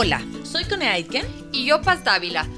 Hola, 0.00 0.22
soy 0.44 0.64
Cone 0.64 0.86
Aitken 0.86 1.26
y 1.50 1.64
yo 1.64 1.82
Paz 1.82 2.04
Dávila. 2.04 2.46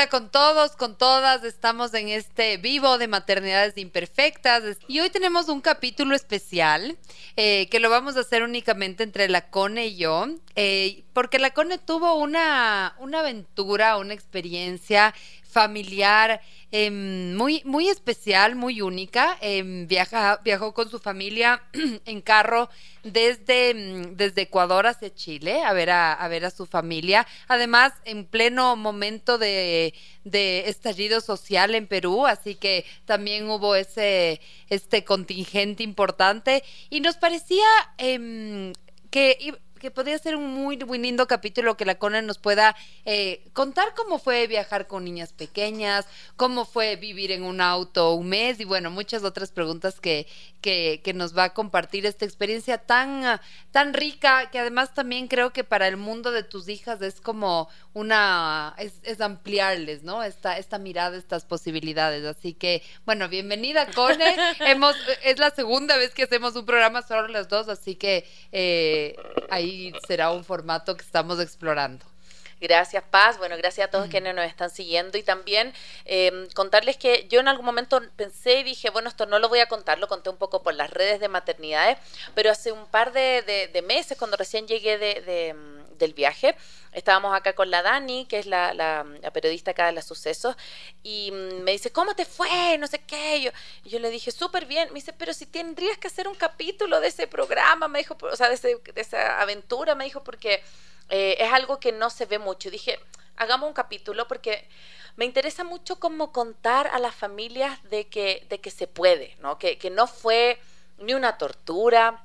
Hola 0.00 0.08
con 0.08 0.30
todos, 0.30 0.76
con 0.76 0.96
todas, 0.96 1.44
estamos 1.44 1.92
en 1.92 2.08
este 2.08 2.56
vivo 2.56 2.96
de 2.96 3.06
maternidades 3.06 3.76
imperfectas 3.76 4.78
y 4.88 5.00
hoy 5.00 5.10
tenemos 5.10 5.50
un 5.50 5.60
capítulo 5.60 6.16
especial 6.16 6.96
eh, 7.36 7.68
que 7.68 7.80
lo 7.80 7.90
vamos 7.90 8.16
a 8.16 8.20
hacer 8.20 8.42
únicamente 8.42 9.02
entre 9.02 9.28
la 9.28 9.50
Cone 9.50 9.88
y 9.88 9.96
yo, 9.96 10.26
eh, 10.56 11.04
porque 11.12 11.38
la 11.38 11.50
Cone 11.50 11.76
tuvo 11.76 12.14
una, 12.14 12.96
una 12.98 13.20
aventura, 13.20 13.98
una 13.98 14.14
experiencia 14.14 15.14
familiar 15.42 16.40
Em, 16.72 17.34
muy, 17.34 17.62
muy 17.64 17.88
especial, 17.88 18.54
muy 18.54 18.80
única. 18.80 19.36
Em, 19.40 19.88
viajó 19.88 20.72
con 20.72 20.88
su 20.88 21.00
familia 21.00 21.62
en 22.04 22.20
carro 22.20 22.70
desde, 23.02 23.74
mm, 23.74 24.16
desde 24.16 24.42
Ecuador 24.42 24.86
hacia 24.86 25.14
Chile 25.14 25.62
a 25.62 25.72
ver 25.72 25.90
a, 25.90 26.26
ver 26.28 26.44
a 26.44 26.50
su 26.50 26.66
familia. 26.66 27.26
Además, 27.48 27.92
en 28.04 28.24
pleno 28.24 28.76
momento 28.76 29.38
de, 29.38 29.94
estallido 30.24 31.20
social 31.20 31.74
en 31.74 31.86
Perú, 31.86 32.26
así 32.26 32.54
que 32.54 32.84
también 33.04 33.48
hubo 33.50 33.74
ese 33.74 34.40
este 34.68 35.04
contingente 35.04 35.82
importante 35.82 36.62
y 36.90 37.00
nos 37.00 37.16
parecía 37.16 37.66
em, 37.98 38.72
que 39.10 39.58
que 39.80 39.90
podría 39.90 40.16
ser 40.18 40.36
un 40.36 40.54
muy, 40.54 40.76
muy 40.78 40.98
lindo 40.98 41.26
capítulo 41.26 41.76
que 41.76 41.84
la 41.84 41.96
Conan 41.96 42.26
nos 42.26 42.38
pueda 42.38 42.76
eh, 43.04 43.42
contar 43.52 43.94
cómo 43.96 44.20
fue 44.20 44.46
viajar 44.46 44.86
con 44.86 45.04
niñas 45.04 45.32
pequeñas, 45.32 46.06
cómo 46.36 46.64
fue 46.64 46.94
vivir 46.94 47.32
en 47.32 47.42
un 47.42 47.60
auto 47.60 48.14
un 48.14 48.28
mes 48.28 48.60
y 48.60 48.64
bueno, 48.64 48.90
muchas 48.90 49.24
otras 49.24 49.50
preguntas 49.50 49.98
que, 49.98 50.28
que, 50.60 51.12
nos 51.14 51.36
va 51.36 51.44
a 51.44 51.54
compartir 51.54 52.06
esta 52.06 52.24
experiencia 52.24 52.78
tan, 52.78 53.40
tan 53.72 53.94
rica 53.94 54.50
que 54.50 54.58
además 54.58 54.94
también 54.94 55.26
creo 55.26 55.52
que 55.52 55.64
para 55.64 55.88
el 55.88 55.96
mundo 55.96 56.30
de 56.30 56.44
tus 56.44 56.68
hijas 56.68 57.02
es 57.02 57.20
como 57.20 57.68
una, 57.94 58.76
es, 58.78 59.20
ampliarles, 59.20 60.02
¿no? 60.02 60.22
Esta, 60.22 60.56
esta 60.58 60.78
mirada, 60.78 61.16
estas 61.16 61.44
posibilidades. 61.44 62.24
Así 62.24 62.54
que, 62.54 62.82
bueno, 63.04 63.28
bienvenida, 63.28 63.86
Cone. 63.92 64.36
Hemos, 64.60 64.94
es 65.24 65.38
la 65.38 65.50
segunda 65.50 65.96
vez 65.96 66.14
que 66.14 66.24
hacemos 66.24 66.54
un 66.54 66.66
programa 66.66 67.02
solo 67.02 67.26
las 67.28 67.48
dos, 67.48 67.68
así 67.68 67.96
que 67.96 68.24
eh, 68.52 69.16
ahí 69.50 69.69
será 70.06 70.30
un 70.30 70.44
formato 70.44 70.96
que 70.96 71.02
estamos 71.02 71.40
explorando. 71.40 72.04
Gracias, 72.60 73.02
Paz. 73.10 73.38
Bueno, 73.38 73.56
gracias 73.56 73.88
a 73.88 73.90
todos 73.90 74.08
quienes 74.08 74.34
nos 74.34 74.44
están 74.44 74.68
siguiendo 74.68 75.16
y 75.16 75.22
también 75.22 75.72
em, 76.04 76.46
contarles 76.50 76.98
que 76.98 77.26
yo 77.30 77.40
en 77.40 77.48
algún 77.48 77.64
momento 77.64 78.02
pensé 78.16 78.60
y 78.60 78.64
dije, 78.64 78.90
bueno, 78.90 79.08
esto 79.08 79.24
no 79.24 79.38
lo 79.38 79.48
voy 79.48 79.60
a 79.60 79.66
contar, 79.66 79.98
lo 79.98 80.08
conté 80.08 80.28
un 80.28 80.36
poco 80.36 80.62
por 80.62 80.74
las 80.74 80.90
redes 80.90 81.20
de 81.20 81.28
maternidades, 81.28 81.96
pero 82.34 82.50
hace 82.50 82.70
un 82.70 82.86
par 82.86 83.12
de, 83.12 83.82
meses, 83.86 84.18
cuando 84.18 84.36
recién 84.36 84.68
llegué 84.68 84.98
de, 84.98 85.56
del 86.00 86.14
viaje, 86.14 86.56
estábamos 86.90 87.32
acá 87.32 87.52
con 87.52 87.70
la 87.70 87.82
Dani, 87.82 88.26
que 88.26 88.40
es 88.40 88.46
la, 88.46 89.06
periodista 89.32 89.70
acá 89.70 89.86
de 89.86 89.92
los 89.92 90.04
sucesos, 90.04 90.56
y 91.04 91.30
mm, 91.30 91.62
me 91.62 91.70
dice, 91.72 91.92
¿cómo 91.92 92.16
te 92.16 92.24
fue? 92.24 92.76
No 92.78 92.88
sé 92.88 92.98
qué. 92.98 93.40
Yo, 93.40 93.50
yo 93.84 94.00
le 94.00 94.10
dije, 94.10 94.32
súper 94.32 94.66
bien. 94.66 94.88
Me 94.88 94.96
dice, 94.96 95.12
pero 95.12 95.32
si 95.32 95.46
tendrías 95.46 95.96
que 95.98 96.08
hacer 96.08 96.26
un 96.26 96.34
capítulo 96.34 97.00
de 97.00 97.08
ese 97.08 97.28
programa, 97.28 97.86
me 97.86 98.00
dijo, 98.00 98.16
o 98.20 98.36
sea, 98.36 98.48
de, 98.48 98.80
esa 98.96 99.40
aventura, 99.40 99.94
me 99.94 100.04
dijo, 100.04 100.24
porque 100.24 100.62
eh, 101.08 101.36
es 101.38 101.52
algo 101.52 101.78
que 101.78 101.92
no 101.92 102.10
se 102.10 102.26
ve 102.26 102.40
mucho. 102.40 102.70
Dije, 102.70 102.98
hagamos 103.36 103.68
un 103.68 103.74
capítulo 103.74 104.26
porque 104.26 104.66
me 105.16 105.24
interesa 105.24 105.62
mucho 105.62 106.00
cómo 106.00 106.32
contar 106.32 106.88
a 106.88 106.98
las 106.98 107.14
familias 107.14 107.78
de 107.90 108.08
que, 108.08 108.46
de 108.48 108.60
que 108.60 108.70
se 108.70 108.86
puede, 108.86 109.36
¿no? 109.40 109.58
Que 109.58 109.90
no 109.90 110.06
fue 110.06 110.58
ni 110.98 111.14
una 111.14 111.38
tortura, 111.38 112.24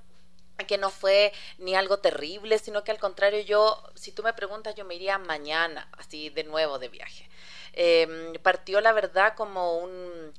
que 0.64 0.78
no 0.78 0.90
fue 0.90 1.34
ni 1.58 1.76
algo 1.76 2.00
terrible, 2.00 2.60
sino 2.60 2.84
que 2.84 2.92
al 2.92 3.00
contrario, 3.00 3.42
yo, 3.42 3.84
si 3.96 4.12
tú 4.12 4.24
me 4.24 4.34
preguntas, 4.34 4.76
yo 4.76 4.86
me 4.86 4.96
iría 4.96 5.18
mañana, 5.18 5.90
así 5.98 6.30
de 6.30 6.44
nuevo 6.46 6.80
de 6.80 6.88
viaje. 6.88 7.30
Em, 7.74 8.34
partió 8.42 8.80
la 8.82 8.94
verdad 8.94 9.36
como 9.36 9.78
un... 9.78 10.34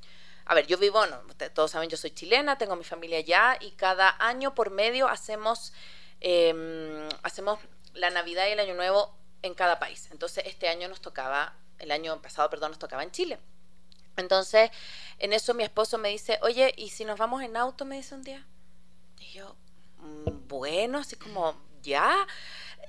A 0.45 0.55
ver, 0.55 0.65
yo 0.65 0.77
vivo, 0.77 1.05
no, 1.05 1.21
todos 1.53 1.71
saben, 1.71 1.89
yo 1.89 1.97
soy 1.97 2.11
chilena, 2.11 2.57
tengo 2.57 2.75
mi 2.75 2.85
familia 2.85 3.19
allá 3.19 3.57
y 3.59 3.71
cada 3.71 4.15
año 4.19 4.55
por 4.55 4.71
medio 4.71 5.07
hacemos, 5.07 5.73
em, 6.21 7.07
hacemos 7.21 7.59
la 7.93 8.09
Navidad 8.09 8.47
y 8.47 8.51
el 8.51 8.59
Año 8.59 8.73
Nuevo 8.73 9.13
en 9.41 9.53
cada 9.53 9.77
país. 9.77 10.09
Entonces, 10.11 10.45
este 10.47 10.69
año 10.69 10.87
nos 10.87 11.01
tocaba, 11.01 11.53
el 11.79 11.91
año 11.91 12.21
pasado, 12.21 12.49
perdón, 12.49 12.71
nos 12.71 12.79
tocaba 12.79 13.03
en 13.03 13.11
Chile. 13.11 13.39
Entonces, 14.15 14.71
en 15.19 15.33
eso 15.33 15.53
mi 15.53 15.63
esposo 15.63 15.97
me 15.97 16.09
dice, 16.09 16.39
oye, 16.41 16.73
¿y 16.75 16.89
si 16.89 17.05
nos 17.05 17.19
vamos 17.19 17.43
en 17.43 17.55
auto? 17.55 17.85
Me 17.85 17.97
dice 17.97 18.15
un 18.15 18.23
día. 18.23 18.45
Y 19.19 19.31
yo, 19.33 19.55
bueno, 20.47 20.99
así 20.99 21.15
como, 21.15 21.55
ya. 21.81 22.27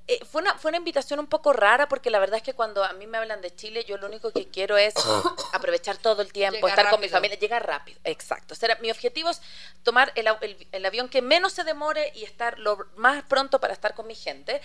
Eh, 0.06 0.20
fue, 0.24 0.40
una, 0.40 0.56
fue 0.56 0.70
una 0.70 0.78
invitación 0.78 1.20
un 1.20 1.26
poco 1.26 1.52
rara 1.52 1.86
porque 1.86 2.08
la 2.08 2.18
verdad 2.18 2.38
es 2.38 2.42
que 2.42 2.54
cuando 2.54 2.82
a 2.82 2.94
mí 2.94 3.06
me 3.06 3.18
hablan 3.18 3.42
de 3.42 3.54
Chile, 3.54 3.84
yo 3.86 3.98
lo 3.98 4.06
único 4.06 4.30
que 4.30 4.48
quiero 4.48 4.78
es 4.78 4.94
aprovechar 5.52 5.98
todo 5.98 6.22
el 6.22 6.32
tiempo, 6.32 6.66
estar 6.66 6.88
con 6.88 7.00
mi 7.00 7.10
familia, 7.10 7.38
llegar 7.38 7.66
rápido. 7.66 8.00
Exacto. 8.04 8.54
O 8.54 8.56
sea, 8.56 8.78
mi 8.80 8.90
objetivo 8.90 9.28
es 9.28 9.42
tomar 9.82 10.12
el, 10.14 10.26
el 10.72 10.86
avión 10.86 11.10
que 11.10 11.20
menos 11.20 11.52
se 11.52 11.62
demore 11.62 12.10
y 12.14 12.24
estar 12.24 12.58
lo 12.58 12.86
más 12.96 13.22
pronto 13.24 13.60
para 13.60 13.74
estar 13.74 13.94
con 13.94 14.06
mi 14.06 14.14
gente. 14.14 14.62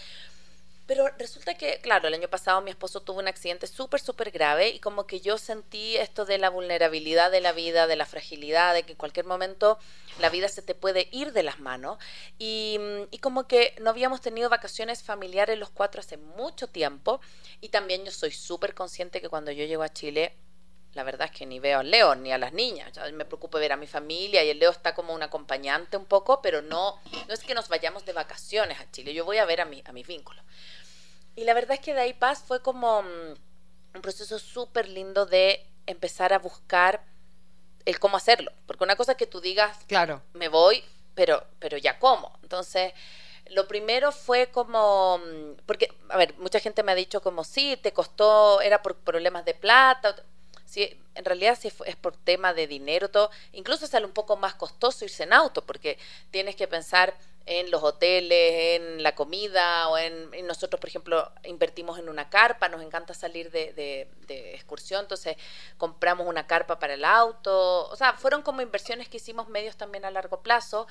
Pero 0.85 1.07
resulta 1.17 1.55
que, 1.55 1.79
claro, 1.79 2.07
el 2.07 2.13
año 2.13 2.27
pasado 2.27 2.61
mi 2.61 2.69
esposo 2.69 3.01
tuvo 3.01 3.19
un 3.19 3.27
accidente 3.27 3.67
súper, 3.67 4.01
súper 4.01 4.31
grave 4.31 4.69
y 4.69 4.79
como 4.79 5.07
que 5.07 5.21
yo 5.21 5.37
sentí 5.37 5.95
esto 5.95 6.25
de 6.25 6.37
la 6.37 6.49
vulnerabilidad 6.49 7.31
de 7.31 7.39
la 7.39 7.53
vida, 7.53 7.87
de 7.87 7.95
la 7.95 8.05
fragilidad, 8.05 8.73
de 8.73 8.83
que 8.83 8.91
en 8.91 8.97
cualquier 8.97 9.25
momento 9.25 9.79
la 10.19 10.29
vida 10.29 10.49
se 10.49 10.61
te 10.61 10.75
puede 10.75 11.07
ir 11.11 11.31
de 11.31 11.43
las 11.43 11.59
manos. 11.59 11.99
Y, 12.37 12.79
y 13.11 13.19
como 13.19 13.47
que 13.47 13.75
no 13.79 13.91
habíamos 13.91 14.19
tenido 14.19 14.49
vacaciones 14.49 15.03
familiares 15.03 15.57
los 15.57 15.69
cuatro 15.69 16.01
hace 16.01 16.17
mucho 16.17 16.67
tiempo. 16.67 17.21
Y 17.61 17.69
también 17.69 18.03
yo 18.03 18.11
soy 18.11 18.31
súper 18.31 18.73
consciente 18.73 19.21
que 19.21 19.29
cuando 19.29 19.51
yo 19.51 19.65
llego 19.65 19.83
a 19.83 19.93
Chile 19.93 20.35
la 20.93 21.03
verdad 21.03 21.29
es 21.31 21.37
que 21.37 21.45
ni 21.45 21.59
veo 21.59 21.79
al 21.79 21.89
Leo 21.89 22.15
ni 22.15 22.31
a 22.31 22.37
las 22.37 22.53
niñas. 22.53 22.91
Ya 22.93 23.09
me 23.11 23.25
preocupo 23.25 23.57
ver 23.57 23.71
a 23.71 23.77
mi 23.77 23.87
familia 23.87 24.43
y 24.43 24.49
el 24.49 24.59
Leo 24.59 24.71
está 24.71 24.93
como 24.93 25.13
un 25.13 25.23
acompañante 25.23 25.97
un 25.97 26.05
poco, 26.05 26.41
pero 26.41 26.61
no, 26.61 26.99
no 27.27 27.33
es 27.33 27.43
que 27.43 27.55
nos 27.55 27.67
vayamos 27.67 28.05
de 28.05 28.13
vacaciones 28.13 28.79
a 28.79 28.89
Chile. 28.91 29.13
Yo 29.13 29.25
voy 29.25 29.37
a 29.37 29.45
ver 29.45 29.61
a 29.61 29.65
mi, 29.65 29.81
a 29.85 29.91
mi 29.91 30.03
vínculo. 30.03 30.41
Y 31.35 31.43
la 31.45 31.53
verdad 31.53 31.73
es 31.73 31.79
que 31.79 31.93
de 31.93 32.01
ahí 32.01 32.13
paz 32.13 32.43
fue 32.45 32.61
como 32.61 33.03
mm, 33.03 33.33
un 33.95 34.01
proceso 34.01 34.39
súper 34.39 34.87
lindo 34.87 35.25
de 35.25 35.65
empezar 35.85 36.33
a 36.33 36.39
buscar 36.39 37.03
el 37.85 37.99
cómo 37.99 38.17
hacerlo. 38.17 38.51
Porque 38.65 38.83
una 38.83 38.95
cosa 38.95 39.13
es 39.13 39.17
que 39.17 39.27
tú 39.27 39.41
digas, 39.41 39.77
claro, 39.87 40.21
me 40.33 40.47
voy, 40.47 40.83
pero, 41.15 41.45
pero 41.59 41.77
ya 41.77 41.99
cómo. 41.99 42.37
Entonces, 42.43 42.93
lo 43.47 43.67
primero 43.67 44.11
fue 44.11 44.51
como, 44.51 45.19
mm, 45.19 45.61
porque, 45.65 45.91
a 46.09 46.17
ver, 46.17 46.35
mucha 46.37 46.59
gente 46.59 46.83
me 46.83 46.91
ha 46.91 46.95
dicho 46.95 47.21
como, 47.21 47.43
sí, 47.43 47.77
te 47.81 47.93
costó, 47.93 48.61
era 48.61 48.81
por 48.81 48.95
problemas 48.97 49.45
de 49.45 49.53
plata 49.53 50.15
en 50.75 51.25
realidad 51.25 51.57
si 51.59 51.71
es 51.85 51.95
por 51.95 52.17
tema 52.17 52.53
de 52.53 52.67
dinero, 52.67 53.09
todo, 53.09 53.29
incluso 53.51 53.87
sale 53.87 54.05
un 54.05 54.11
poco 54.11 54.37
más 54.37 54.55
costoso 54.55 55.05
irse 55.05 55.23
en 55.23 55.33
auto, 55.33 55.63
porque 55.63 55.97
tienes 56.31 56.55
que 56.55 56.67
pensar 56.67 57.13
en 57.45 57.71
los 57.71 57.83
hoteles, 57.83 58.81
en 58.81 59.03
la 59.03 59.15
comida, 59.15 59.89
o 59.89 59.97
en, 59.97 60.29
nosotros, 60.47 60.79
por 60.79 60.89
ejemplo, 60.89 61.31
invertimos 61.43 61.99
en 61.99 62.07
una 62.07 62.29
carpa, 62.29 62.69
nos 62.69 62.81
encanta 62.81 63.13
salir 63.13 63.51
de, 63.51 63.73
de, 63.73 64.55
excursión, 64.55 65.01
entonces 65.01 65.35
compramos 65.77 66.27
una 66.27 66.47
carpa 66.47 66.79
para 66.79 66.93
el 66.93 67.03
auto, 67.03 67.87
o 67.89 67.95
sea, 67.95 68.13
fueron 68.13 68.41
como 68.43 68.61
inversiones 68.61 69.09
que 69.09 69.17
hicimos 69.17 69.49
medios 69.49 69.75
también 69.75 70.05
a 70.05 70.11
largo 70.11 70.41
plazo, 70.41 70.87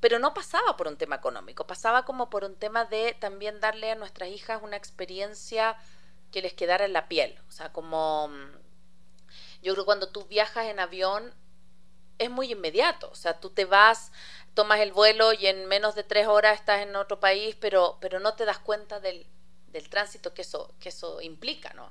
pero 0.00 0.18
no 0.18 0.34
pasaba 0.34 0.76
por 0.76 0.88
un 0.88 0.96
tema 0.96 1.16
económico, 1.16 1.66
pasaba 1.66 2.04
como 2.04 2.28
por 2.28 2.44
un 2.44 2.56
tema 2.56 2.84
de 2.84 3.16
también 3.18 3.60
darle 3.60 3.92
a 3.92 3.94
nuestras 3.94 4.28
hijas 4.28 4.60
una 4.62 4.76
experiencia 4.76 5.76
que 6.32 6.42
les 6.42 6.52
quedara 6.52 6.84
en 6.84 6.92
la 6.92 7.08
piel. 7.08 7.38
O 7.48 7.52
sea, 7.52 7.72
como 7.72 8.28
yo 9.62 9.72
creo 9.72 9.84
que 9.84 9.86
cuando 9.86 10.08
tú 10.08 10.26
viajas 10.26 10.66
en 10.66 10.80
avión 10.80 11.32
es 12.18 12.30
muy 12.30 12.52
inmediato. 12.52 13.10
O 13.10 13.14
sea, 13.14 13.40
tú 13.40 13.50
te 13.50 13.64
vas, 13.64 14.12
tomas 14.54 14.80
el 14.80 14.92
vuelo 14.92 15.32
y 15.32 15.46
en 15.46 15.66
menos 15.66 15.94
de 15.94 16.04
tres 16.04 16.26
horas 16.26 16.58
estás 16.58 16.82
en 16.82 16.96
otro 16.96 17.20
país, 17.20 17.56
pero, 17.60 17.98
pero 18.00 18.20
no 18.20 18.34
te 18.34 18.44
das 18.44 18.58
cuenta 18.58 19.00
del, 19.00 19.26
del 19.68 19.88
tránsito 19.88 20.32
que 20.34 20.42
eso, 20.42 20.72
que 20.80 20.88
eso 20.90 21.20
implica, 21.20 21.72
¿no? 21.74 21.90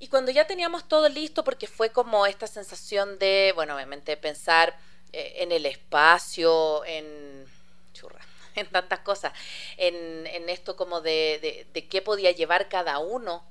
Y 0.00 0.08
cuando 0.08 0.30
ya 0.30 0.46
teníamos 0.46 0.86
todo 0.86 1.08
listo, 1.08 1.42
porque 1.42 1.66
fue 1.66 1.90
como 1.90 2.24
esta 2.26 2.46
sensación 2.46 3.18
de, 3.18 3.52
bueno, 3.54 3.74
obviamente 3.74 4.16
pensar 4.16 4.78
eh, 5.12 5.34
en 5.38 5.50
el 5.50 5.66
espacio, 5.66 6.84
en 6.84 7.44
churra, 7.92 8.20
en 8.54 8.68
tantas 8.68 9.00
cosas, 9.00 9.32
en, 9.76 10.26
en 10.26 10.48
esto 10.48 10.76
como 10.76 11.00
de, 11.00 11.40
de, 11.42 11.66
de, 11.72 11.88
qué 11.88 12.00
podía 12.00 12.30
llevar 12.30 12.68
cada 12.68 12.98
uno, 13.00 13.44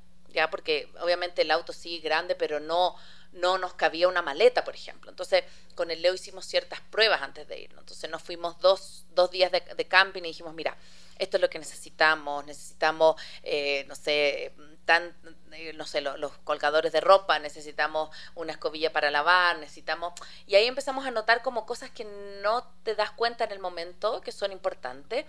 porque 0.50 0.90
obviamente 1.02 1.42
el 1.42 1.52
auto 1.52 1.74
sí 1.74 2.00
grande, 2.00 2.36
pero 2.36 2.60
no, 2.60 2.96
no 3.32 3.58
nos 3.58 3.74
cabía 3.74 4.08
una 4.08 4.22
maleta, 4.22 4.64
por 4.64 4.76
ejemplo. 4.76 5.10
Entonces, 5.10 5.44
con 5.76 5.90
el 5.90 6.02
Leo 6.02 6.14
hicimos 6.14 6.46
ciertas 6.46 6.82
pruebas 6.82 7.22
antes 7.22 7.48
de 7.48 7.60
irnos. 7.62 7.80
Entonces, 7.80 8.10
nos 8.10 8.22
fuimos 8.22 8.60
dos, 8.60 9.06
dos 9.16 9.32
días 9.32 9.52
de, 9.52 9.62
de 9.62 9.86
camping 9.86 10.22
y 10.22 10.28
dijimos, 10.28 10.54
mira, 10.54 10.78
esto 11.20 11.38
es 11.38 11.42
lo 11.42 11.50
que 11.50 11.60
necesitamos, 11.60 12.46
necesitamos, 12.46 13.20
eh, 13.44 13.86
no 13.88 13.96
sé, 13.96 14.54
tan, 14.86 15.16
eh, 15.52 15.74
no 15.74 15.86
sé, 15.86 16.02
los 16.02 16.32
colgadores 16.44 16.92
de 16.92 17.02
ropa, 17.02 17.40
necesitamos 17.40 18.10
una 18.36 18.54
escobilla 18.54 18.94
para 18.94 19.12
lavar, 19.12 19.60
necesitamos... 19.60 20.14
Y 20.46 20.56
ahí 20.56 20.66
empezamos 20.66 21.06
a 21.06 21.12
notar 21.12 21.42
como 21.42 21.66
cosas 21.66 21.92
que 21.92 22.06
no 22.42 22.64
te 22.84 22.96
das 22.96 23.12
cuenta 23.12 23.44
en 23.44 23.52
el 23.52 23.60
momento, 23.60 24.22
que 24.22 24.32
son 24.32 24.52
importantes. 24.52 25.26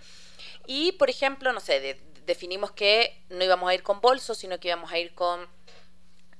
Y, 0.65 0.93
por 0.93 1.09
ejemplo, 1.09 1.51
no 1.51 1.59
sé, 1.59 1.99
definimos 2.29 2.71
que 2.71 3.23
no 3.29 3.43
íbamos 3.43 3.67
a 3.67 3.73
ir 3.73 3.81
con 3.81 4.01
bolsos, 4.01 4.37
sino 4.37 4.59
que 4.59 4.67
íbamos 4.67 4.91
a 4.91 4.99
ir 4.99 5.15
con 5.15 5.47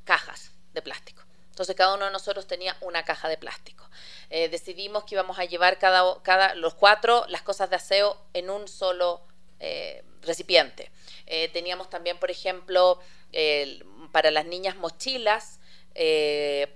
cajas 0.05 0.51
de 0.73 0.83
plástico. 0.83 1.23
Entonces 1.49 1.75
cada 1.75 1.95
uno 1.95 2.05
de 2.05 2.11
nosotros 2.11 2.45
tenía 2.45 2.77
una 2.81 3.03
caja 3.03 3.27
de 3.27 3.37
plástico. 3.37 3.89
Eh, 4.29 4.49
decidimos 4.49 5.03
que 5.03 5.15
íbamos 5.15 5.39
a 5.39 5.45
llevar 5.45 5.79
cada, 5.79 6.21
cada, 6.21 6.53
los 6.53 6.75
cuatro 6.75 7.25
las 7.27 7.41
cosas 7.41 7.71
de 7.71 7.77
aseo 7.77 8.17
en 8.33 8.51
un 8.51 8.67
solo 8.67 9.21
eh, 9.59 10.03
recipiente. 10.21 10.91
Eh, 11.25 11.49
teníamos 11.49 11.89
también, 11.89 12.19
por 12.19 12.29
ejemplo, 12.29 12.99
para 14.11 14.29
las 14.29 14.45
niñas 14.45 14.75
mochilas, 14.75 15.59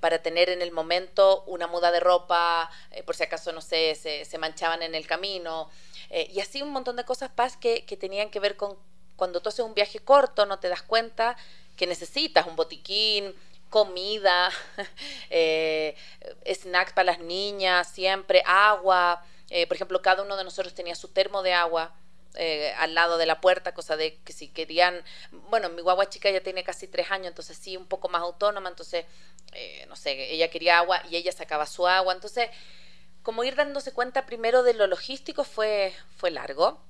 para 0.02 0.22
tener 0.22 0.50
en 0.50 0.62
el 0.62 0.72
momento 0.72 1.44
una 1.46 1.68
muda 1.68 1.92
de 1.92 2.00
ropa, 2.00 2.70
por 3.06 3.16
si 3.16 3.24
acaso, 3.24 3.52
no 3.52 3.62
sé, 3.62 3.96
se, 3.96 4.38
manchaban 4.38 4.84
en 4.84 4.94
el 4.94 5.08
camino, 5.08 5.70
y 6.12 6.40
así 6.42 6.62
un 6.62 6.70
montón 6.70 6.96
de 6.96 7.06
cosas, 7.06 7.32
Paz, 7.32 7.58
que, 7.58 7.86
que 7.86 7.98
tenían 7.98 8.30
que 8.30 8.40
ver 8.40 8.56
con 8.56 8.78
cuando 9.16 9.42
tú 9.42 9.50
haces 9.50 9.66
un 9.66 9.74
viaje 9.74 10.00
corto, 10.00 10.46
no 10.46 10.60
te 10.60 10.70
das 10.70 10.82
cuenta 10.82 11.38
que 11.76 11.88
necesitas 11.88 12.48
un 12.48 12.56
botiquín, 12.56 13.34
comida, 13.70 14.52
eh, 15.30 15.96
snacks 16.46 16.94
para 16.94 17.14
las 17.14 17.20
niñas, 17.20 17.88
siempre, 17.88 18.44
agua. 18.46 19.26
por 19.68 19.76
ejemplo, 19.76 20.02
cada 20.02 20.24
uno 20.24 20.38
de 20.38 20.44
nosotros 20.44 20.74
tenía 20.74 20.96
su 20.96 21.08
termo 21.08 21.42
de 21.42 21.54
agua 21.54 21.94
eh, 22.36 22.74
al 22.80 22.96
lado 22.96 23.20
de 23.20 23.28
la 23.28 23.40
puerta, 23.42 23.76
cosa 23.76 23.96
de 23.96 24.18
que 24.24 24.34
si 24.34 24.48
querían, 24.48 25.04
bueno, 25.50 25.70
mi 25.70 25.84
guagua 25.84 26.10
chica 26.10 26.32
ya 26.32 26.42
tiene 26.42 26.64
casi 26.64 26.88
tres 26.88 27.12
años, 27.12 27.28
entonces 27.28 27.58
sí, 27.58 27.78
un 27.78 27.86
poco 27.86 28.10
más 28.10 28.24
autónoma, 28.24 28.70
entonces, 28.70 29.06
eh, 29.52 29.86
no 29.88 29.96
sé, 29.96 30.34
ella 30.34 30.50
quería 30.50 30.80
agua 30.80 31.04
y 31.12 31.16
ella 31.16 31.32
sacaba 31.32 31.68
su 31.68 31.88
agua, 31.88 32.12
entonces, 32.12 32.50
como 33.22 33.44
ir 33.44 33.56
dándose 33.56 33.94
cuenta 33.94 34.26
primero 34.26 34.64
de 34.64 34.74
lo 34.74 34.88
logístico 34.88 35.44
fue, 35.44 35.94
fue 36.18 36.32
largo. 36.32 36.82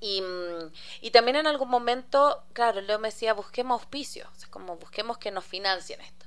Y, 0.00 0.22
y 1.00 1.10
también 1.10 1.36
en 1.36 1.46
algún 1.46 1.68
momento, 1.68 2.44
claro, 2.52 2.80
Leo 2.80 2.98
me 2.98 3.08
decía, 3.08 3.32
busquemos 3.32 3.80
auspicios, 3.80 4.28
o 4.30 4.34
sea, 4.34 4.50
como 4.50 4.76
busquemos 4.76 5.18
que 5.18 5.30
nos 5.30 5.44
financien 5.44 6.00
esto. 6.00 6.26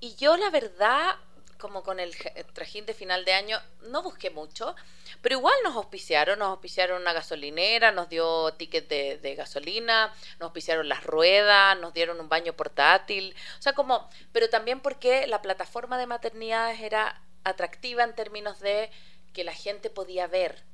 Y 0.00 0.14
yo 0.16 0.36
la 0.36 0.50
verdad 0.50 1.16
como 1.62 1.84
con 1.84 2.00
el 2.00 2.12
trajín 2.54 2.86
de 2.86 2.92
final 2.92 3.24
de 3.24 3.34
año, 3.34 3.56
no 3.82 4.02
busqué 4.02 4.30
mucho, 4.30 4.74
pero 5.20 5.36
igual 5.36 5.54
nos 5.62 5.76
auspiciaron, 5.76 6.40
nos 6.40 6.48
auspiciaron 6.48 7.00
una 7.00 7.12
gasolinera, 7.12 7.92
nos 7.92 8.08
dio 8.08 8.52
ticket 8.54 8.88
de, 8.88 9.34
gasolina, 9.36 10.08
nos 10.40 10.46
auspiciaron 10.46 10.88
las 10.88 11.04
ruedas, 11.04 11.78
nos 11.78 11.94
dieron 11.94 12.18
un 12.18 12.28
baño 12.28 12.52
portátil, 12.54 13.36
o 13.60 13.62
sea, 13.62 13.74
como, 13.74 14.10
pero 14.32 14.50
también 14.50 14.80
porque 14.80 15.28
la 15.28 15.40
plataforma 15.40 15.98
de 15.98 16.08
maternidades 16.08 16.80
era 16.80 17.22
atractiva 17.44 18.02
en 18.02 18.16
términos 18.16 18.58
de 18.58 18.90
que 19.32 19.44
la 19.44 19.54
gente 19.54 19.88
podía 19.88 20.26
ver 20.26 20.64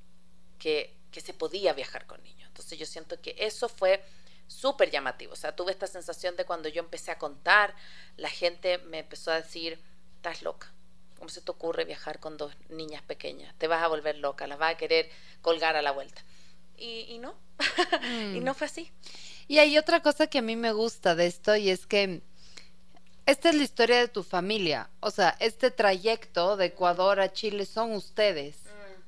que, 0.58 0.97
que 1.10 1.20
se 1.20 1.34
podía 1.34 1.72
viajar 1.72 2.06
con 2.06 2.22
niños. 2.22 2.48
Entonces 2.48 2.78
yo 2.78 2.86
siento 2.86 3.20
que 3.20 3.34
eso 3.38 3.68
fue 3.68 4.02
súper 4.46 4.90
llamativo. 4.90 5.32
O 5.32 5.36
sea, 5.36 5.54
tuve 5.54 5.72
esta 5.72 5.86
sensación 5.86 6.36
de 6.36 6.44
cuando 6.44 6.68
yo 6.68 6.80
empecé 6.80 7.10
a 7.10 7.18
contar, 7.18 7.74
la 8.16 8.30
gente 8.30 8.78
me 8.78 9.00
empezó 9.00 9.30
a 9.30 9.36
decir, 9.36 9.78
estás 10.16 10.42
loca. 10.42 10.72
¿Cómo 11.18 11.28
se 11.30 11.40
te 11.40 11.50
ocurre 11.50 11.84
viajar 11.84 12.20
con 12.20 12.36
dos 12.36 12.52
niñas 12.68 13.02
pequeñas? 13.02 13.54
Te 13.58 13.66
vas 13.66 13.82
a 13.82 13.88
volver 13.88 14.18
loca, 14.18 14.46
las 14.46 14.58
vas 14.58 14.74
a 14.74 14.76
querer 14.76 15.10
colgar 15.42 15.76
a 15.76 15.82
la 15.82 15.90
vuelta. 15.90 16.22
Y, 16.76 17.18
no, 17.18 17.34
y 18.34 18.40
no 18.40 18.52
mm. 18.52 18.54
fue 18.54 18.66
así. 18.66 18.92
Y 19.48 19.58
hay 19.58 19.78
otra 19.78 20.00
cosa 20.00 20.28
que 20.28 20.38
a 20.38 20.42
mí 20.42 20.54
me 20.54 20.72
gusta 20.72 21.16
de 21.16 21.26
esto 21.26 21.56
y 21.56 21.70
es 21.70 21.86
que 21.86 22.22
esta 23.26 23.48
es 23.48 23.56
la 23.56 23.64
historia 23.64 23.98
de 23.98 24.08
tu 24.08 24.22
familia. 24.22 24.88
O 25.00 25.10
sea, 25.10 25.36
este 25.40 25.70
trayecto 25.70 26.56
de 26.56 26.66
Ecuador 26.66 27.20
a 27.20 27.32
Chile 27.32 27.66
son 27.66 27.92
ustedes. 27.92 28.56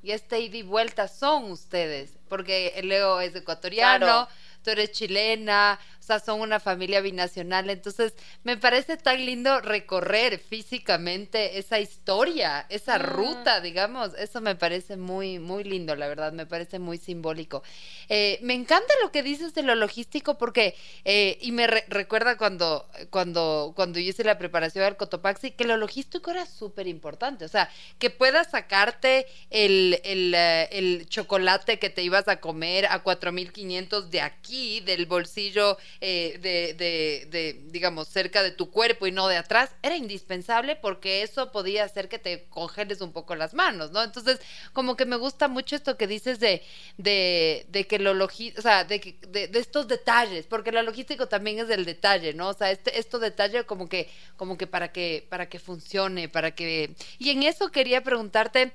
Y 0.03 0.11
este 0.11 0.39
ida 0.39 0.57
y 0.57 0.63
vuelta 0.63 1.07
son 1.07 1.51
ustedes. 1.51 2.17
Porque 2.27 2.79
Leo 2.83 3.19
es 3.21 3.35
ecuatoriano, 3.35 4.27
tú 4.63 4.71
eres 4.71 4.91
chilena, 4.91 5.79
sea, 6.19 6.19
son 6.19 6.41
una 6.41 6.59
familia 6.59 7.01
binacional. 7.01 7.69
Entonces, 7.69 8.13
me 8.43 8.57
parece 8.57 8.97
tan 8.97 9.25
lindo 9.25 9.59
recorrer 9.61 10.39
físicamente 10.39 11.57
esa 11.57 11.79
historia, 11.79 12.65
esa 12.69 12.97
mm. 12.97 13.01
ruta, 13.01 13.61
digamos. 13.61 14.13
Eso 14.15 14.41
me 14.41 14.55
parece 14.55 14.97
muy, 14.97 15.39
muy 15.39 15.63
lindo, 15.63 15.95
la 15.95 16.07
verdad, 16.07 16.33
me 16.33 16.45
parece 16.45 16.79
muy 16.79 16.97
simbólico. 16.97 17.63
Eh, 18.09 18.39
me 18.41 18.53
encanta 18.53 18.93
lo 19.01 19.11
que 19.11 19.23
dices 19.23 19.53
de 19.53 19.63
lo 19.63 19.75
logístico 19.75 20.37
porque, 20.37 20.75
eh, 21.05 21.37
y 21.41 21.51
me 21.51 21.67
recuerda 21.67 22.37
cuando, 22.37 22.87
cuando, 23.09 23.73
cuando 23.75 23.99
yo 23.99 24.09
hice 24.09 24.23
la 24.23 24.37
preparación 24.37 24.83
del 24.85 24.97
Cotopaxi, 24.97 25.51
que 25.51 25.65
lo 25.65 25.77
logístico 25.77 26.31
era 26.31 26.45
súper 26.45 26.87
importante. 26.87 27.45
O 27.45 27.49
sea, 27.49 27.69
que 27.99 28.09
puedas 28.09 28.51
sacarte 28.51 29.27
el, 29.49 29.99
el, 30.03 30.33
eh, 30.35 30.69
el 30.71 31.07
chocolate 31.07 31.79
que 31.79 31.89
te 31.89 32.03
ibas 32.03 32.27
a 32.27 32.39
comer 32.39 32.85
a 32.87 33.03
4.500 33.03 34.09
de 34.09 34.21
aquí, 34.21 34.81
del 34.81 35.05
bolsillo 35.05 35.77
eh, 36.03 36.39
de, 36.41 37.27
de, 37.29 37.61
digamos, 37.69 38.07
cerca 38.07 38.41
de 38.41 38.49
tu 38.49 38.71
cuerpo 38.71 39.05
y 39.05 39.11
no 39.11 39.27
de 39.27 39.37
atrás, 39.37 39.69
era 39.83 39.95
indispensable 39.95 40.75
porque 40.75 41.21
eso 41.21 41.51
podía 41.51 41.83
hacer 41.83 42.09
que 42.09 42.17
te 42.17 42.45
congeles 42.49 43.01
un 43.01 43.11
poco 43.11 43.35
las 43.35 43.53
manos, 43.53 43.91
¿no? 43.91 44.01
Entonces, 44.01 44.39
como 44.73 44.95
que 44.95 45.05
me 45.05 45.15
gusta 45.15 45.47
mucho 45.47 45.75
esto 45.75 45.97
que 45.97 46.07
dices 46.07 46.39
de, 46.39 46.63
de, 46.97 47.67
de 47.69 47.85
que 47.85 47.99
lo 47.99 48.15
logístico, 48.15 48.57
o 48.57 48.63
sea, 48.63 48.83
de, 48.83 49.15
de, 49.27 49.59
estos 49.59 49.87
detalles, 49.87 50.47
porque 50.47 50.71
lo 50.71 50.81
logístico 50.81 51.27
también 51.27 51.59
es 51.59 51.67
del 51.67 51.85
detalle, 51.85 52.33
¿no? 52.33 52.49
O 52.49 52.53
sea, 52.53 52.71
este, 52.71 52.97
esto 52.99 53.19
detalle 53.19 53.65
como 53.65 53.87
que, 53.87 54.09
como 54.37 54.57
que 54.57 54.65
para 54.65 54.91
que, 54.91 55.27
para 55.29 55.49
que 55.49 55.59
funcione, 55.59 56.29
para 56.29 56.55
que... 56.55 56.95
Y 57.19 57.29
en 57.29 57.43
eso 57.43 57.69
quería 57.69 58.03
preguntarte, 58.03 58.73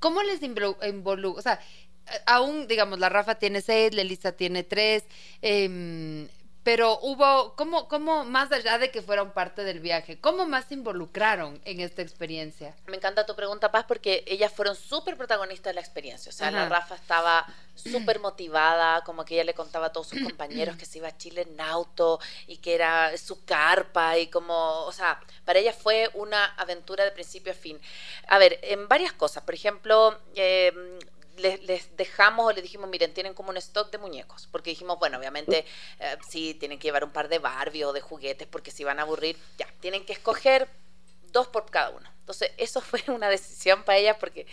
¿cómo 0.00 0.22
les 0.22 0.42
involucra? 0.42 1.38
O 1.38 1.40
sea, 1.40 1.60
aún, 2.26 2.66
digamos, 2.66 2.98
la 2.98 3.08
Rafa 3.08 3.36
tiene 3.36 3.62
seis, 3.62 3.94
la 3.94 4.02
Elisa 4.02 4.32
tiene 4.32 4.64
tres, 4.64 5.04
eh, 5.40 6.28
pero 6.62 6.98
hubo, 7.02 7.54
¿cómo, 7.56 7.88
¿cómo, 7.88 8.24
más 8.24 8.52
allá 8.52 8.78
de 8.78 8.90
que 8.90 9.02
fueron 9.02 9.32
parte 9.32 9.64
del 9.64 9.80
viaje, 9.80 10.20
cómo 10.20 10.46
más 10.46 10.66
se 10.66 10.74
involucraron 10.74 11.60
en 11.64 11.80
esta 11.80 12.02
experiencia? 12.02 12.74
Me 12.86 12.96
encanta 12.96 13.26
tu 13.26 13.34
pregunta, 13.34 13.72
Paz, 13.72 13.84
porque 13.88 14.22
ellas 14.26 14.52
fueron 14.52 14.76
súper 14.76 15.16
protagonistas 15.16 15.70
de 15.70 15.74
la 15.74 15.80
experiencia. 15.80 16.30
O 16.30 16.32
sea, 16.32 16.50
la 16.50 16.68
Rafa 16.68 16.94
estaba 16.94 17.46
súper 17.74 18.20
motivada, 18.20 19.02
como 19.02 19.24
que 19.24 19.34
ella 19.34 19.44
le 19.44 19.54
contaba 19.54 19.86
a 19.86 19.92
todos 19.92 20.08
sus 20.08 20.22
compañeros 20.22 20.76
que 20.76 20.86
se 20.86 20.98
iba 20.98 21.08
a 21.08 21.16
Chile 21.16 21.46
en 21.48 21.60
auto 21.60 22.20
y 22.46 22.58
que 22.58 22.74
era 22.74 23.16
su 23.16 23.44
carpa 23.44 24.18
y 24.18 24.28
como, 24.28 24.84
o 24.84 24.92
sea, 24.92 25.18
para 25.44 25.58
ella 25.58 25.72
fue 25.72 26.10
una 26.14 26.44
aventura 26.44 27.04
de 27.04 27.10
principio 27.10 27.52
a 27.52 27.56
fin. 27.56 27.80
A 28.28 28.38
ver, 28.38 28.60
en 28.62 28.86
varias 28.86 29.12
cosas. 29.12 29.42
Por 29.42 29.54
ejemplo, 29.54 30.18
eh, 30.36 30.72
les, 31.42 31.96
dejamos 31.96 32.46
o 32.46 32.52
les 32.52 32.62
dijimos, 32.62 32.88
miren, 32.88 33.12
tienen 33.12 33.34
como 33.34 33.50
un 33.50 33.56
stock 33.56 33.90
de 33.90 33.98
muñecos, 33.98 34.48
porque 34.50 34.70
dijimos, 34.70 34.98
bueno, 34.98 35.18
obviamente 35.18 35.64
eh, 35.98 36.16
sí, 36.28 36.54
tienen 36.54 36.78
que 36.78 36.88
llevar 36.88 37.04
un 37.04 37.10
par 37.10 37.28
de 37.28 37.38
Barbie 37.38 37.84
o 37.84 37.92
de 37.92 38.00
juguetes, 38.00 38.48
porque 38.48 38.70
si 38.70 38.84
van 38.84 38.98
a 38.98 39.02
aburrir, 39.02 39.36
ya, 39.58 39.66
tienen 39.80 40.04
que 40.06 40.12
escoger 40.12 40.68
dos 41.32 41.48
por 41.48 41.70
cada 41.70 41.90
uno. 41.90 42.08
Entonces, 42.20 42.52
eso 42.56 42.80
fue 42.80 43.02
una 43.08 43.28
decisión 43.28 43.82
para 43.82 43.98
ellas, 43.98 44.16
porque 44.18 44.46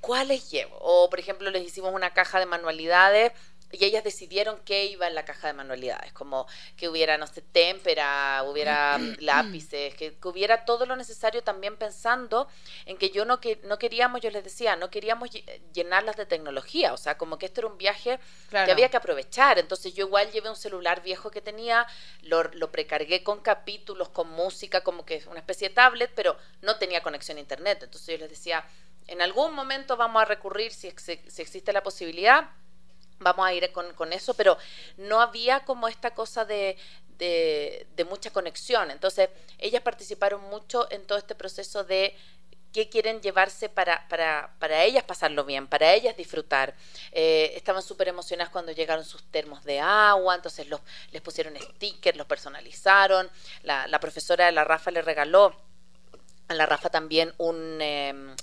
¿cuáles 0.00 0.50
llevo? 0.50 0.76
O, 0.80 1.10
por 1.10 1.18
ejemplo, 1.18 1.50
les 1.50 1.64
hicimos 1.64 1.92
una 1.92 2.14
caja 2.14 2.38
de 2.38 2.46
manualidades 2.46 3.32
y 3.70 3.84
ellas 3.84 4.02
decidieron 4.02 4.58
qué 4.64 4.86
iba 4.86 5.06
en 5.06 5.14
la 5.14 5.24
caja 5.24 5.48
de 5.48 5.52
manualidades, 5.52 6.12
como 6.12 6.46
que 6.76 6.88
hubiera, 6.88 7.18
no 7.18 7.26
sé, 7.26 7.42
témpera, 7.42 8.42
hubiera 8.44 8.98
lápices, 9.20 9.94
que, 9.94 10.16
hubiera 10.24 10.64
todo 10.64 10.86
lo 10.86 10.96
necesario 10.96 11.42
también 11.42 11.76
pensando 11.76 12.48
en 12.86 12.96
que 12.96 13.10
yo 13.10 13.24
no, 13.24 13.40
que, 13.40 13.60
no 13.64 13.78
queríamos, 13.78 14.20
yo 14.20 14.30
les 14.30 14.44
decía, 14.44 14.76
no 14.76 14.90
queríamos 14.90 15.30
llenarlas 15.72 16.16
de 16.16 16.26
tecnología, 16.26 16.92
o 16.92 16.96
sea, 16.96 17.18
como 17.18 17.38
que 17.38 17.46
esto 17.46 17.60
era 17.60 17.68
un 17.68 17.78
viaje 17.78 18.18
que 18.50 18.70
había 18.70 18.88
que 18.88 18.96
aprovechar, 18.96 19.58
entonces 19.58 19.94
yo 19.94 20.06
igual 20.06 20.30
llevé 20.30 20.48
un 20.48 20.56
celular 20.56 21.02
viejo 21.02 21.30
que 21.30 21.42
tenía, 21.42 21.86
lo, 22.22 22.44
lo 22.44 22.70
precargué 22.70 23.22
con 23.22 23.40
capítulos, 23.40 24.08
con 24.08 24.30
música, 24.30 24.82
como 24.82 25.04
que 25.04 25.22
una 25.28 25.40
especie 25.40 25.68
de 25.68 25.74
tablet, 25.74 26.10
pero 26.14 26.36
no 26.62 26.76
tenía 26.76 27.02
conexión 27.02 27.36
a 27.36 27.40
internet, 27.40 27.82
entonces 27.82 28.08
yo 28.08 28.18
les 28.18 28.30
decía, 28.30 28.64
en 29.06 29.20
algún 29.20 29.54
momento 29.54 29.96
vamos 29.96 30.22
a 30.22 30.24
recurrir, 30.24 30.72
si, 30.72 30.92
si 30.96 31.42
existe 31.42 31.72
la 31.72 31.82
posibilidad, 31.82 32.50
vamos 33.20 33.46
a 33.46 33.52
ir 33.52 33.70
con, 33.72 34.12
eso, 34.12 34.34
pero 34.34 34.56
no 34.96 35.20
había 35.20 35.64
como 35.64 35.88
esta 35.88 36.14
cosa 36.14 36.44
de, 36.44 36.76
de, 37.18 38.06
mucha 38.08 38.30
conexión. 38.30 38.90
Entonces, 38.90 39.28
ellas 39.58 39.82
participaron 39.82 40.40
mucho 40.50 40.90
en 40.90 41.06
todo 41.06 41.18
este 41.18 41.34
proceso 41.34 41.84
de 41.84 42.16
qué 42.72 42.88
quieren 42.88 43.20
llevarse 43.20 43.68
para, 43.68 44.06
para, 44.08 44.54
para 44.58 44.84
ellas 44.84 45.02
pasarlo 45.04 45.44
bien, 45.44 45.66
para 45.66 45.94
ellas 45.94 46.16
disfrutar. 46.16 46.74
Eh, 47.12 47.52
estaban 47.56 47.82
súper 47.82 48.08
emocionadas 48.08 48.52
cuando 48.52 48.72
llegaron 48.72 49.04
sus 49.04 49.22
termos 49.30 49.64
de 49.64 49.80
agua, 49.80 50.34
entonces 50.34 50.68
los, 50.68 50.80
les 51.10 51.22
pusieron 51.22 51.56
stickers, 51.56 52.16
los 52.16 52.26
personalizaron. 52.26 53.30
La, 53.62 53.86
la 53.86 54.00
profesora 54.00 54.46
de 54.46 54.52
la 54.52 54.64
Rafa 54.64 54.90
le 54.90 55.02
regaló 55.02 55.56
a 56.48 56.54
la 56.54 56.66
Rafa 56.66 56.90
también 56.90 57.34
un, 57.38 57.80
em, 57.80 58.34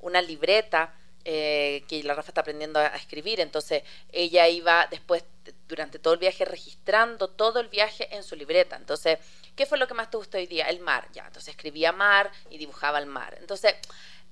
una 0.00 0.20
libreta 0.20 0.94
eh, 1.24 1.84
que 1.88 2.02
la 2.02 2.14
Rafa 2.14 2.30
está 2.30 2.40
aprendiendo 2.40 2.80
a, 2.80 2.88
escribir, 2.88 3.40
entonces 3.40 3.82
ella 4.10 4.48
iba 4.48 4.86
después 4.90 5.24
durante 5.68 5.98
todo 5.98 6.14
el 6.14 6.20
viaje 6.20 6.44
registrando 6.44 7.28
todo 7.28 7.60
el 7.60 7.68
viaje 7.68 8.14
en 8.14 8.22
su 8.22 8.36
libreta. 8.36 8.76
Entonces, 8.76 9.18
¿qué 9.54 9.66
fue 9.66 9.78
lo 9.78 9.86
que 9.86 9.94
más 9.94 10.10
te 10.10 10.16
gustó 10.16 10.38
hoy 10.38 10.46
día? 10.46 10.68
El 10.68 10.80
mar, 10.80 11.08
ya. 11.12 11.26
Entonces 11.26 11.54
escribía 11.54 11.92
mar 11.92 12.30
y 12.50 12.58
dibujaba 12.58 12.98
el 12.98 13.06
mar. 13.06 13.36
Entonces, 13.40 13.74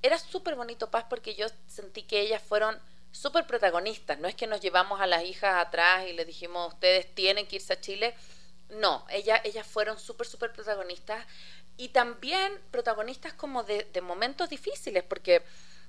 era 0.02 0.18
súper 0.18 0.56
bonito, 0.56 0.90
Paz, 0.90 1.04
porque 1.08 1.34
yo 1.34 1.46
sentí 1.66 2.02
que 2.02 2.20
ellas 2.20 2.42
fueron 2.42 2.78
súper 3.12 3.46
protagonistas. 3.46 4.18
No 4.18 4.28
es 4.28 4.34
que 4.34 4.46
nos 4.46 4.60
llevamos 4.60 5.00
a 5.00 5.06
las 5.06 5.24
hijas 5.24 5.64
atrás 5.64 6.06
y 6.08 6.12
les 6.12 6.26
dijimos, 6.26 6.72
ustedes 6.72 7.14
tienen 7.14 7.46
que 7.46 7.56
irse 7.56 7.72
a 7.72 7.80
Chile. 7.80 8.14
No, 8.70 9.04
ellas, 9.10 9.40
ellas 9.44 9.66
fueron 9.66 9.98
súper, 9.98 10.26
súper 10.26 10.52
protagonistas 10.52 11.26
y 11.76 11.88
también 11.88 12.52
protagonistas 12.70 13.32
como 13.32 13.62
de, 13.62 13.84
de 13.84 14.00
momentos 14.00 14.48
difíciles, 14.48 15.02
porque 15.02 15.42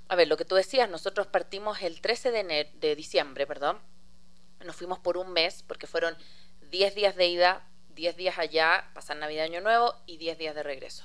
a 0.08 0.16
ver, 0.16 0.28
lo 0.28 0.38
que 0.38 0.46
tú 0.46 0.56
decías, 0.56 0.90
nosotros 0.90 1.28
partimos 1.28 1.82
el 1.82 2.02
13 2.02 2.32
de, 2.32 2.96
diciembre, 2.96 3.48
perdón, 3.48 3.80
nos 4.66 4.76
fuimos 4.76 5.00
por 5.00 5.18
un 5.18 5.32
mes 5.32 5.64
porque 5.68 5.88
fueron 5.88 6.18
10 6.70 6.96
días 6.96 7.16
de 7.16 7.28
ida, 7.28 7.68
10 7.96 8.18
días 8.18 8.38
allá, 8.38 8.90
pasar 8.94 9.18
Navidad 9.18 9.46
Año 9.46 9.62
Nuevo 9.62 9.96
y 10.06 10.18
10 10.18 10.38
días 10.38 10.56
de 10.56 10.64
regreso. 10.64 11.04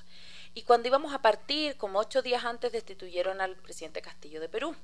Y 0.54 0.62
cuando 0.62 0.88
íbamos 0.88 1.12
a 1.12 1.20
partir, 1.20 1.76
como 1.76 1.98
ocho 1.98 2.22
días 2.22 2.44
antes, 2.44 2.72
destituyeron 2.72 3.40
al 3.40 3.56
presidente 3.56 4.00
Castillo 4.00 4.40
de 4.40 4.48
Perú. 4.48 4.74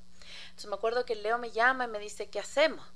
Entonces 0.45 0.69
me 0.69 0.75
acuerdo 0.75 1.05
que 1.05 1.15
Leo 1.15 1.39
me 1.39 1.51
llama 1.51 1.85
y 1.85 1.89
me 1.89 1.99
dice, 1.99 2.29
¿qué 2.29 2.39
hacemos? 2.39 2.87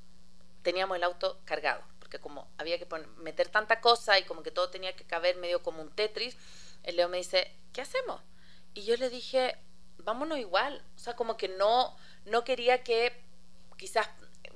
Teníamos 0.63 0.97
el 0.97 1.05
auto 1.05 1.41
cargado, 1.45 1.83
porque 1.99 2.19
como 2.19 2.49
había 2.59 2.79
que 2.79 2.87
meter 3.19 3.49
tanta 3.49 3.81
cosa 3.81 4.19
y 4.19 4.25
como 4.25 4.43
que 4.43 4.51
todo 4.51 4.69
tenía 4.69 4.95
que 4.95 5.05
caber 5.05 5.37
medio 5.37 5.63
como 5.63 5.81
un 5.81 5.91
Tetris, 5.91 6.37
el 6.83 6.97
Leo 6.97 7.09
me 7.09 7.17
dice, 7.17 7.51
¿qué 7.73 7.81
hacemos? 7.81 8.21
Y 8.75 8.85
yo 8.85 8.97
le 8.97 9.09
dije, 9.09 9.57
vámonos 9.99 10.39
igual. 10.39 10.83
O 10.97 10.99
sea, 10.99 11.15
como 11.17 11.37
que 11.37 11.49
no, 11.49 11.97
no 12.25 12.45
quería 12.45 12.83
que 12.83 13.13
quizás, 13.77 14.09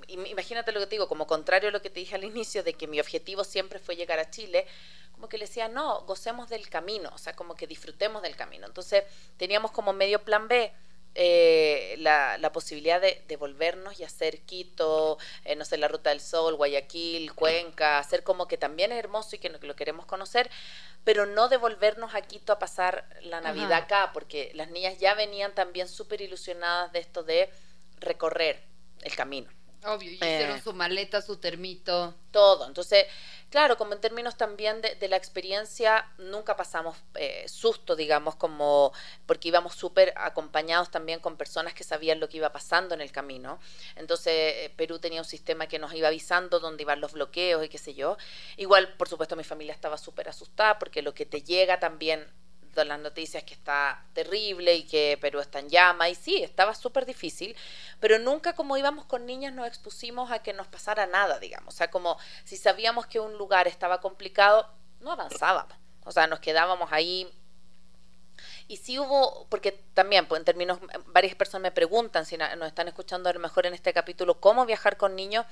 imagínate 0.09 0.73
lo 0.73 0.81
que 0.81 0.87
te 0.87 0.95
digo, 0.97 1.09
como 1.09 1.27
contrario 1.27 1.69
a 1.69 1.73
lo 1.73 1.83
que 1.83 1.91
te 1.91 2.01
dije 2.01 2.15
al 2.15 2.25
inicio, 2.25 2.63
de 2.63 2.75
que 2.75 2.87
mi 2.87 3.01
objetivo 3.01 3.45
siempre 3.45 3.79
fue 3.79 3.97
llegar 3.97 4.19
a 4.19 4.31
Chile, 4.31 4.67
como 5.13 5.29
que 5.29 5.39
le 5.39 5.47
decía, 5.47 5.69
no, 5.69 6.01
gocemos 6.03 6.49
del 6.49 6.69
camino, 6.69 7.11
o 7.15 7.19
sea, 7.19 7.35
como 7.35 7.55
que 7.55 7.67
disfrutemos 7.67 8.23
del 8.23 8.37
camino. 8.37 8.67
Entonces 8.67 9.05
teníamos 9.37 9.71
como 9.71 9.93
medio 9.93 10.23
plan 10.25 10.49
B. 10.49 10.73
Eh, 11.17 11.97
la, 11.99 12.39
la, 12.39 12.53
posibilidad 12.53 13.01
de, 13.01 13.25
de, 13.27 13.37
volvernos 13.37 13.99
y 13.99 14.05
hacer 14.05 14.43
Quito, 14.43 15.19
eh, 15.45 15.57
no 15.57 15.65
sé, 15.65 15.77
la 15.77 15.89
Ruta 15.89 16.11
del 16.11 16.21
Sol, 16.21 16.55
Guayaquil, 16.55 17.35
Cuenca, 17.35 17.99
hacer 17.99 18.23
como 18.23 18.47
que 18.47 18.57
también 18.57 18.93
es 18.93 18.99
hermoso 18.99 19.35
y 19.35 19.41
que 19.41 19.49
lo 19.49 19.75
queremos 19.75 20.07
conocer, 20.07 20.49
pero 21.03 21.27
no 21.27 21.49
devolvernos 21.49 22.15
a 22.15 22.23
Quito 22.23 22.53
a 22.53 22.61
pasar 22.61 23.09
la 23.23 23.41
Navidad 23.41 23.73
acá, 23.73 24.11
porque 24.15 24.53
las 24.55 24.71
niñas 24.71 24.99
ya 25.01 25.15
venían 25.15 25.53
también 25.53 25.89
súper 25.89 26.21
ilusionadas 26.21 26.93
de 26.93 27.01
esto 27.01 27.25
de 27.25 27.51
recorrer 27.99 28.63
el 29.03 29.17
camino. 29.17 29.51
Obvio, 29.85 30.11
y 30.11 30.15
hicieron 30.15 30.59
eh. 30.59 30.61
su 30.63 30.73
maleta, 30.73 31.23
su 31.23 31.37
termito. 31.37 32.15
Todo. 32.31 32.67
Entonces, 32.67 33.07
claro, 33.51 33.77
como 33.77 33.95
en 33.95 34.01
términos 34.01 34.37
también 34.37 34.81
de, 34.83 35.09
la 35.09 35.17
experiencia, 35.17 36.07
nunca 36.19 36.57
pasamos 36.57 36.97
eh, 37.15 37.45
susto, 37.49 37.97
digamos, 37.97 38.37
como 38.37 38.93
porque 39.27 39.49
íbamos 39.49 39.75
súper 39.75 40.13
acompañados 40.17 40.91
también 40.91 41.21
con 41.21 41.37
personas 41.37 41.75
que 41.75 41.83
sabían 41.83 42.21
lo 42.21 42.29
que 42.29 42.37
iba 42.37 42.53
pasando 42.53 42.95
en 42.95 43.01
el 43.01 43.11
camino. 43.11 43.59
Entonces, 43.97 44.33
eh, 44.35 44.75
Perú 44.77 44.99
tenía 44.99 45.21
un 45.21 45.27
sistema 45.27 45.67
que 45.67 45.79
nos 45.79 45.95
iba 45.95 46.09
avisando 46.09 46.61
dónde 46.61 46.83
iban 46.83 47.01
los 47.01 47.13
bloqueos 47.13 47.65
y 47.65 47.69
qué 47.69 47.79
sé 47.79 47.95
yo. 47.95 48.17
Igual, 48.57 48.95
por 48.95 49.09
supuesto, 49.09 49.35
mi 49.35 49.45
familia 49.45 49.75
estaba 49.75 49.99
súper 49.99 50.29
asustada 50.29 50.79
porque 50.79 51.03
lo 51.03 51.15
que 51.15 51.27
te 51.27 51.43
llega 51.43 51.81
también 51.81 52.21
de 52.21 52.31
las 52.75 52.99
noticias 53.01 53.43
que 53.45 53.55
está 53.55 54.05
terrible 54.13 54.75
y 54.75 54.85
que 54.85 55.19
Perú 55.21 55.41
está 55.41 55.59
en 55.59 55.69
llama. 55.69 56.09
Y 56.09 56.15
sí, 56.15 56.43
estaba 56.43 56.75
súper 56.75 57.07
difícil, 57.07 57.57
pero 57.99 58.19
nunca 58.19 58.55
como 58.55 58.77
íbamos 58.77 59.05
con 59.07 59.27
niñas 59.27 59.53
nos 59.53 59.67
expusimos 59.67 60.31
a 60.31 60.41
que 60.41 60.53
nos 60.53 60.67
pasara 60.67 61.07
nada, 61.07 61.39
digamos, 61.39 61.75
o 61.75 61.77
sea, 61.77 61.91
como 61.91 62.19
si 62.45 62.57
sabíamos 62.57 63.07
que 63.07 63.21
un 63.21 63.37
lugar 63.37 63.69
estaba 63.69 64.01
complicado, 64.01 64.69
no 65.01 65.13
avanzábamos, 65.13 65.77
o 66.05 66.13
sea, 66.13 66.27
nos 66.27 66.41
quedábamos 66.41 66.93
ahí. 66.93 67.31
Y 68.69 68.79
sí 68.79 68.99
hubo, 68.99 69.47
porque 69.51 69.73
también, 69.95 70.27
pues 70.27 70.39
en 70.39 70.45
términos, 70.45 70.79
varias 71.07 71.35
personas 71.35 71.63
me 71.63 71.73
preguntan 71.73 72.25
si 72.25 72.39
nos 72.39 72.67
están 72.67 72.89
escuchando 72.89 73.29
a 73.29 73.33
lo 73.33 73.41
mejor 73.41 73.67
en 73.67 73.75
este 73.75 73.93
capítulo, 73.93 74.41
cómo 74.41 74.65
viajar 74.65 74.97
con 74.97 75.15
niños. 75.15 75.45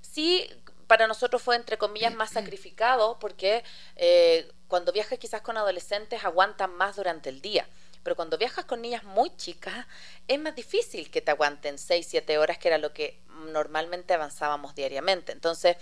Sí, 0.00 0.48
para 0.86 1.06
nosotros 1.06 1.42
fue 1.42 1.56
entre 1.56 1.78
comillas 1.78 2.14
más 2.14 2.30
sacrificado 2.30 3.18
porque 3.18 3.64
eh, 3.96 4.50
cuando 4.68 4.92
viajas 4.92 5.18
quizás 5.18 5.42
con 5.42 5.56
adolescentes 5.56 6.24
aguantan 6.24 6.74
más 6.76 6.96
durante 6.96 7.28
el 7.28 7.40
día. 7.40 7.66
Pero 8.02 8.16
cuando 8.16 8.36
viajas 8.36 8.64
con 8.64 8.82
niñas 8.82 9.04
muy 9.04 9.34
chicas, 9.36 9.86
es 10.26 10.40
más 10.40 10.54
difícil 10.54 11.10
que 11.10 11.20
te 11.20 11.30
aguanten 11.30 11.78
6, 11.78 12.06
7 12.08 12.38
horas, 12.38 12.58
que 12.58 12.68
era 12.68 12.78
lo 12.78 12.92
que 12.92 13.20
normalmente 13.52 14.14
avanzábamos 14.14 14.74
diariamente. 14.74 15.32
Entonces, 15.32 15.76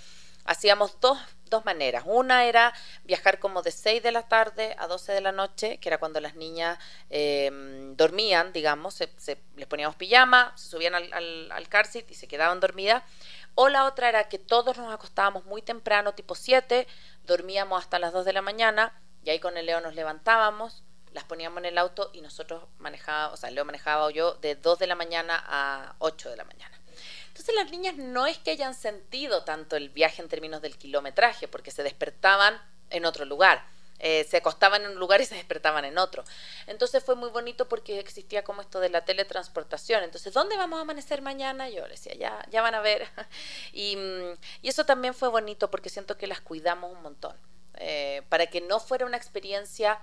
hacíamos 0.45 1.01
dos, 1.01 1.19
dos 1.49 1.65
maneras. 1.65 2.05
Una 2.07 2.45
era 2.45 2.75
viajar 3.05 3.39
como 3.39 3.63
de 3.63 3.71
6 3.71 4.03
de 4.03 4.13
la 4.13 4.29
tarde 4.29 4.75
a 4.79 4.87
12 4.87 5.13
de 5.13 5.21
la 5.21 5.33
noche, 5.33 5.79
que 5.79 5.89
era 5.89 5.99
cuando 5.99 6.21
las 6.21 6.35
niñas 6.35 6.79
em, 7.09 7.97
dormían, 7.97 8.53
digamos, 8.53 8.95
se, 8.95 9.09
les 9.57 9.67
poníamos 9.67 9.97
pijama, 9.97 10.53
se 10.57 10.69
subían 10.69 10.95
al, 10.95 11.13
al, 11.13 11.53
al 11.53 11.69
car 11.69 11.87
seat 11.87 12.11
y 12.11 12.15
se 12.15 12.29
quedaban 12.29 12.61
dormidas. 12.61 13.03
O 13.55 13.69
la 13.69 13.85
otra 13.85 14.09
era 14.09 14.29
que 14.29 14.39
todos 14.39 14.79
nos 14.79 14.93
acostábamos 14.93 15.45
muy 15.45 15.63
temprano, 15.63 16.15
tipo 16.15 16.35
7, 16.35 16.87
dormíamos 17.25 17.83
hasta 17.83 17.99
las 17.99 18.13
2 18.13 18.25
de 18.25 18.33
la 18.33 18.43
mañana 18.43 18.93
y 19.25 19.31
ahí 19.31 19.39
con 19.39 19.57
el 19.57 19.67
Leo 19.67 19.81
nos 19.81 19.95
levantábamos, 19.95 20.83
las 21.13 21.25
poníamos 21.25 21.59
en 21.59 21.67
el 21.67 21.79
auto 21.79 22.11
y 22.13 22.21
nosotros 22.21 22.65
manejábamos, 22.79 23.35
o 23.35 23.37
sea, 23.37 23.51
Leo 23.51 23.65
manejaba 23.65 24.07
o 24.07 24.11
yo 24.11 24.35
de 24.35 24.55
2 24.55 24.79
de 24.79 24.87
la 24.87 24.95
mañana 24.95 25.43
a 25.47 25.95
8 25.99 26.31
de 26.31 26.37
la 26.37 26.45
mañana. 26.45 26.81
Entonces 27.29 27.55
las 27.55 27.71
niñas 27.71 27.97
no 27.97 28.27
es 28.27 28.39
que 28.39 28.51
hayan 28.51 28.75
sentido 28.75 29.45
tanto 29.45 29.77
el 29.77 29.89
viaje 29.89 30.23
en 30.23 30.29
términos 30.29 30.63
del 30.63 30.79
kilometraje, 30.79 31.49
porque 31.49 31.71
se 31.71 31.83
despertaban 31.83 32.61
en 32.91 33.05
otro 33.05 33.25
lugar 33.25 33.65
eh, 34.01 34.27
se 34.29 34.39
acostaban 34.39 34.83
en 34.83 34.93
un 34.93 34.99
lugar 34.99 35.21
y 35.21 35.27
se 35.27 35.35
despertaban 35.35 35.85
en 35.85 35.99
otro. 35.99 36.25
Entonces 36.67 37.05
fue 37.05 37.17
muy 37.17 37.31
bonito 37.31 37.69
porque 37.69 37.99
existía 37.99 38.43
como 38.43 38.63
esto 38.63 38.81
de 38.81 38.89
la 38.89 39.05
teletransportación. 39.05 40.03
Entonces, 40.03 40.33
¿dónde 40.33 40.57
vamos 40.57 40.79
a 40.79 40.83
amanecer 40.83 41.23
mañana? 41.23 41.69
Yo 41.69 41.83
le 41.83 41.91
decía, 41.91 42.15
ya, 42.15 42.45
ya 42.51 42.63
van 42.63 42.75
a 42.75 42.81
ver. 42.81 43.07
y, 43.73 43.97
y, 44.63 44.69
eso 44.69 44.85
también 44.87 45.15
fue 45.15 45.29
bonito 45.29 45.71
porque 45.71 45.91
siento 45.91 46.17
que 46.17 46.27
las 46.27 46.41
cuidamos 46.41 46.91
un 46.93 47.03
montón. 47.03 47.37
Eh, 47.75 48.23
para 48.29 48.47
que 48.47 48.61
no 48.61 48.81
fuera 48.81 49.07
una 49.07 49.17
experiencia 49.17 50.01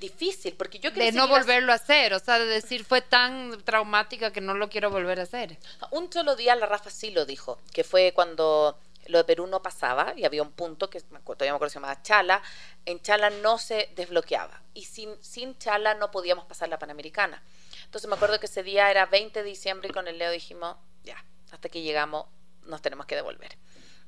difícil, 0.00 0.54
porque 0.54 0.78
yo 0.78 0.90
De 0.90 1.12
no 1.12 1.28
volverlo 1.28 1.72
a 1.72 1.76
hacer, 1.76 2.12
o 2.12 2.18
sea, 2.18 2.38
de 2.38 2.46
decir 2.46 2.84
fue 2.84 3.00
tan 3.00 3.62
traumática 3.64 4.32
que 4.32 4.40
no 4.40 4.54
lo 4.54 4.68
quiero 4.68 4.90
volver 4.90 5.20
a 5.20 5.22
hacer. 5.22 5.56
Un 5.90 6.12
solo 6.12 6.36
día 6.36 6.54
la 6.56 6.66
Rafa 6.66 6.90
sí 6.90 7.10
lo 7.10 7.24
dijo, 7.24 7.58
que 7.72 7.84
fue 7.84 8.12
cuando 8.12 8.76
lo 9.06 9.18
de 9.18 9.24
Perú 9.24 9.46
no 9.46 9.62
pasaba 9.62 10.12
y 10.16 10.24
había 10.24 10.42
un 10.42 10.52
punto 10.52 10.90
que 10.90 11.00
todavía 11.00 11.52
me 11.52 11.56
acuerdo 11.56 11.70
se 11.70 11.74
llamaba 11.74 12.02
Chala. 12.02 12.42
En 12.84 13.00
Chala 13.00 13.30
no 13.30 13.58
se 13.58 13.90
desbloqueaba 13.94 14.62
y 14.74 14.84
sin, 14.84 15.16
sin 15.22 15.58
Chala 15.58 15.94
no 15.94 16.10
podíamos 16.10 16.44
pasar 16.46 16.68
la 16.68 16.78
Panamericana. 16.78 17.42
Entonces 17.84 18.08
me 18.08 18.16
acuerdo 18.16 18.40
que 18.40 18.46
ese 18.46 18.62
día 18.62 18.90
era 18.90 19.06
20 19.06 19.42
de 19.42 19.48
diciembre 19.48 19.88
y 19.88 19.92
con 19.92 20.08
el 20.08 20.18
Leo 20.18 20.30
dijimos, 20.30 20.76
ya, 21.02 21.24
hasta 21.52 21.68
que 21.68 21.82
llegamos 21.82 22.26
nos 22.66 22.82
tenemos 22.82 23.06
que 23.06 23.14
devolver. 23.14 23.56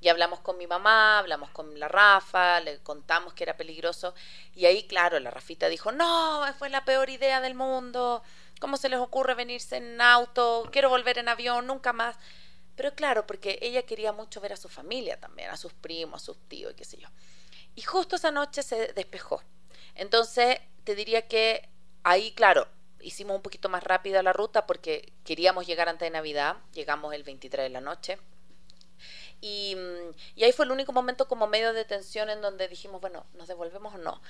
Y 0.00 0.08
hablamos 0.08 0.40
con 0.40 0.58
mi 0.58 0.66
mamá, 0.66 1.18
hablamos 1.18 1.50
con 1.50 1.78
la 1.80 1.88
Rafa, 1.88 2.60
le 2.60 2.78
contamos 2.80 3.32
que 3.32 3.44
era 3.44 3.56
peligroso. 3.56 4.14
Y 4.54 4.66
ahí, 4.66 4.86
claro, 4.86 5.18
la 5.20 5.30
Rafita 5.30 5.68
dijo, 5.68 5.90
no, 5.90 6.44
fue 6.58 6.68
la 6.68 6.84
peor 6.84 7.08
idea 7.08 7.40
del 7.40 7.54
mundo. 7.54 8.22
¿Cómo 8.60 8.76
se 8.76 8.88
les 8.88 8.98
ocurre 8.98 9.34
venirse 9.34 9.76
en 9.76 10.00
auto? 10.00 10.68
Quiero 10.70 10.90
volver 10.90 11.18
en 11.18 11.28
avión, 11.28 11.66
nunca 11.66 11.92
más. 11.92 12.16
Pero 12.76 12.94
claro, 12.94 13.26
porque 13.26 13.58
ella 13.62 13.82
quería 13.82 14.12
mucho 14.12 14.40
ver 14.40 14.52
a 14.52 14.56
su 14.56 14.68
familia 14.68 15.18
también, 15.18 15.50
a 15.50 15.56
sus 15.56 15.72
primos, 15.72 16.22
a 16.22 16.24
sus 16.24 16.38
tíos 16.48 16.72
y 16.72 16.76
qué 16.76 16.84
sé 16.84 16.98
yo. 16.98 17.08
Y 17.74 17.82
justo 17.82 18.16
esa 18.16 18.30
noche 18.30 18.62
se 18.62 18.92
despejó. 18.92 19.42
Entonces, 19.94 20.58
te 20.84 20.94
diría 20.94 21.26
que 21.26 21.68
ahí, 22.04 22.32
claro, 22.32 22.68
hicimos 23.00 23.36
un 23.36 23.42
poquito 23.42 23.68
más 23.68 23.82
rápida 23.82 24.22
la 24.22 24.32
ruta 24.32 24.66
porque 24.66 25.12
queríamos 25.24 25.66
llegar 25.66 25.88
antes 25.88 26.06
de 26.06 26.10
Navidad. 26.10 26.56
Llegamos 26.72 27.14
el 27.14 27.24
23 27.24 27.64
de 27.64 27.70
la 27.70 27.80
noche. 27.80 28.18
Y, 29.40 29.76
y, 30.34 30.44
ahí 30.44 30.52
fue 30.52 30.64
el 30.64 30.70
único 30.70 30.92
momento 30.92 31.28
como 31.28 31.46
medio 31.46 31.74
de 31.74 31.84
tensión 31.84 32.30
en 32.30 32.40
donde 32.40 32.68
dijimos, 32.68 33.02
bueno, 33.02 33.26
¿nos 33.34 33.48
devolvemos 33.48 33.94
o 33.94 33.98
no? 33.98 34.22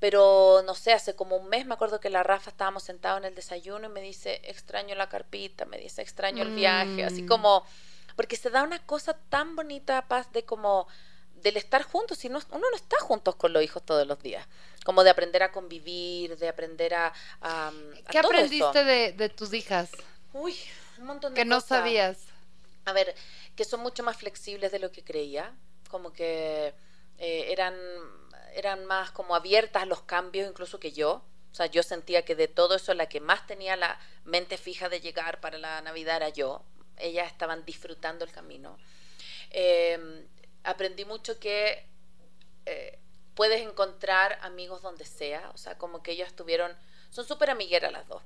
Pero 0.00 0.62
no 0.66 0.74
sé, 0.74 0.92
hace 0.92 1.14
como 1.14 1.36
un 1.36 1.48
mes 1.48 1.64
me 1.64 1.74
acuerdo 1.74 2.00
que 2.00 2.10
la 2.10 2.24
Rafa 2.24 2.50
estábamos 2.50 2.82
sentados 2.82 3.20
en 3.20 3.26
el 3.26 3.34
desayuno 3.36 3.86
y 3.86 3.90
me 3.90 4.00
dice, 4.00 4.40
extraño 4.44 4.96
la 4.96 5.08
carpita, 5.08 5.64
me 5.64 5.78
dice, 5.78 6.02
extraño 6.02 6.42
el 6.42 6.54
viaje, 6.56 7.04
así 7.04 7.22
mm. 7.22 7.28
como, 7.28 7.64
porque 8.18 8.34
se 8.34 8.50
da 8.50 8.64
una 8.64 8.84
cosa 8.84 9.16
tan 9.28 9.54
bonita, 9.54 10.08
paz, 10.08 10.32
de 10.32 10.44
como 10.44 10.88
del 11.36 11.56
estar 11.56 11.84
juntos, 11.84 12.18
si 12.18 12.26
uno 12.26 12.40
no 12.50 12.74
está 12.74 12.98
juntos 12.98 13.36
con 13.36 13.52
los 13.52 13.62
hijos 13.62 13.80
todos 13.84 14.08
los 14.08 14.20
días, 14.20 14.44
como 14.84 15.04
de 15.04 15.10
aprender 15.10 15.44
a 15.44 15.52
convivir, 15.52 16.36
de 16.36 16.48
aprender 16.48 16.94
a... 16.94 17.12
¿Qué 18.10 18.18
aprendiste 18.18 18.82
de, 18.82 19.12
de, 19.12 19.28
tus 19.28 19.54
hijas? 19.54 19.92
Uy, 20.32 20.56
un 20.98 21.06
montón 21.06 21.32
de 21.32 21.40
Que 21.40 21.44
no 21.44 21.60
sabías. 21.60 22.18
A 22.86 22.92
ver, 22.92 23.14
que 23.54 23.64
son 23.64 23.78
mucho 23.82 24.02
más 24.02 24.16
flexibles 24.16 24.72
de 24.72 24.80
lo 24.80 24.90
que 24.90 25.04
creía, 25.04 25.54
como 25.88 26.12
que 26.12 26.74
eh, 27.18 27.52
eran, 27.52 27.76
eran 28.52 28.84
más 28.84 29.12
como 29.12 29.36
abiertas 29.36 29.84
a 29.84 29.86
los 29.86 30.02
cambios 30.02 30.50
incluso 30.50 30.80
que 30.80 30.90
yo. 30.90 31.22
O 31.52 31.54
sea, 31.54 31.66
yo 31.66 31.84
sentía 31.84 32.24
que 32.24 32.34
de 32.34 32.48
todo 32.48 32.74
eso 32.74 32.94
la 32.94 33.08
que 33.08 33.20
más 33.20 33.46
tenía 33.46 33.76
la 33.76 33.96
mente 34.24 34.58
fija 34.58 34.88
de 34.88 35.00
llegar 35.00 35.38
para 35.40 35.56
la 35.56 35.80
Navidad 35.82 36.16
era 36.16 36.30
yo. 36.30 36.64
Ellas 37.00 37.30
estaban 37.30 37.64
disfrutando 37.64 38.24
el 38.24 38.32
camino. 38.32 38.78
Em, 39.50 40.26
aprendí 40.64 41.04
mucho 41.04 41.38
que 41.38 41.86
eh, 42.66 42.98
puedes 43.34 43.62
encontrar 43.62 44.38
amigos 44.42 44.82
donde 44.82 45.04
sea. 45.04 45.50
O 45.54 45.58
sea, 45.58 45.78
como 45.78 46.02
que 46.02 46.12
ellas 46.12 46.28
estuvieron, 46.28 46.76
son 47.10 47.26
súper 47.26 47.50
amigueras 47.50 47.92
las 47.92 48.08
dos 48.08 48.22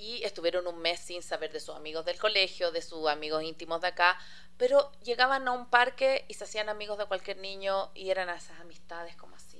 y 0.00 0.22
estuvieron 0.24 0.66
un 0.66 0.78
mes 0.78 1.00
sin 1.00 1.22
saber 1.22 1.52
de 1.52 1.60
sus 1.60 1.74
amigos 1.74 2.04
del 2.04 2.18
colegio, 2.18 2.70
de 2.70 2.82
sus 2.82 3.08
amigos 3.08 3.42
íntimos 3.42 3.80
de 3.80 3.88
acá, 3.88 4.18
pero 4.56 4.92
llegaban 5.02 5.46
a 5.48 5.52
un 5.52 5.68
parque 5.70 6.24
y 6.28 6.34
se 6.34 6.44
hacían 6.44 6.68
amigos 6.68 6.98
de 6.98 7.06
cualquier 7.06 7.38
niño 7.38 7.90
y 7.94 8.10
eran 8.10 8.28
esas 8.28 8.60
amistades 8.60 9.16
como 9.16 9.36
así, 9.36 9.58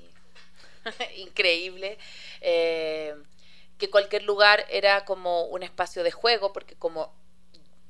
increíble, 1.16 1.98
eh, 2.40 3.14
que 3.78 3.90
cualquier 3.90 4.24
lugar 4.24 4.64
era 4.70 5.04
como 5.04 5.44
un 5.44 5.62
espacio 5.62 6.02
de 6.02 6.10
juego, 6.10 6.52
porque 6.52 6.76
como, 6.76 7.12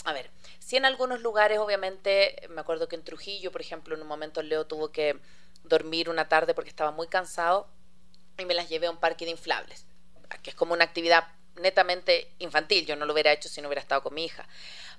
a 0.08 0.12
ver, 0.12 0.30
si 0.58 0.76
en 0.76 0.86
algunos 0.86 1.20
lugares 1.20 1.58
obviamente, 1.58 2.46
me 2.48 2.62
acuerdo 2.62 2.88
que 2.88 2.96
en 2.96 3.04
Trujillo, 3.04 3.52
por 3.52 3.60
ejemplo, 3.60 3.94
en 3.94 4.00
un 4.00 4.08
momento 4.08 4.42
Leo 4.42 4.66
tuvo 4.66 4.90
que 4.90 5.20
dormir 5.64 6.08
una 6.08 6.28
tarde 6.28 6.54
porque 6.54 6.70
estaba 6.70 6.92
muy 6.92 7.08
cansado 7.08 7.68
y 8.38 8.46
me 8.46 8.54
las 8.54 8.70
llevé 8.70 8.86
a 8.86 8.90
un 8.90 8.96
parque 8.96 9.26
de 9.26 9.32
inflables, 9.32 9.84
que 10.42 10.50
es 10.50 10.56
como 10.56 10.72
una 10.72 10.84
actividad 10.84 11.28
netamente 11.56 12.32
infantil, 12.38 12.86
yo 12.86 12.96
no 12.96 13.04
lo 13.04 13.12
hubiera 13.12 13.32
hecho 13.32 13.48
si 13.48 13.60
no 13.60 13.68
hubiera 13.68 13.82
estado 13.82 14.02
con 14.02 14.14
mi 14.14 14.24
hija. 14.24 14.48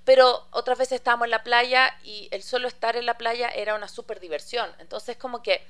Pero 0.06 0.48
otras 0.52 0.78
veces 0.78 0.98
estábamos 0.98 1.26
en 1.26 1.32
la 1.32 1.44
playa 1.44 1.98
y 2.04 2.28
el 2.32 2.44
solo 2.44 2.68
estar 2.68 2.96
en 2.96 3.06
la 3.06 3.18
playa 3.18 3.50
era 3.50 3.76
una 3.76 3.88
súper 3.88 4.20
diversión. 4.20 4.70
Entonces 4.78 5.18
como 5.18 5.42
que 5.42 5.66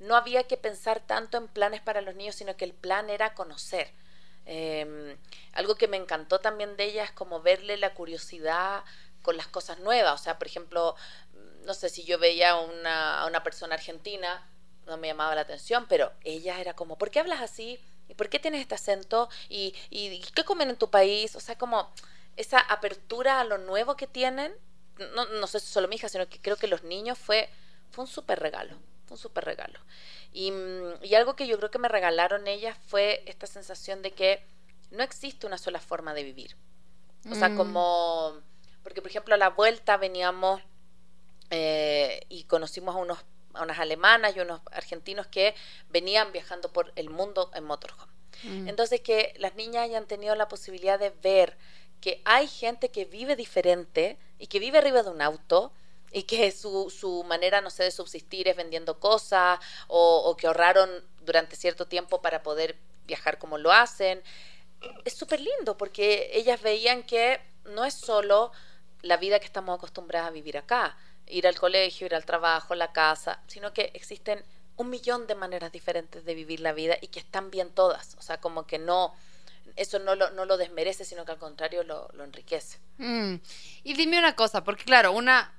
no 0.00 0.16
había 0.16 0.44
que 0.44 0.56
pensar 0.56 1.00
tanto 1.00 1.38
en 1.38 1.48
planes 1.48 1.80
para 1.80 2.00
los 2.00 2.14
niños, 2.14 2.34
sino 2.34 2.56
que 2.56 2.64
el 2.64 2.74
plan 2.74 3.08
era 3.08 3.34
conocer. 3.34 3.90
Em, 4.46 5.16
algo 5.52 5.76
que 5.76 5.88
me 5.88 5.96
encantó 5.96 6.40
también 6.40 6.76
de 6.76 6.84
ella 6.84 7.04
es 7.04 7.12
como 7.12 7.40
verle 7.40 7.76
la 7.76 7.94
curiosidad 7.94 8.84
con 9.22 9.36
las 9.36 9.48
cosas 9.48 9.78
nuevas. 9.80 10.20
O 10.20 10.22
sea, 10.22 10.38
por 10.38 10.48
ejemplo, 10.48 10.96
no 11.64 11.74
sé 11.74 11.88
si 11.88 12.04
yo 12.04 12.18
veía 12.18 12.56
una, 12.56 13.20
a 13.20 13.26
una 13.26 13.42
persona 13.42 13.74
argentina, 13.74 14.46
no 14.86 14.96
me 14.96 15.08
llamaba 15.08 15.34
la 15.34 15.42
atención, 15.42 15.86
pero 15.88 16.12
ella 16.24 16.60
era 16.60 16.74
como, 16.74 16.98
¿por 16.98 17.10
qué 17.10 17.20
hablas 17.20 17.40
así? 17.40 17.78
¿Y 18.08 18.14
por 18.14 18.28
qué 18.28 18.38
tienes 18.38 18.60
este 18.60 18.74
acento? 18.74 19.28
¿Y, 19.48 19.74
y, 19.90 20.20
qué 20.34 20.44
comen 20.44 20.70
en 20.70 20.76
tu 20.76 20.90
país? 20.90 21.36
O 21.36 21.40
sea, 21.40 21.56
como 21.56 21.90
esa 22.36 22.58
apertura 22.58 23.40
a 23.40 23.44
lo 23.44 23.58
nuevo 23.58 23.96
que 23.96 24.06
tienen, 24.06 24.52
no, 25.14 25.24
no 25.26 25.46
sé 25.46 25.60
si 25.60 25.66
solo 25.66 25.88
mi 25.88 25.96
hija, 25.96 26.08
sino 26.08 26.28
que 26.28 26.40
creo 26.40 26.56
que 26.56 26.66
los 26.66 26.82
niños 26.82 27.18
fue, 27.18 27.48
fue 27.90 28.04
un 28.04 28.10
súper 28.10 28.40
regalo, 28.40 28.76
un 29.10 29.18
súper 29.18 29.44
regalo. 29.44 29.78
Y, 30.32 30.50
mm, 30.50 31.02
y 31.02 31.14
algo 31.14 31.36
que 31.36 31.46
yo 31.46 31.58
creo 31.58 31.70
que 31.70 31.78
me 31.78 31.88
regalaron 31.88 32.46
ellas 32.46 32.76
fue 32.86 33.22
esta 33.26 33.46
sensación 33.46 34.02
de 34.02 34.12
que 34.12 34.44
no 34.90 35.02
existe 35.02 35.46
una 35.46 35.58
sola 35.58 35.80
forma 35.80 36.14
de 36.14 36.22
vivir. 36.22 36.56
O 37.30 37.34
sea, 37.34 37.50
mm. 37.50 37.56
como, 37.56 38.34
porque 38.82 39.00
por 39.00 39.10
ejemplo 39.10 39.34
a 39.34 39.38
la 39.38 39.50
vuelta 39.50 39.96
veníamos 39.96 40.60
eh, 41.50 42.26
y 42.28 42.44
conocimos 42.44 42.94
a 42.94 42.98
unos 42.98 43.18
a 43.54 43.62
unas 43.62 43.78
alemanas 43.78 44.34
y 44.36 44.40
unos 44.40 44.60
argentinos 44.70 45.26
que 45.26 45.54
venían 45.90 46.32
viajando 46.32 46.72
por 46.72 46.92
el 46.96 47.10
mundo 47.10 47.50
en 47.54 47.64
motorhome. 47.64 48.10
Mm. 48.44 48.68
Entonces, 48.68 49.00
que 49.00 49.34
las 49.38 49.54
niñas 49.54 49.84
hayan 49.84 50.06
tenido 50.06 50.34
la 50.34 50.48
posibilidad 50.48 50.98
de 50.98 51.10
ver 51.10 51.56
que 52.00 52.20
hay 52.24 52.48
gente 52.48 52.90
que 52.90 53.04
vive 53.04 53.36
diferente 53.36 54.18
y 54.38 54.48
que 54.48 54.58
vive 54.58 54.78
arriba 54.78 55.02
de 55.02 55.10
un 55.10 55.22
auto 55.22 55.72
y 56.12 56.24
que 56.24 56.52
su, 56.52 56.90
su 56.90 57.24
manera, 57.24 57.60
no 57.60 57.70
sé, 57.70 57.84
de 57.84 57.90
subsistir 57.90 58.46
es 58.46 58.56
vendiendo 58.56 59.00
cosas 59.00 59.58
o, 59.88 60.36
que 60.38 60.46
ahorraron 60.46 60.90
durante 61.22 61.56
cierto 61.56 61.86
tiempo 61.86 62.20
para 62.20 62.42
poder 62.42 62.76
viajar 63.06 63.38
como 63.38 63.58
lo 63.58 63.72
hacen. 63.72 64.22
Es 65.04 65.14
súper 65.14 65.40
lindo 65.40 65.76
porque 65.76 66.30
ellas 66.34 66.60
veían 66.60 67.02
que 67.02 67.40
no 67.64 67.84
es 67.84 67.94
solo 67.94 68.52
la 69.00 69.16
vida 69.16 69.40
que 69.40 69.46
estamos 69.46 69.76
acostumbradas 69.76 70.28
a 70.28 70.32
vivir 70.32 70.58
acá, 70.58 70.96
ir 71.26 71.46
al 71.46 71.58
colegio, 71.58 72.06
ir 72.06 72.14
al 72.14 72.26
trabajo, 72.26 72.74
la 72.74 72.92
casa, 72.92 73.40
sino 73.46 73.72
que 73.72 73.90
existen 73.94 74.44
un 74.76 74.90
millón 74.90 75.26
de 75.26 75.34
maneras 75.34 75.72
diferentes 75.72 76.24
de 76.24 76.34
vivir 76.34 76.60
la 76.60 76.72
vida 76.72 76.96
y 77.00 77.08
que 77.08 77.20
están 77.20 77.50
bien 77.50 77.70
todas. 77.70 78.16
O 78.18 78.22
sea, 78.22 78.40
como 78.40 78.66
que 78.66 78.78
no, 78.78 79.14
eso 79.76 79.98
no 79.98 80.14
lo, 80.14 80.30
no 80.30 80.44
lo 80.44 80.56
desmerece, 80.56 81.04
sino 81.04 81.24
que 81.24 81.32
al 81.32 81.38
contrario 81.38 81.84
lo, 81.84 82.08
lo 82.12 82.24
enriquece. 82.24 82.78
Mm. 82.98 83.36
Y 83.84 83.94
dime 83.94 84.18
una 84.18 84.36
cosa, 84.36 84.64
porque 84.64 84.84
claro, 84.84 85.12
una, 85.12 85.52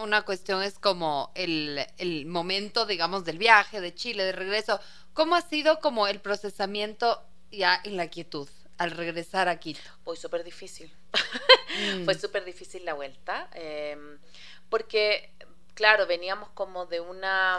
una 0.00 0.22
cuestión 0.22 0.62
es 0.62 0.78
como 0.78 1.32
el, 1.34 1.84
el, 1.98 2.26
momento, 2.26 2.86
digamos, 2.86 3.24
del 3.24 3.38
viaje 3.38 3.80
de 3.80 3.94
Chile, 3.94 4.24
de 4.24 4.32
regreso. 4.32 4.80
¿Cómo 5.12 5.34
ha 5.34 5.42
sido 5.42 5.80
como 5.80 6.06
el 6.06 6.20
procesamiento 6.20 7.22
ya 7.50 7.80
en 7.84 7.96
la 7.96 8.08
quietud 8.08 8.48
al 8.78 8.92
regresar 8.92 9.48
a 9.48 9.58
Quito? 9.58 9.80
Fue 10.04 10.16
súper 10.16 10.44
difícil. 10.44 10.92
Mm. 11.72 12.04
Fue 12.04 12.14
súper 12.14 12.44
difícil 12.44 12.84
la 12.84 12.94
vuelta. 12.94 13.48
Eh, 13.54 13.96
porque, 14.68 15.32
claro, 15.74 16.06
veníamos 16.06 16.50
como 16.50 16.86
de, 16.86 17.00
una, 17.00 17.58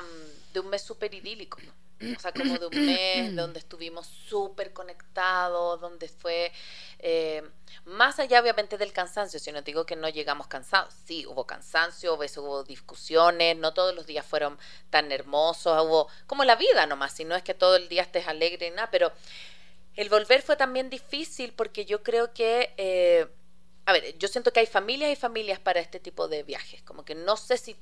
de 0.54 0.60
un 0.60 0.70
mes 0.70 0.84
súper 0.84 1.14
idílico. 1.14 1.58
O 2.16 2.20
sea, 2.20 2.32
como 2.32 2.58
de 2.58 2.68
un 2.68 2.86
mes 2.86 3.36
donde 3.36 3.60
estuvimos 3.60 4.08
súper 4.08 4.74
conectados, 4.74 5.80
donde 5.80 6.08
fue 6.10 6.52
eh, 7.00 7.44
más 7.86 8.20
allá 8.20 8.42
obviamente 8.42 8.78
del 8.78 8.94
cansancio, 8.94 9.40
si 9.40 9.52
no 9.52 9.62
digo 9.62 9.86
que 9.86 9.96
no 9.96 10.10
llegamos 10.10 10.48
cansados, 10.48 10.94
sí, 11.06 11.26
hubo 11.26 11.46
cansancio, 11.46 12.14
hubo 12.14 12.64
discusiones, 12.64 13.58
no 13.58 13.74
todos 13.74 13.94
los 13.96 14.06
días 14.06 14.26
fueron 14.26 14.58
tan 14.90 15.12
hermosos, 15.12 15.86
hubo 15.86 16.08
como 16.28 16.44
la 16.44 16.56
vida 16.56 16.86
nomás, 16.86 17.14
si 17.14 17.26
no 17.26 17.36
es 17.36 17.44
que 17.44 17.54
todo 17.54 17.76
el 17.76 17.90
día 17.90 18.04
estés 18.04 18.28
alegre 18.28 18.68
y 18.68 18.72
nada, 18.72 18.90
pero 18.92 19.12
el 19.96 20.10
volver 20.10 20.42
fue 20.42 20.56
también 20.56 20.90
difícil 20.90 21.54
porque 21.54 21.86
yo 21.86 22.04
creo 22.04 22.34
que... 22.34 22.74
Eh, 22.78 23.28
a 23.86 23.92
ver, 23.92 24.18
yo 24.18 24.30
siento 24.30 24.54
que 24.54 24.62
hay 24.62 24.66
familias 24.66 25.12
y 25.12 25.18
familias 25.18 25.60
para 25.60 25.82
este 25.82 26.00
tipo 26.00 26.30
de 26.30 26.44
viajes, 26.44 26.82
como 26.84 27.04
que 27.04 27.16
no 27.16 27.36
sé 27.36 27.58
si, 27.58 27.76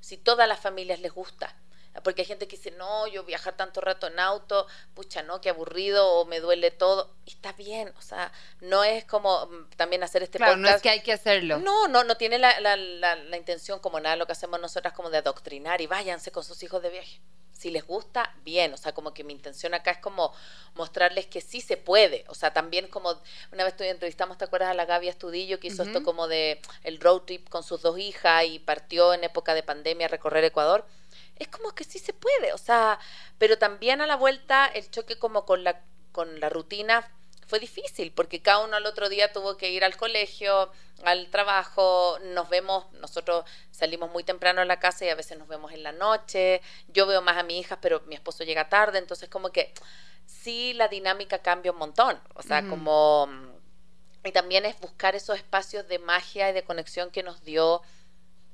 si 0.00 0.18
todas 0.18 0.46
las 0.46 0.60
familias 0.60 1.00
les 1.00 1.10
gusta, 1.10 1.56
porque 2.02 2.22
hay 2.22 2.26
gente 2.26 2.48
que 2.48 2.56
dice, 2.56 2.70
no, 2.72 3.06
yo 3.06 3.24
viajar 3.24 3.56
tanto 3.56 3.80
rato 3.80 4.06
en 4.06 4.18
auto, 4.18 4.66
pucha, 4.94 5.22
no, 5.22 5.40
qué 5.40 5.50
aburrido 5.50 6.06
o 6.14 6.24
me 6.24 6.40
duele 6.40 6.70
todo, 6.70 7.14
y 7.24 7.30
está 7.30 7.52
bien, 7.52 7.92
o 7.98 8.02
sea, 8.02 8.32
no 8.60 8.84
es 8.84 9.04
como 9.04 9.46
mm, 9.46 9.70
también 9.76 10.02
hacer 10.02 10.22
este 10.22 10.38
claro, 10.38 10.56
no 10.56 10.68
es 10.68 10.82
que 10.82 10.90
hay 10.90 11.00
que 11.00 11.12
hacerlo. 11.12 11.58
No, 11.58 11.88
no, 11.88 12.04
no 12.04 12.16
tiene 12.16 12.38
la, 12.38 12.60
la, 12.60 12.76
la, 12.76 13.16
la 13.16 13.36
intención 13.36 13.78
como 13.80 14.00
nada 14.00 14.16
lo 14.16 14.26
que 14.26 14.32
hacemos 14.32 14.60
nosotras 14.60 14.92
como 14.92 15.10
de 15.10 15.18
adoctrinar 15.18 15.80
y 15.80 15.86
váyanse 15.86 16.30
con 16.30 16.44
sus 16.44 16.62
hijos 16.62 16.82
de 16.82 16.90
viaje 16.90 17.20
si 17.58 17.70
les 17.70 17.84
gusta, 17.84 18.32
bien, 18.44 18.72
o 18.72 18.76
sea, 18.76 18.92
como 18.92 19.12
que 19.12 19.24
mi 19.24 19.32
intención 19.32 19.74
acá 19.74 19.90
es 19.90 19.98
como 19.98 20.32
mostrarles 20.74 21.26
que 21.26 21.40
sí 21.40 21.60
se 21.60 21.76
puede, 21.76 22.24
o 22.28 22.34
sea, 22.34 22.52
también 22.52 22.86
como 22.86 23.20
una 23.52 23.64
vez 23.64 23.74
entrevistamos, 23.80 24.38
¿te 24.38 24.44
acuerdas 24.44 24.70
a 24.70 24.74
la 24.74 24.84
Gaby 24.84 25.08
Estudillo 25.08 25.58
que 25.58 25.66
hizo 25.66 25.82
esto 25.82 26.04
como 26.04 26.28
de 26.28 26.60
el 26.84 27.00
road 27.00 27.22
trip 27.22 27.48
con 27.48 27.64
sus 27.64 27.82
dos 27.82 27.98
hijas 27.98 28.44
y 28.44 28.60
partió 28.60 29.12
en 29.12 29.24
época 29.24 29.54
de 29.54 29.64
pandemia 29.64 30.06
a 30.06 30.08
recorrer 30.08 30.44
Ecuador? 30.44 30.86
Es 31.38 31.48
como 31.48 31.74
que 31.74 31.84
sí 31.84 31.98
se 31.98 32.12
puede, 32.12 32.52
o 32.52 32.58
sea, 32.58 32.98
pero 33.38 33.58
también 33.58 34.00
a 34.00 34.06
la 34.06 34.16
vuelta 34.16 34.66
el 34.66 34.90
choque 34.90 35.18
como 35.18 35.44
con 35.44 35.64
la 35.64 35.82
con 36.12 36.40
la 36.40 36.48
rutina 36.48 37.08
fue 37.46 37.60
difícil 37.60 38.12
porque 38.12 38.42
cada 38.42 38.64
uno 38.64 38.76
al 38.76 38.86
otro 38.86 39.08
día 39.08 39.32
tuvo 39.32 39.56
que 39.56 39.70
ir 39.70 39.84
al 39.84 39.96
colegio, 39.96 40.70
al 41.04 41.28
trabajo, 41.30 42.18
nos 42.34 42.48
vemos, 42.48 42.92
nosotros 42.94 43.44
salimos 43.70 44.10
muy 44.10 44.24
temprano 44.24 44.60
a 44.60 44.64
la 44.64 44.78
casa 44.78 45.04
y 45.04 45.08
a 45.08 45.14
veces 45.14 45.38
nos 45.38 45.48
vemos 45.48 45.72
en 45.72 45.82
la 45.82 45.92
noche, 45.92 46.60
yo 46.88 47.06
veo 47.06 47.22
más 47.22 47.38
a 47.38 47.42
mi 47.42 47.58
hija, 47.58 47.80
pero 47.80 48.02
mi 48.06 48.14
esposo 48.14 48.44
llega 48.44 48.68
tarde, 48.68 48.98
entonces 48.98 49.28
como 49.28 49.50
que 49.50 49.72
sí 50.26 50.74
la 50.74 50.88
dinámica 50.88 51.38
cambia 51.38 51.72
un 51.72 51.78
montón, 51.78 52.20
o 52.34 52.42
sea, 52.42 52.66
como 52.68 53.28
y 54.24 54.32
también 54.32 54.66
es 54.66 54.78
buscar 54.80 55.14
esos 55.14 55.36
espacios 55.36 55.88
de 55.88 55.98
magia 55.98 56.50
y 56.50 56.52
de 56.52 56.64
conexión 56.64 57.10
que 57.10 57.22
nos 57.22 57.42
dio 57.44 57.82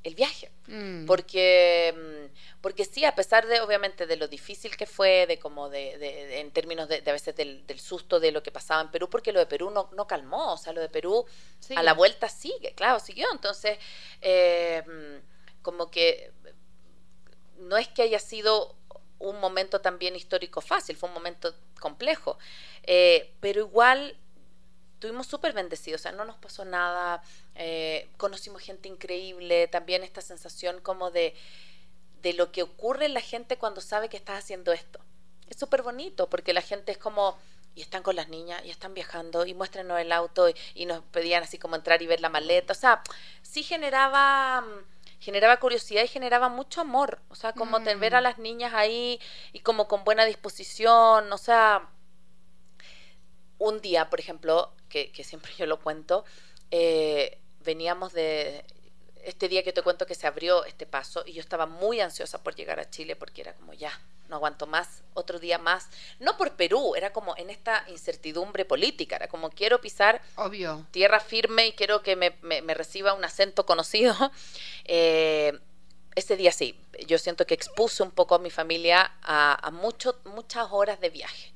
el 0.04 0.14
viaje. 0.14 0.50
Mm. 0.66 1.06
Porque, 1.06 2.13
porque 2.64 2.84
sí, 2.86 3.04
a 3.04 3.14
pesar 3.14 3.46
de, 3.46 3.60
obviamente, 3.60 4.06
de 4.06 4.16
lo 4.16 4.26
difícil 4.26 4.72
que 4.76 4.86
fue, 4.86 5.26
de 5.30 5.38
como 5.38 5.68
de, 5.68 5.98
de- 5.98 6.40
en 6.40 6.50
términos 6.50 6.88
de, 6.88 7.02
de 7.02 7.10
a 7.10 7.14
veces 7.18 7.36
del, 7.36 7.66
del 7.66 7.78
susto 7.90 8.20
de 8.20 8.32
lo 8.32 8.42
que 8.42 8.50
pasaba 8.58 8.80
en 8.82 8.90
Perú, 8.90 9.06
porque 9.10 9.32
lo 9.32 9.40
de 9.40 9.46
Perú 9.46 9.70
no, 9.70 9.90
no 9.98 10.06
calmó, 10.06 10.54
o 10.54 10.56
sea, 10.56 10.72
lo 10.72 10.80
de 10.80 10.88
Perú 10.88 11.26
Sí. 11.60 11.74
a 11.76 11.82
la 11.82 11.94
vuelta 11.94 12.28
sigue, 12.28 12.72
claro, 12.74 13.00
siguió. 13.00 13.26
Entonces, 13.32 13.78
eh, 14.22 14.82
como 15.62 15.90
que 15.90 16.32
no 17.58 17.76
es 17.76 17.88
que 17.88 18.02
haya 18.02 18.18
sido 18.18 18.74
un 19.18 19.40
momento 19.40 19.80
también 19.80 20.16
histórico 20.16 20.60
fácil, 20.60 20.96
fue 20.96 21.08
un 21.08 21.14
momento 21.14 21.54
complejo, 21.80 22.38
Eh, 22.86 23.32
pero 23.40 23.60
igual 23.60 24.16
estuvimos 24.94 25.26
súper 25.26 25.52
bendecidos, 25.54 26.00
o 26.00 26.04
sea, 26.04 26.12
no 26.12 26.24
nos 26.26 26.36
pasó 26.36 26.64
nada, 26.64 27.22
eh, 27.54 28.08
conocimos 28.18 28.62
gente 28.62 28.88
increíble, 28.88 29.68
también 29.68 30.02
esta 30.04 30.20
sensación 30.22 30.80
como 30.82 31.10
de, 31.10 31.34
de 32.24 32.32
lo 32.34 32.50
que 32.52 32.62
ocurre 32.64 33.06
en 33.06 33.14
la 33.14 33.20
gente 33.20 33.58
cuando 33.58 33.80
sabe 33.80 34.08
que 34.08 34.16
estás 34.16 34.40
haciendo 34.40 34.72
esto. 34.72 34.98
Es 35.48 35.58
súper 35.58 35.82
bonito 35.82 36.28
porque 36.30 36.52
la 36.54 36.62
gente 36.62 36.92
es 36.92 36.98
como, 36.98 37.38
y 37.76 37.82
están 37.82 38.02
con 38.02 38.16
las 38.16 38.28
niñas, 38.28 38.62
y 38.64 38.70
están 38.70 38.94
viajando, 38.94 39.46
y 39.46 39.54
muéstrenos 39.54 40.00
el 40.00 40.10
auto, 40.12 40.48
y, 40.48 40.54
y 40.74 40.86
nos 40.86 41.02
pedían 41.04 41.42
así 41.44 41.58
como 41.58 41.76
entrar 41.76 42.02
y 42.02 42.06
ver 42.08 42.20
la 42.20 42.30
maleta, 42.30 42.72
o 42.72 42.76
sea, 42.76 43.02
sí 43.42 43.62
generaba... 43.62 44.62
mm, 44.62 44.94
generaba 45.20 45.58
curiosidad 45.58 46.02
y 46.04 46.08
generaba 46.08 46.48
mucho 46.50 46.82
amor, 46.82 47.18
o 47.30 47.34
sea, 47.34 47.52
como 47.54 47.82
te- 47.82 47.94
ver 47.94 48.14
a 48.14 48.20
las 48.20 48.38
niñas 48.38 48.74
ahí 48.74 49.18
y 49.54 49.60
como 49.60 49.88
con 49.88 50.04
buena 50.04 50.26
disposición, 50.26 51.32
o 51.32 51.38
sea, 51.38 51.88
un 53.58 53.80
día, 53.80 54.10
por 54.10 54.20
ejemplo, 54.20 54.72
que, 54.88 55.10
que 55.12 55.24
siempre 55.24 55.52
yo 55.58 55.66
lo 55.66 55.80
cuento, 55.80 56.24
eh, 56.70 57.38
veníamos 57.64 58.12
de 58.12 58.64
este 59.24 59.48
día 59.48 59.62
que 59.62 59.72
te 59.72 59.82
cuento 59.82 60.06
que 60.06 60.14
se 60.14 60.26
abrió 60.26 60.64
este 60.64 60.86
paso 60.86 61.22
y 61.26 61.32
yo 61.32 61.40
estaba 61.40 61.66
muy 61.66 62.00
ansiosa 62.00 62.42
por 62.42 62.54
llegar 62.54 62.78
a 62.80 62.88
Chile 62.90 63.16
porque 63.16 63.40
era 63.40 63.54
como 63.54 63.72
ya, 63.72 63.98
no 64.28 64.36
aguanto 64.36 64.66
más, 64.66 65.02
otro 65.14 65.38
día 65.38 65.58
más, 65.58 65.88
no 66.20 66.36
por 66.36 66.52
Perú, 66.56 66.94
era 66.96 67.12
como 67.12 67.36
en 67.36 67.50
esta 67.50 67.84
incertidumbre 67.88 68.64
política, 68.64 69.16
era 69.16 69.28
como 69.28 69.50
quiero 69.50 69.80
pisar 69.80 70.20
Obvio. 70.36 70.86
tierra 70.90 71.20
firme 71.20 71.66
y 71.68 71.72
quiero 71.72 72.02
que 72.02 72.16
me, 72.16 72.36
me- 72.42 72.62
me 72.62 72.74
reciba 72.74 73.14
un 73.14 73.24
acento 73.24 73.66
conocido. 73.66 74.14
Eh, 74.86 75.58
ese 76.14 76.36
día 76.36 76.52
sí, 76.52 76.78
yo 77.08 77.18
siento 77.18 77.46
que 77.46 77.54
expuse 77.54 78.02
un 78.02 78.10
poco 78.12 78.34
a 78.34 78.38
mi 78.38 78.50
familia 78.50 79.12
a, 79.22 79.66
a 79.66 79.70
mucho, 79.70 80.20
muchas 80.26 80.68
horas 80.70 81.00
de 81.00 81.10
viaje. 81.10 81.52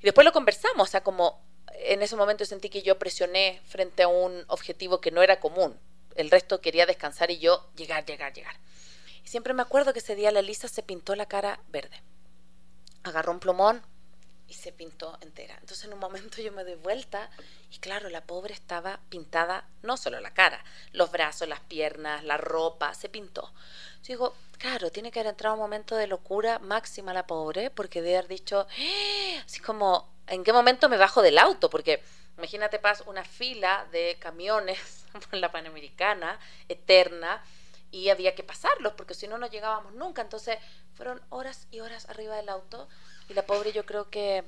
Y 0.00 0.04
después 0.04 0.24
lo 0.24 0.32
conversamos, 0.32 0.88
o 0.88 0.90
sea, 0.90 1.02
como 1.02 1.40
en 1.72 2.02
ese 2.02 2.16
momento 2.16 2.44
sentí 2.44 2.68
que 2.68 2.82
yo 2.82 2.98
presioné 2.98 3.60
frente 3.64 4.02
a 4.02 4.08
un 4.08 4.44
objetivo 4.48 5.00
que 5.00 5.10
no 5.10 5.22
era 5.22 5.40
común. 5.40 5.78
El 6.16 6.30
resto 6.30 6.60
quería 6.60 6.86
descansar 6.86 7.30
y 7.30 7.38
yo 7.38 7.68
llegar, 7.76 8.04
llegar, 8.04 8.32
llegar. 8.32 8.56
Y 9.24 9.28
siempre 9.28 9.54
me 9.54 9.62
acuerdo 9.62 9.92
que 9.92 10.00
ese 10.00 10.14
día 10.14 10.30
la 10.32 10.42
Lisa 10.42 10.68
se 10.68 10.82
pintó 10.82 11.14
la 11.14 11.26
cara 11.26 11.60
verde. 11.68 12.02
Agarró 13.02 13.32
un 13.32 13.40
plumón 13.40 13.82
y 14.48 14.54
se 14.54 14.72
pintó 14.72 15.16
entera. 15.22 15.54
Entonces 15.60 15.84
en 15.86 15.94
un 15.94 15.98
momento 15.98 16.42
yo 16.42 16.52
me 16.52 16.64
doy 16.64 16.74
vuelta 16.74 17.30
y 17.70 17.78
claro, 17.78 18.10
la 18.10 18.20
pobre 18.22 18.52
estaba 18.52 19.00
pintada, 19.08 19.66
no 19.82 19.96
solo 19.96 20.20
la 20.20 20.34
cara, 20.34 20.62
los 20.92 21.10
brazos, 21.10 21.48
las 21.48 21.60
piernas, 21.60 22.22
la 22.24 22.36
ropa, 22.36 22.92
se 22.94 23.08
pintó. 23.08 23.52
Yo 24.02 24.08
digo, 24.08 24.34
claro, 24.58 24.90
tiene 24.90 25.10
que 25.10 25.20
haber 25.20 25.30
entrado 25.30 25.54
un 25.54 25.60
momento 25.60 25.96
de 25.96 26.06
locura 26.06 26.58
máxima 26.58 27.14
la 27.14 27.26
pobre, 27.26 27.70
porque 27.70 28.02
de 28.02 28.16
haber 28.16 28.28
dicho, 28.28 28.66
"Eh", 28.76 29.40
así 29.44 29.60
como, 29.60 30.12
¿en 30.26 30.44
qué 30.44 30.52
momento 30.52 30.88
me 30.88 30.98
bajo 30.98 31.22
del 31.22 31.38
auto? 31.38 31.70
Porque 31.70 32.02
imagínate, 32.38 32.78
Paz, 32.78 33.02
una 33.06 33.24
fila 33.24 33.86
de 33.92 34.16
camiones 34.18 35.04
por 35.30 35.34
la 35.38 35.52
Panamericana, 35.52 36.38
eterna, 36.68 37.42
y 37.90 38.08
había 38.08 38.34
que 38.34 38.42
pasarlos, 38.42 38.94
porque 38.94 39.14
si 39.14 39.28
no, 39.28 39.36
no 39.38 39.46
llegábamos 39.48 39.92
nunca. 39.94 40.22
Entonces 40.22 40.58
fueron 40.94 41.20
horas 41.28 41.66
y 41.70 41.80
horas 41.80 42.08
arriba 42.08 42.36
del 42.36 42.48
auto, 42.48 42.88
y 43.28 43.34
la 43.34 43.44
pobre 43.44 43.72
yo 43.72 43.84
creo 43.84 44.08
que 44.10 44.44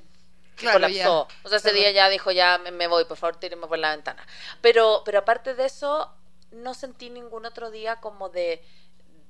Claro, 0.55 0.79
colapsó. 0.79 1.27
ya. 1.29 1.35
O 1.43 1.49
sea, 1.49 1.57
ese 1.57 1.69
Claro. 1.69 1.77
día 1.79 1.91
ya 1.91 2.09
dijo, 2.09 2.31
ya 2.31 2.57
me, 2.57 2.87
voy, 2.87 3.05
por 3.05 3.17
favor, 3.17 3.35
tírenme 3.37 3.67
por 3.67 3.77
la 3.77 3.91
ventana. 3.91 4.25
Pero, 4.61 5.01
pero 5.05 5.19
aparte 5.19 5.53
de 5.53 5.65
eso, 5.65 6.11
no 6.51 6.73
sentí 6.73 7.09
ningún 7.09 7.45
otro 7.45 7.71
día 7.71 7.97
como 7.97 8.29
de, 8.29 8.63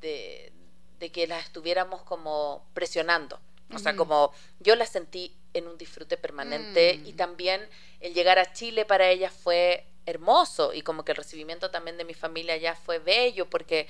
de, 0.02 0.54
de 1.00 1.12
que 1.12 1.26
las 1.28 1.46
estuviéramos 1.46 2.04
como 2.04 2.68
presionando. 2.74 3.40
O 3.74 3.80
sea, 3.80 3.96
como 3.96 4.32
yo 4.60 4.76
las 4.76 4.90
sentí 4.90 5.36
en 5.58 5.68
un 5.68 5.78
disfrute 5.78 6.18
permanente 6.18 7.00
Mm. 7.00 7.06
y 7.08 7.14
también 7.14 7.68
el 8.00 8.14
llegar 8.14 8.40
a 8.40 8.52
Chile 8.54 8.86
para 8.86 9.10
ellas 9.10 9.34
fue 9.34 9.86
hermoso 10.06 10.74
y 10.74 10.82
como 10.82 11.04
que 11.04 11.14
el 11.14 11.18
recibimiento 11.18 11.72
también 11.72 11.98
de 11.98 12.06
mi 12.06 12.14
familia 12.14 12.58
ya 12.58 12.76
fue 12.76 13.00
bello 13.00 13.50
porque 13.50 13.88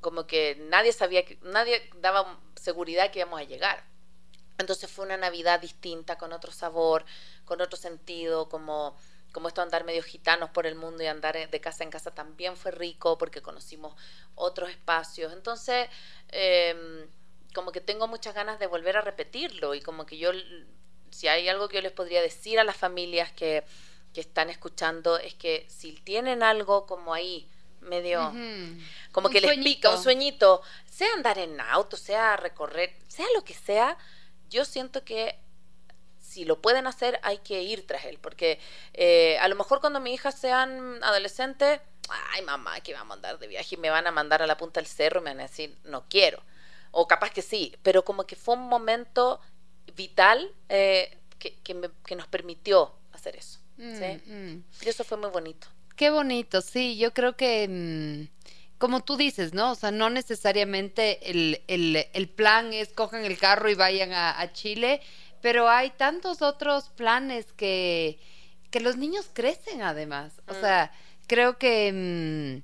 como 0.00 0.26
que 0.26 0.56
nadie 0.68 0.92
sabía 0.92 1.24
que 1.24 1.38
nadie 1.42 1.88
daba 2.00 2.38
seguridad 2.54 3.10
que 3.10 3.20
íbamos 3.20 3.40
a 3.40 3.44
llegar. 3.44 3.82
Entonces 4.58 4.90
fue 4.90 5.04
una 5.06 5.16
Navidad 5.16 5.60
distinta, 5.60 6.18
con 6.18 6.32
otro 6.32 6.50
sabor, 6.52 7.04
con 7.44 7.60
otro 7.60 7.76
sentido, 7.78 8.48
como, 8.48 8.96
como 9.32 9.48
esto 9.48 9.60
de 9.60 9.66
andar 9.66 9.84
medio 9.84 10.02
gitanos 10.02 10.50
por 10.50 10.66
el 10.66 10.74
mundo 10.74 11.02
y 11.02 11.06
andar 11.06 11.48
de 11.48 11.60
casa 11.60 11.84
en 11.84 11.90
casa 11.90 12.10
también 12.12 12.56
fue 12.56 12.72
rico 12.72 13.16
porque 13.18 13.40
conocimos 13.40 13.94
otros 14.34 14.68
espacios. 14.70 15.32
Entonces, 15.32 15.88
eh, 16.30 17.06
como 17.54 17.72
que 17.72 17.80
tengo 17.80 18.06
muchas 18.08 18.34
ganas 18.34 18.58
de 18.58 18.66
volver 18.66 18.96
a 18.96 19.00
repetirlo 19.00 19.74
y 19.74 19.80
como 19.80 20.06
que 20.06 20.18
yo, 20.18 20.32
si 21.10 21.28
hay 21.28 21.48
algo 21.48 21.68
que 21.68 21.76
yo 21.76 21.82
les 21.82 21.92
podría 21.92 22.22
decir 22.22 22.58
a 22.58 22.64
las 22.64 22.76
familias 22.76 23.32
que, 23.32 23.64
que 24.12 24.20
están 24.20 24.50
escuchando, 24.50 25.18
es 25.18 25.34
que 25.34 25.66
si 25.68 25.92
tienen 25.92 26.42
algo 26.42 26.86
como 26.86 27.14
ahí, 27.14 27.48
medio 27.80 28.32
como 29.12 29.28
Un 29.28 29.32
que 29.32 29.40
les 29.40 29.58
pica 29.58 29.90
un 29.90 30.02
sueñito. 30.02 30.62
sea 30.90 31.12
andar 31.14 31.38
en 31.38 31.60
auto, 31.60 31.96
sea 31.96 32.36
recorrer, 32.36 32.94
sea 33.08 33.26
lo 33.34 33.44
que 33.44 33.54
sea, 33.54 33.96
yo 34.50 34.64
siento 34.64 35.04
que 35.04 35.38
si 36.20 36.44
lo 36.44 36.60
pueden 36.60 36.86
hacer 36.86 37.18
hay 37.22 37.38
que 37.38 37.62
ir 37.62 37.86
tras 37.86 38.04
él, 38.04 38.18
porque 38.20 38.60
eh, 38.94 39.38
a 39.40 39.48
lo 39.48 39.56
mejor 39.56 39.80
cuando 39.80 40.00
mis 40.00 40.14
hijas 40.14 40.38
sean 40.38 41.02
adolescentes, 41.02 41.80
ay 42.32 42.42
mamá, 42.42 42.80
que 42.80 42.94
vamos 42.94 43.12
a 43.12 43.16
andar 43.16 43.38
de 43.38 43.46
viaje 43.46 43.76
y 43.76 43.78
me 43.78 43.90
van 43.90 44.06
a 44.06 44.10
mandar 44.10 44.42
a 44.42 44.46
la 44.46 44.56
punta 44.56 44.80
del 44.80 44.88
cerro 44.88 45.20
y 45.20 45.24
me 45.24 45.30
van 45.30 45.40
a 45.40 45.44
decir, 45.44 45.76
no 45.84 46.06
quiero, 46.08 46.42
o 46.90 47.06
capaz 47.06 47.30
que 47.30 47.42
sí, 47.42 47.76
pero 47.82 48.04
como 48.04 48.26
que 48.26 48.36
fue 48.36 48.54
un 48.54 48.68
momento 48.68 49.40
vital 49.96 50.50
eh, 50.68 51.16
que, 51.38 51.54
que 51.62 51.74
me- 51.74 51.90
que 52.04 52.16
nos 52.16 52.26
permitió 52.26 52.92
hacer 53.12 53.36
eso. 53.36 53.58
Mm, 53.76 53.94
¿sí? 53.98 54.30
mm. 54.30 54.64
Y 54.84 54.88
eso 54.88 55.04
fue 55.04 55.16
muy 55.18 55.30
bonito. 55.30 55.68
Qué 55.96 56.10
bonito, 56.10 56.60
sí, 56.60 56.96
yo 56.96 57.12
creo 57.12 57.36
que, 57.36 57.66
mm, 57.68 58.78
como 58.78 59.02
tú 59.02 59.16
dices, 59.16 59.52
¿no? 59.54 59.72
O 59.72 59.74
sea, 59.74 59.90
no 59.90 60.10
necesariamente 60.10 61.30
el, 61.30 61.62
el- 61.66 62.06
el 62.12 62.28
plan 62.28 62.72
es 62.72 62.88
cojan 62.92 63.24
el 63.24 63.38
carro 63.38 63.68
y 63.70 63.74
vayan 63.74 64.12
a, 64.12 64.38
a 64.40 64.52
Chile, 64.52 65.00
pero 65.40 65.68
hay 65.68 65.90
tantos 65.90 66.42
otros 66.42 66.88
planes 66.90 67.46
que, 67.56 68.18
que 68.70 68.80
los 68.80 68.96
niños 68.96 69.26
crecen 69.32 69.82
además. 69.82 70.32
O 70.48 70.54
Mm. 70.54 70.60
sea, 70.60 70.92
creo 71.26 71.58
que... 71.58 72.62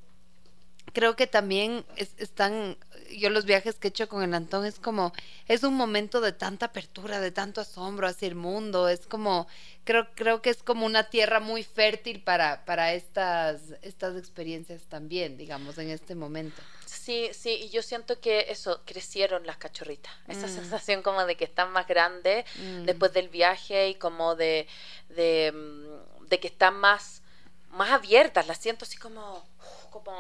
creo 0.93 1.17
que 1.17 1.27
también 1.27 1.85
es- 1.97 2.15
están, 2.19 2.77
yo 3.17 3.31
los 3.31 3.45
viajes 3.45 3.77
que 3.77 3.89
he 3.89 3.91
hecho 3.91 4.09
con 4.09 4.23
el 4.23 4.35
Antón 4.35 4.65
es 4.67 4.79
como, 4.79 5.13
es 5.47 5.63
un 5.63 5.75
momento 5.75 6.21
de 6.21 6.33
tanta 6.33 6.67
apertura, 6.67 7.21
de 7.21 7.31
tanto 7.31 7.61
asombro 7.61 8.07
hacia 8.07 8.29
el 8.29 8.35
mundo, 8.35 8.89
es 8.89 9.07
como, 9.07 9.47
creo, 9.85 10.09
creo 10.15 10.43
que 10.43 10.51
es 10.51 10.63
como 10.63 10.87
una 10.87 11.11
tierra 11.11 11.41
muy 11.41 11.63
fértil 11.63 12.23
para, 12.23 12.65
para 12.65 12.93
estas, 12.95 13.61
estas 13.83 14.17
experiencias 14.17 14.83
también, 14.89 15.37
digamos, 15.37 15.79
en 15.79 15.91
este 15.91 16.15
momento. 16.15 16.61
Sí, 16.87 17.29
sí, 17.33 17.51
y 17.65 17.71
yo 17.71 17.83
siento 17.83 18.21
que 18.21 18.47
eso, 18.49 18.81
crecieron 18.85 19.47
las 19.47 19.57
cachorritas. 19.57 20.13
Esa 20.29 20.47
Mm. 20.47 20.51
sensación 20.55 21.03
como 21.03 21.25
de 21.27 21.37
que 21.37 21.45
están 21.45 21.73
más 21.73 21.87
grandes 21.87 22.45
Mm. 22.59 22.85
después 22.85 23.13
del 23.13 23.29
viaje 23.29 23.89
y 23.89 23.95
como 23.97 24.35
de, 24.37 24.67
de, 25.11 25.53
mm, 25.53 26.27
de 26.29 26.41
que 26.41 26.49
están 26.49 26.75
más, 26.77 27.23
más 27.71 27.91
abiertas. 27.91 28.47
Las 28.47 28.59
siento 28.59 28.85
así 28.85 28.97
como, 28.97 29.45
como 29.91 30.13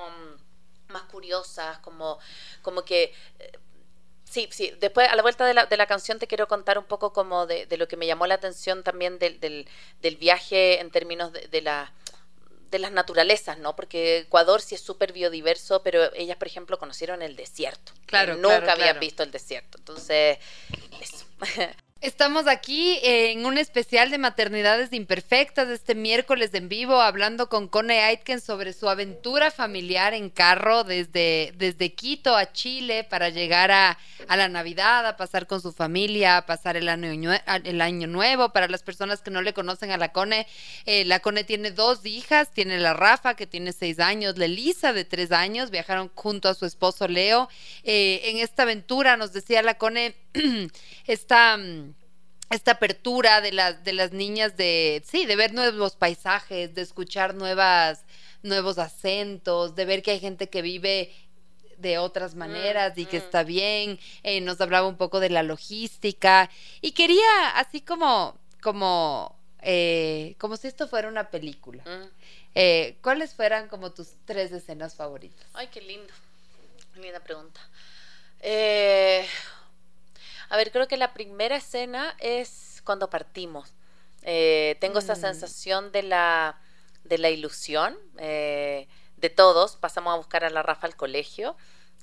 más 0.88 1.02
curiosas, 1.04 1.78
como, 1.80 2.18
como 2.62 2.84
que... 2.84 3.14
eh, 3.38 3.52
Sí, 4.26 4.48
sí. 4.50 4.72
Después, 4.80 5.08
a 5.08 5.14
la 5.14 5.22
vuelta 5.22 5.46
de 5.46 5.54
la, 5.54 5.66
de 5.66 5.76
la 5.76 5.86
canción, 5.86 6.18
te 6.18 6.26
quiero 6.26 6.48
contar 6.48 6.76
un 6.78 6.86
poco 6.86 7.12
como 7.12 7.46
de, 7.46 7.66
de 7.66 7.76
lo 7.76 7.86
que 7.86 7.96
me 7.96 8.06
llamó 8.06 8.26
la 8.26 8.34
atención 8.34 8.82
también 8.82 9.18
del, 9.20 9.38
del, 9.38 9.68
del 10.00 10.16
viaje 10.16 10.80
en 10.80 10.90
términos 10.90 11.32
de, 11.32 11.46
de 11.46 11.60
la 11.62 11.92
de 12.70 12.80
las 12.80 12.90
naturalezas, 12.90 13.58
¿no? 13.58 13.76
Porque 13.76 14.18
Ecuador 14.18 14.60
sí 14.60 14.74
es 14.74 14.80
súper 14.80 15.12
biodiverso, 15.12 15.84
pero 15.84 16.12
ellas, 16.14 16.36
por 16.36 16.48
ejemplo, 16.48 16.76
conocieron 16.76 17.22
el 17.22 17.36
desierto. 17.36 17.92
Claro, 18.06 18.34
Nunca 18.34 18.48
claro, 18.62 18.72
habían 18.72 18.88
claro. 18.88 19.00
visto 19.00 19.22
el 19.22 19.30
desierto. 19.30 19.78
Entonces, 19.78 20.38
eso. 21.00 21.24
Estamos 22.04 22.48
aquí 22.48 22.98
en 23.02 23.46
un 23.46 23.56
especial 23.56 24.10
de 24.10 24.18
maternidades 24.18 24.92
imperfectas 24.92 25.70
este 25.70 25.94
miércoles 25.94 26.52
en 26.52 26.68
vivo 26.68 27.00
hablando 27.00 27.48
con 27.48 27.66
Cone 27.66 28.00
Aitken 28.00 28.42
sobre 28.42 28.74
su 28.74 28.90
aventura 28.90 29.50
familiar 29.50 30.12
en 30.12 30.28
carro 30.28 30.84
desde, 30.84 31.54
desde 31.56 31.94
Quito 31.94 32.36
a 32.36 32.52
Chile 32.52 33.04
para 33.04 33.30
llegar 33.30 33.70
a, 33.70 33.96
la 34.28 34.48
Navidad, 34.50 35.06
a 35.06 35.16
pasar 35.16 35.46
con 35.46 35.62
su 35.62 35.72
familia, 35.72 36.36
a 36.36 36.44
pasar 36.44 36.76
el 36.76 36.90
año, 36.90 37.32
el 37.64 37.80
año 37.80 38.06
nuevo. 38.06 38.50
Para 38.50 38.68
las 38.68 38.82
personas 38.82 39.22
que 39.22 39.30
no 39.30 39.40
le 39.40 39.54
conocen 39.54 39.90
a 39.90 39.96
la 39.96 40.12
Cone, 40.12 40.46
eh, 40.84 41.06
la 41.06 41.20
Cone 41.20 41.42
tiene 41.42 41.70
dos 41.70 42.04
hijas, 42.04 42.52
tiene 42.52 42.78
la 42.80 42.92
Rafa 42.92 43.34
que 43.34 43.46
tiene 43.46 43.72
seis 43.72 43.98
años, 43.98 44.36
la 44.36 44.44
Elisa 44.44 44.92
de 44.92 45.06
tres 45.06 45.32
años, 45.32 45.70
viajaron 45.70 46.10
junto 46.14 46.50
a 46.50 46.54
su 46.54 46.66
esposo 46.66 47.08
Leo. 47.08 47.48
Eh, 47.82 48.20
en 48.24 48.40
esta 48.40 48.64
aventura 48.64 49.16
nos 49.16 49.32
decía 49.32 49.62
la 49.62 49.78
Cone, 49.78 50.14
esta 51.06 51.58
esta 52.50 52.72
apertura 52.72 53.40
de 53.40 53.52
las 53.52 53.82
de 53.84 53.92
las 53.92 54.12
niñas 54.12 54.56
de 54.56 55.02
sí 55.06 55.26
de 55.26 55.36
ver 55.36 55.54
nuevos 55.54 55.96
paisajes 55.96 56.74
de 56.74 56.82
escuchar 56.82 57.34
nuevas 57.34 58.04
nuevos 58.42 58.78
acentos 58.78 59.74
de 59.74 59.84
ver 59.84 60.02
que 60.02 60.12
hay 60.12 60.20
gente 60.20 60.48
que 60.48 60.62
vive 60.62 61.12
de 61.78 61.98
otras 61.98 62.34
mm, 62.34 62.38
maneras 62.38 62.98
y 62.98 63.06
que 63.06 63.18
mm. 63.18 63.22
está 63.22 63.42
bien 63.42 63.98
eh, 64.22 64.40
nos 64.40 64.60
hablaba 64.60 64.86
un 64.86 64.96
poco 64.96 65.20
de 65.20 65.30
la 65.30 65.42
logística 65.42 66.50
y 66.80 66.92
quería 66.92 67.56
así 67.56 67.80
como 67.80 68.38
como 68.62 69.36
eh, 69.62 70.34
como 70.38 70.56
si 70.56 70.68
esto 70.68 70.86
fuera 70.88 71.08
una 71.08 71.30
película 71.30 71.82
mm. 71.84 72.08
eh, 72.54 72.98
cuáles 73.02 73.34
fueran 73.34 73.68
como 73.68 73.92
tus 73.92 74.08
tres 74.26 74.52
escenas 74.52 74.94
favoritas 74.94 75.46
ay 75.54 75.68
qué 75.68 75.80
lindo 75.80 76.12
linda 76.96 77.20
pregunta 77.20 77.60
eh, 78.46 79.26
a 80.54 80.56
ver, 80.56 80.70
creo 80.70 80.86
que 80.86 80.96
la 80.96 81.12
primera 81.14 81.56
escena 81.56 82.14
es 82.20 82.80
cuando 82.84 83.10
partimos. 83.10 83.72
Eh, 84.22 84.76
tengo 84.80 85.00
esa 85.00 85.14
mm. 85.14 85.20
sensación 85.20 85.90
de 85.90 86.04
la, 86.04 86.60
de 87.02 87.18
la 87.18 87.28
ilusión 87.30 87.98
eh, 88.18 88.86
de 89.16 89.30
todos. 89.30 89.74
Pasamos 89.74 90.14
a 90.14 90.16
buscar 90.16 90.44
a 90.44 90.50
la 90.50 90.62
Rafa 90.62 90.86
al 90.86 90.94
colegio 90.94 91.56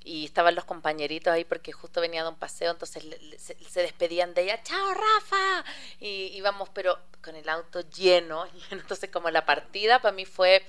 y 0.04 0.26
estaban 0.26 0.54
los 0.54 0.66
compañeritos 0.66 1.32
ahí 1.32 1.46
porque 1.46 1.72
justo 1.72 2.02
venía 2.02 2.24
de 2.24 2.30
un 2.30 2.36
paseo, 2.36 2.72
entonces 2.72 3.06
se, 3.38 3.82
despedían 3.82 4.34
de 4.34 4.42
ella, 4.42 4.62
chao 4.64 4.96
Rafa, 4.96 5.64
y 6.02 6.36
íbamos 6.36 6.68
pero 6.74 7.00
con 7.24 7.38
el 7.38 7.48
auto 7.48 7.88
lleno, 7.90 8.46
entonces 8.72 9.10
como 9.10 9.30
la 9.30 9.46
partida 9.46 10.02
para 10.02 10.14
mí 10.14 10.26
fue 10.26 10.66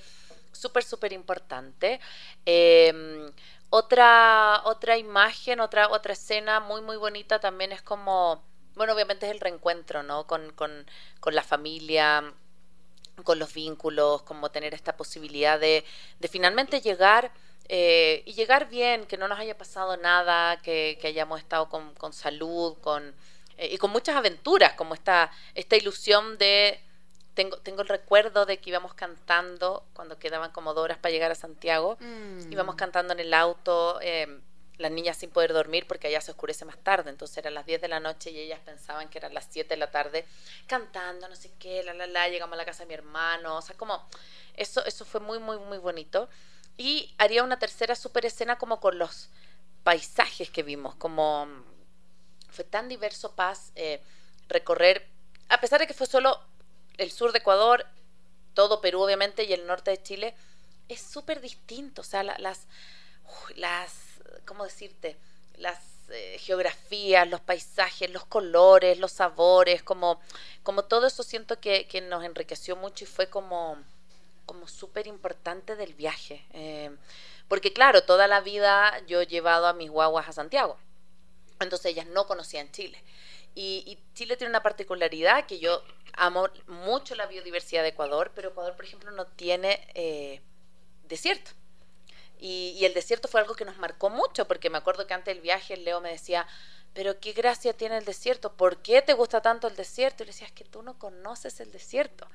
súper, 0.53 0.83
súper 0.83 1.11
importante. 1.11 1.99
Em, 2.45 3.31
otra, 3.75 4.61
otra 4.65 4.99
imagen, 4.99 5.59
otra, 5.59 5.89
otra 5.89 6.13
escena 6.13 6.59
muy, 6.59 6.81
muy 6.81 6.95
bonita 6.95 7.39
también 7.39 7.71
es 7.71 7.81
como, 7.81 8.43
bueno, 8.75 8.93
obviamente 8.93 9.25
es 9.25 9.31
el 9.31 9.39
reencuentro, 9.39 10.03
¿no? 10.03 10.27
Con, 10.27 10.51
con, 10.53 10.85
con 11.19 11.33
la 11.33 11.41
familia, 11.41 12.35
con 13.23 13.39
los 13.39 13.51
vínculos, 13.51 14.21
como 14.21 14.51
tener 14.51 14.75
esta 14.75 14.95
posibilidad 14.95 15.59
de, 15.59 15.83
de 16.19 16.27
finalmente 16.27 16.81
llegar 16.81 17.31
eh, 17.67 18.21
y 18.27 18.33
llegar 18.33 18.69
bien, 18.69 19.07
que 19.07 19.17
no 19.17 19.27
nos 19.27 19.39
haya 19.39 19.57
pasado 19.57 19.97
nada, 19.97 20.61
que, 20.61 20.99
hayamos 21.03 21.39
estado 21.39 21.67
con, 21.67 21.95
con 21.95 22.13
salud, 22.13 22.77
con, 22.79 23.15
eh, 23.57 23.69
y 23.73 23.77
con 23.79 23.89
muchas 23.89 24.15
aventuras, 24.15 24.73
como 24.73 24.93
esta, 24.93 25.31
esta 25.55 25.75
ilusión 25.75 26.37
de 26.37 26.79
tengo, 27.33 27.57
tengo 27.57 27.81
el 27.81 27.87
recuerdo 27.87 28.45
de 28.45 28.59
que 28.59 28.69
íbamos 28.69 28.93
cantando 28.93 29.85
cuando 29.93 30.19
quedaban 30.19 30.51
como 30.51 30.73
dos 30.73 30.83
horas 30.83 30.97
para 30.97 31.11
llegar 31.11 31.31
a 31.31 31.35
Santiago. 31.35 31.97
Mm. 31.99 32.51
Íbamos 32.51 32.75
cantando 32.75 33.13
en 33.13 33.19
el 33.19 33.33
auto, 33.33 33.99
eh, 34.01 34.39
las 34.77 34.91
niñas 34.91 35.17
sin 35.17 35.29
poder 35.29 35.53
dormir 35.53 35.85
porque 35.87 36.07
allá 36.07 36.21
se 36.21 36.31
oscurece 36.31 36.65
más 36.65 36.77
tarde. 36.77 37.09
Entonces 37.09 37.37
eran 37.37 37.53
las 37.53 37.65
10 37.65 37.81
de 37.81 37.87
la 37.87 37.99
noche 37.99 38.31
y 38.31 38.39
ellas 38.39 38.59
pensaban 38.63 39.09
que 39.09 39.17
eran 39.17 39.33
las 39.33 39.47
7 39.49 39.69
de 39.69 39.77
la 39.77 39.91
tarde 39.91 40.25
cantando, 40.67 41.27
no 41.27 41.35
sé 41.35 41.51
qué, 41.59 41.83
la, 41.83 41.93
la, 41.93 42.07
la. 42.07 42.29
Llegamos 42.29 42.53
a 42.53 42.57
la 42.57 42.65
casa 42.65 42.83
de 42.83 42.87
mi 42.87 42.93
hermano. 42.93 43.57
O 43.57 43.61
sea, 43.61 43.75
como 43.75 44.05
eso, 44.55 44.85
eso 44.85 45.05
fue 45.05 45.19
muy, 45.19 45.39
muy, 45.39 45.57
muy 45.57 45.77
bonito. 45.77 46.29
Y 46.77 47.13
haría 47.17 47.43
una 47.43 47.59
tercera 47.59 47.95
super 47.95 48.25
escena 48.25 48.57
como 48.57 48.79
con 48.79 48.97
los 48.97 49.29
paisajes 49.83 50.49
que 50.49 50.63
vimos, 50.63 50.95
como 50.95 51.47
fue 52.49 52.63
tan 52.63 52.87
diverso 52.87 53.35
Paz 53.35 53.71
eh, 53.75 54.01
recorrer, 54.47 55.07
a 55.49 55.59
pesar 55.59 55.79
de 55.79 55.87
que 55.87 55.93
fue 55.93 56.07
solo 56.07 56.39
el 56.97 57.11
sur 57.11 57.31
de 57.31 57.39
Ecuador, 57.39 57.85
todo 58.53 58.81
Perú 58.81 59.01
obviamente 59.01 59.43
y 59.43 59.53
el 59.53 59.65
norte 59.65 59.91
de 59.91 60.01
Chile, 60.01 60.35
es 60.89 61.01
súper 61.01 61.41
distinto. 61.41 62.01
O 62.01 62.05
sea, 62.05 62.23
las, 62.23 62.67
las, 63.55 63.93
¿cómo 64.45 64.63
decirte? 64.63 65.17
Las 65.57 65.79
eh, 66.09 66.37
geografías, 66.39 67.27
los 67.27 67.41
paisajes, 67.41 68.09
los 68.09 68.25
colores, 68.25 68.99
los 68.99 69.11
sabores, 69.11 69.83
como, 69.83 70.19
como 70.61 70.83
todo 70.83 71.07
eso 71.07 71.23
siento 71.23 71.59
que, 71.59 71.87
que 71.87 72.01
nos 72.01 72.23
enriqueció 72.23 72.75
mucho 72.75 73.05
y 73.05 73.07
fue 73.07 73.29
como, 73.29 73.77
como 74.45 74.67
súper 74.67 75.07
importante 75.07 75.75
del 75.75 75.93
viaje. 75.93 76.45
Eh, 76.53 76.95
porque 77.47 77.73
claro, 77.73 78.03
toda 78.03 78.27
la 78.27 78.41
vida 78.41 78.99
yo 79.07 79.21
he 79.21 79.27
llevado 79.27 79.67
a 79.67 79.73
mis 79.73 79.89
guaguas 79.89 80.27
a 80.27 80.33
Santiago. 80.33 80.77
Entonces 81.59 81.87
ellas 81.87 82.07
no 82.07 82.27
conocían 82.27 82.71
Chile. 82.71 83.01
Y, 83.55 83.99
Chile 84.13 84.37
tiene 84.37 84.51
una 84.51 84.63
particularidad 84.63 85.45
que 85.47 85.59
yo 85.59 85.83
amo 86.13 86.47
mucho 86.67 87.15
la 87.15 87.25
biodiversidad 87.25 87.81
de 87.81 87.89
Ecuador, 87.89 88.31
pero 88.35 88.49
Ecuador, 88.49 88.75
por 88.75 88.85
ejemplo, 88.85 89.11
no 89.11 89.25
tiene 89.25 89.87
eh, 89.95 90.41
desierto. 91.07 91.51
Y, 92.39 92.83
el 92.85 92.93
desierto 92.93 93.27
fue 93.27 93.41
algo 93.41 93.55
que 93.55 93.65
nos 93.65 93.77
marcó 93.77 94.09
mucho, 94.09 94.45
porque 94.47 94.69
me 94.69 94.77
acuerdo 94.77 95.07
que 95.07 95.13
antes 95.13 95.33
del 95.33 95.41
viaje 95.41 95.77
Leo 95.77 96.01
me 96.01 96.11
decía, 96.11 96.47
pero 96.93 97.19
qué 97.19 97.33
gracia 97.33 97.73
tiene 97.73 97.97
el 97.97 98.05
desierto, 98.05 98.53
¿por 98.53 98.81
qué 98.81 99.01
te 99.01 99.13
gusta 99.13 99.41
tanto 99.41 99.67
el 99.67 99.75
desierto? 99.75 100.23
Y 100.23 100.27
le 100.27 100.31
decía, 100.31 100.47
es 100.47 100.53
que 100.53 100.65
tú 100.65 100.83
no 100.83 100.97
conoces 100.99 101.59
el 101.59 101.71
desierto. 101.71 102.27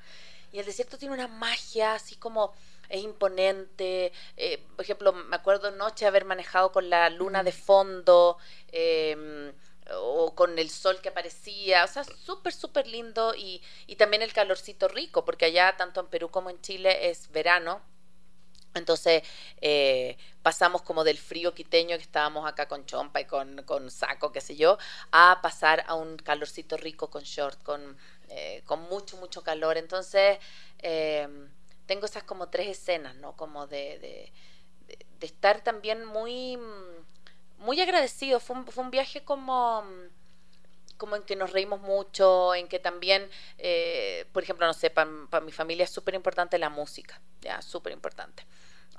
Y 0.51 0.59
el 0.59 0.65
desierto 0.65 0.97
tiene 0.97 1.13
una 1.13 1.27
magia 1.27 1.93
así 1.93 2.15
como 2.15 2.53
es 2.89 3.03
imponente. 3.03 4.11
Eh, 4.35 4.63
por 4.75 4.83
ejemplo, 4.83 5.13
me 5.13 5.35
acuerdo 5.35 5.71
noche 5.71 6.07
haber 6.07 6.25
manejado 6.25 6.71
con 6.71 6.89
la 6.89 7.09
luna 7.09 7.43
de 7.43 7.51
fondo. 7.51 8.37
Eh, 8.71 9.53
o 9.93 10.35
con 10.35 10.57
el 10.59 10.69
sol 10.69 10.99
que 11.01 11.09
aparecía, 11.09 11.83
o 11.83 11.87
sea, 11.87 12.03
súper, 12.03 12.53
súper 12.53 12.87
lindo 12.87 13.33
y, 13.35 13.61
y 13.87 13.95
también 13.95 14.21
el 14.21 14.33
calorcito 14.33 14.87
rico, 14.87 15.25
porque 15.25 15.45
allá 15.45 15.75
tanto 15.77 16.01
en 16.01 16.07
Perú 16.07 16.29
como 16.29 16.49
en 16.49 16.61
Chile 16.61 17.09
es 17.09 17.31
verano, 17.31 17.81
entonces 18.75 19.23
eh, 19.61 20.17
pasamos 20.43 20.81
como 20.83 21.03
del 21.03 21.17
frío 21.17 21.53
quiteño 21.53 21.97
que 21.97 22.03
estábamos 22.03 22.47
acá 22.47 22.67
con 22.67 22.85
chompa 22.85 23.21
y 23.21 23.25
con, 23.25 23.63
con, 23.63 23.89
saco, 23.89 24.31
qué 24.31 24.41
sé 24.41 24.55
yo, 24.55 24.77
a 25.11 25.39
pasar 25.41 25.83
a 25.87 25.95
un 25.95 26.17
calorcito 26.17 26.77
rico 26.77 27.09
con 27.09 27.23
short, 27.23 27.61
con, 27.63 27.97
eh, 28.29 28.61
con 28.65 28.81
mucho, 28.83 29.17
mucho 29.17 29.43
calor. 29.43 29.77
Entonces 29.77 30.37
eh, 30.79 31.27
tengo 31.87 32.05
esas 32.05 32.23
como 32.23 32.49
tres 32.49 32.67
escenas, 32.67 33.15
¿no? 33.15 33.35
Como 33.35 33.65
de, 33.67 33.97
de, 33.99 34.31
de 35.19 35.25
estar 35.25 35.61
también 35.63 36.05
muy 36.05 36.57
muy 37.59 37.79
agradecido. 37.79 38.39
Fue 38.39 38.55
un, 38.55 38.65
fue 38.67 38.83
un 38.83 38.91
viaje 38.91 39.23
como 39.23 39.83
como 40.97 41.15
en 41.15 41.23
que 41.23 41.37
nos 41.37 41.53
reímos 41.53 41.79
mucho, 41.79 42.53
en 42.53 42.67
que 42.67 42.77
también, 42.77 43.29
eh, 43.57 44.25
por 44.33 44.43
ejemplo, 44.43 44.67
no 44.67 44.73
sé, 44.73 44.89
para 44.89 45.09
mi 45.41 45.51
familia 45.53 45.85
es 45.85 45.89
súper 45.89 46.13
importante 46.13 46.59
la 46.59 46.69
música, 46.69 47.21
ya, 47.39 47.61
súper 47.61 47.93
importante. 47.93 48.45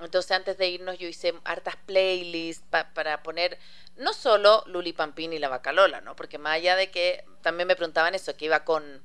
Entonces 0.00 0.30
antes 0.30 0.56
de 0.56 0.68
irnos 0.68 0.98
yo 0.98 1.06
hice 1.06 1.34
hartas 1.44 1.76
playlists 1.84 2.64
para 2.70 3.22
poner 3.22 3.58
no 3.96 4.14
solo 4.14 4.64
Luli 4.66 4.94
Pampín 4.94 5.34
y 5.34 5.38
la 5.38 5.50
Bacalola, 5.50 6.00
¿no? 6.00 6.16
Porque 6.16 6.38
más 6.38 6.54
allá 6.54 6.74
de 6.74 6.90
que 6.90 7.22
también 7.42 7.68
me 7.68 7.76
preguntaban 7.76 8.14
eso, 8.14 8.34
que 8.34 8.46
iba 8.46 8.64
con, 8.64 9.02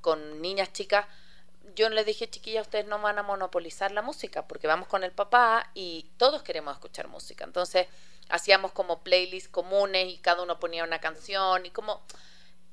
con 0.00 0.42
niñas 0.42 0.72
chicas, 0.72 1.06
yo 1.76 1.88
les 1.90 2.04
dije, 2.04 2.28
chiquillas, 2.28 2.66
ustedes 2.66 2.86
no 2.86 3.00
van 3.00 3.20
a 3.20 3.22
monopolizar 3.22 3.92
la 3.92 4.02
música, 4.02 4.48
porque 4.48 4.66
vamos 4.66 4.88
con 4.88 5.04
el 5.04 5.12
papá 5.12 5.70
y 5.74 6.10
todos 6.16 6.42
queremos 6.42 6.74
escuchar 6.74 7.06
música. 7.06 7.44
Entonces 7.44 7.86
hacíamos 8.28 8.72
como 8.72 9.02
playlists 9.02 9.48
comunes 9.48 10.08
y 10.08 10.18
cada 10.18 10.42
uno 10.42 10.58
ponía 10.58 10.84
una 10.84 11.00
canción 11.00 11.66
y 11.66 11.70
como 11.70 12.02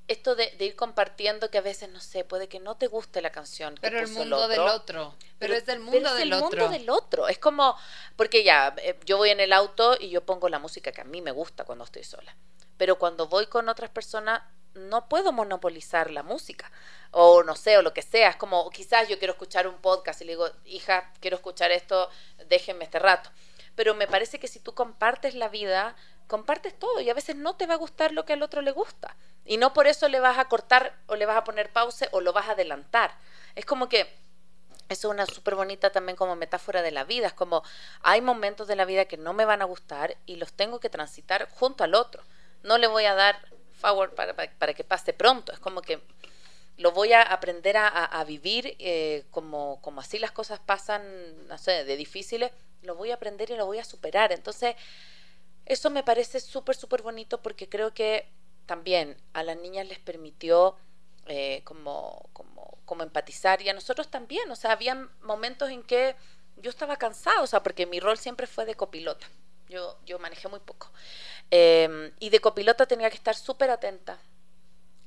esto 0.09 0.35
de, 0.35 0.51
ir 0.59 0.75
compartiendo 0.75 1.51
que 1.51 1.59
a 1.59 1.61
veces, 1.61 1.87
no 1.89 1.99
sé, 1.99 2.23
puede 2.23 2.49
que 2.49 2.59
no 2.59 2.75
te 2.75 2.87
guste 2.87 3.21
la 3.21 3.29
canción. 3.29 3.75
Que 3.75 3.81
pero 3.81 3.99
el 3.99 4.07
mundo 4.07 4.47
del 4.47 4.61
otro. 4.61 5.15
Pero, 5.37 5.53
es 5.53 5.67
del 5.67 5.79
mundo 5.79 6.15
del 6.15 6.33
otro. 6.33 6.47
Es 6.47 6.53
el 6.53 6.59
mundo 6.59 6.69
del 6.79 6.89
otro. 6.89 7.27
Es 7.27 7.37
como, 7.37 7.77
porque 8.15 8.43
ya, 8.43 8.73
eh, 8.77 8.99
yo 9.05 9.17
voy 9.17 9.29
en 9.29 9.39
el 9.39 9.53
auto 9.53 9.95
y 9.99 10.09
yo 10.09 10.25
pongo 10.25 10.49
la 10.49 10.57
música 10.57 10.91
que 10.91 11.01
a 11.01 11.03
mí 11.03 11.21
me 11.21 11.29
gusta 11.29 11.63
cuando 11.63 11.83
estoy 11.85 12.03
sola. 12.03 12.35
Pero 12.77 12.97
cuando 12.97 13.27
voy 13.27 13.45
con 13.45 13.69
otras 13.69 13.91
personas, 13.91 14.41
no 14.73 15.07
puedo 15.07 15.31
monopolizar 15.31 16.09
la 16.09 16.23
música. 16.23 16.71
O 17.11 17.43
no 17.43 17.55
sé, 17.55 17.77
o 17.77 17.83
lo 17.83 17.93
que 17.93 18.01
sea. 18.01 18.31
Es 18.31 18.35
como, 18.35 18.67
quizás 18.71 19.07
yo 19.09 19.19
quiero 19.19 19.33
escuchar 19.33 19.67
un 19.67 19.77
podcast 19.77 20.21
y 20.21 20.25
le 20.25 20.31
digo, 20.31 20.49
hija, 20.65 21.13
quiero 21.19 21.37
escuchar 21.37 21.71
esto, 21.71 22.09
déjenme 22.47 22.85
este 22.85 22.97
rato 22.97 23.29
pero 23.79 23.95
me 23.95 24.07
parece 24.07 24.39
que 24.39 24.49
si 24.49 24.59
tú 24.59 24.73
compartes 24.73 25.35
la 25.35 25.47
vida, 25.47 25.95
compartes 26.27 26.77
todo 26.77 26.99
y 26.99 27.09
a 27.09 27.13
veces 27.13 27.37
no 27.37 27.55
te 27.55 27.65
va 27.65 27.75
a 27.75 27.77
gustar 27.77 28.11
lo 28.11 28.25
que 28.25 28.33
al 28.33 28.43
otro 28.43 28.61
le 28.61 28.71
gusta. 28.71 29.15
Y 29.45 29.55
no 29.55 29.71
por 29.71 29.87
eso 29.87 30.09
le 30.09 30.19
vas 30.19 30.37
a 30.37 30.49
cortar 30.49 30.97
o 31.07 31.15
le 31.15 31.25
vas 31.25 31.37
a 31.37 31.45
poner 31.45 31.71
pause 31.71 32.09
o 32.11 32.19
lo 32.19 32.33
vas 32.33 32.49
a 32.49 32.51
adelantar. 32.51 33.13
Es 33.55 33.63
como 33.63 33.87
que 33.87 34.01
eso 34.89 35.07
es 35.07 35.13
una 35.13 35.25
súper 35.25 35.55
bonita 35.55 35.93
también 35.93 36.17
como 36.17 36.35
metáfora 36.35 36.81
de 36.81 36.91
la 36.91 37.05
vida. 37.05 37.27
Es 37.27 37.33
como 37.33 37.63
hay 38.01 38.19
momentos 38.19 38.67
de 38.67 38.75
la 38.75 38.83
vida 38.83 39.05
que 39.05 39.15
no 39.15 39.31
me 39.31 39.45
van 39.45 39.61
a 39.61 39.65
gustar 39.65 40.17
y 40.25 40.35
los 40.35 40.51
tengo 40.51 40.81
que 40.81 40.89
transitar 40.89 41.47
junto 41.49 41.85
al 41.85 41.95
otro. 41.95 42.21
No 42.63 42.77
le 42.77 42.87
voy 42.87 43.05
a 43.05 43.15
dar 43.15 43.39
forward 43.79 44.13
para, 44.13 44.35
para, 44.35 44.73
que 44.73 44.83
pase 44.83 45.13
pronto. 45.13 45.53
Es 45.53 45.59
como 45.59 45.81
que 45.81 46.01
lo 46.75 46.91
voy 46.91 47.13
a 47.13 47.21
aprender 47.21 47.77
a, 47.77 48.21
vivir 48.25 48.75
eh, 48.77 49.23
como, 49.31 49.79
como 49.81 50.01
así 50.01 50.19
las 50.19 50.31
cosas 50.31 50.59
pasan, 50.59 51.47
no 51.47 51.57
sé, 51.57 51.85
de 51.85 51.95
difíciles, 51.95 52.51
lo 52.81 52.95
voy 52.95 53.11
a 53.11 53.15
aprender 53.15 53.49
y 53.51 53.55
lo 53.55 53.65
voy 53.65 53.79
a 53.79 53.83
superar. 53.83 54.31
Entonces, 54.31 54.75
eso 55.65 55.89
me 55.89 56.03
parece 56.03 56.39
súper, 56.39 56.75
súper 56.75 57.01
bonito 57.01 57.41
porque 57.41 57.69
creo 57.69 57.93
que 57.93 58.27
también 58.65 59.17
a 59.33 59.43
las 59.43 59.57
niñas 59.57 59.87
les 59.87 59.99
permitió 59.99 60.75
eh, 61.27 61.61
como, 61.63 62.29
como, 62.33 62.77
como 62.85 63.03
empatizar 63.03 63.61
y 63.61 63.69
a 63.69 63.73
nosotros 63.73 64.09
también. 64.09 64.49
O 64.51 64.55
sea, 64.55 64.71
había 64.71 65.09
momentos 65.21 65.69
en 65.69 65.83
que 65.83 66.15
yo 66.57 66.69
estaba 66.69 66.97
cansada, 66.97 67.41
o 67.41 67.47
sea, 67.47 67.63
porque 67.63 67.85
mi 67.85 67.99
rol 67.99 68.17
siempre 68.17 68.47
fue 68.47 68.65
de 68.65 68.75
copilota. 68.75 69.27
Yo, 69.67 69.97
yo 70.05 70.17
manejé 70.19 70.47
muy 70.47 70.59
poco. 70.59 70.91
Em, 71.51 72.11
y 72.19 72.29
de 72.29 72.39
copilota 72.39 72.85
tenía 72.87 73.09
que 73.09 73.17
estar 73.17 73.35
súper 73.35 73.69
atenta 73.69 74.19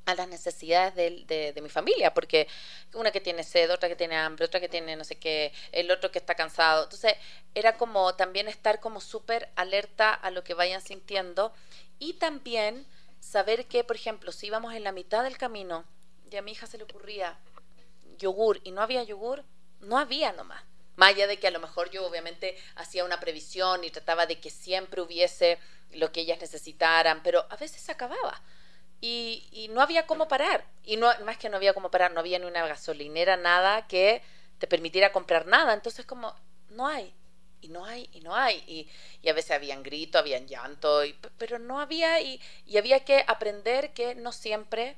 a 0.04 0.14
las 0.14 0.28
necesidades 0.28 0.94
de, 0.94 1.60
mi 1.62 1.68
familia, 1.68 2.12
porque 2.12 2.48
una 2.94 3.10
que 3.10 3.20
tiene 3.20 3.44
sed, 3.44 3.70
otra 3.72 3.88
que 3.88 3.96
tiene 3.96 4.16
hambre, 4.16 4.44
otra 4.44 4.60
que 4.60 4.68
tiene 4.68 4.96
no 4.96 5.04
sé 5.04 5.16
qué, 5.16 5.52
el 5.70 5.90
otro 5.90 6.10
que 6.10 6.18
está 6.18 6.34
cansado. 6.34 6.84
Entonces, 6.84 7.14
era 7.54 7.76
como 7.76 8.14
también 8.14 8.48
estar 8.48 8.80
como 8.80 9.00
súper 9.00 9.50
alerta 9.54 10.12
a 10.12 10.30
lo 10.30 10.42
que 10.44 10.54
vayan 10.54 10.80
sintiendo 10.80 11.52
y 11.98 12.14
también 12.14 12.86
saber 13.20 13.66
que, 13.66 13.84
por 13.84 13.96
ejemplo, 13.96 14.32
si 14.32 14.48
íbamos 14.48 14.74
en 14.74 14.84
la 14.84 14.92
mitad 14.92 15.22
del 15.22 15.38
camino 15.38 15.84
y 16.30 16.36
a 16.36 16.42
mi 16.42 16.52
hija 16.52 16.66
se 16.66 16.78
le 16.78 16.84
ocurría 16.84 17.38
yogur 18.18 18.60
y 18.64 18.72
no 18.72 18.82
había 18.82 19.02
yogur, 19.04 19.44
no 19.80 19.98
había 19.98 20.32
nomás. 20.32 20.62
Más 20.96 21.10
allá 21.10 21.26
de 21.26 21.38
que 21.38 21.46
a 21.46 21.50
lo 21.50 21.60
mejor 21.60 21.90
yo 21.90 22.06
obviamente 22.06 22.56
hacía 22.74 23.04
una 23.04 23.20
previsión 23.20 23.84
y 23.84 23.90
trataba 23.90 24.26
de 24.26 24.40
que 24.40 24.50
siempre 24.50 25.00
hubiese 25.00 25.58
lo 25.92 26.12
que 26.12 26.20
ellas 26.20 26.40
necesitaran, 26.40 27.22
pero 27.22 27.46
a 27.50 27.56
veces 27.56 27.88
acababa. 27.88 28.42
Y, 29.04 29.68
no 29.72 29.82
había 29.82 30.06
cómo 30.06 30.28
parar. 30.28 30.64
Y 30.84 30.96
no, 30.96 31.10
más 31.24 31.36
que 31.36 31.48
no 31.48 31.56
había 31.56 31.74
cómo 31.74 31.90
parar, 31.90 32.12
no 32.12 32.20
había 32.20 32.38
ni 32.38 32.46
una 32.46 32.66
gasolinera, 32.66 33.36
nada 33.36 33.88
que 33.88 34.22
te 34.58 34.68
permitiera 34.68 35.10
comprar 35.10 35.46
nada. 35.46 35.74
Entonces 35.74 36.06
como, 36.06 36.34
no 36.70 36.86
hay. 36.86 37.12
Y 37.60 37.68
no 37.68 37.84
hay, 37.84 38.08
y 38.12 38.20
no 38.20 38.34
hay. 38.34 38.88
Y, 39.22 39.28
a 39.28 39.32
veces 39.32 39.50
habían 39.50 39.82
grito, 39.82 40.18
habían 40.18 40.46
llanto, 40.46 41.04
y, 41.04 41.18
pero 41.36 41.58
no 41.58 41.80
había, 41.80 42.20
y, 42.20 42.40
y 42.64 42.78
había 42.78 43.04
que 43.04 43.24
aprender 43.26 43.92
que 43.92 44.14
no 44.14 44.30
siempre 44.30 44.96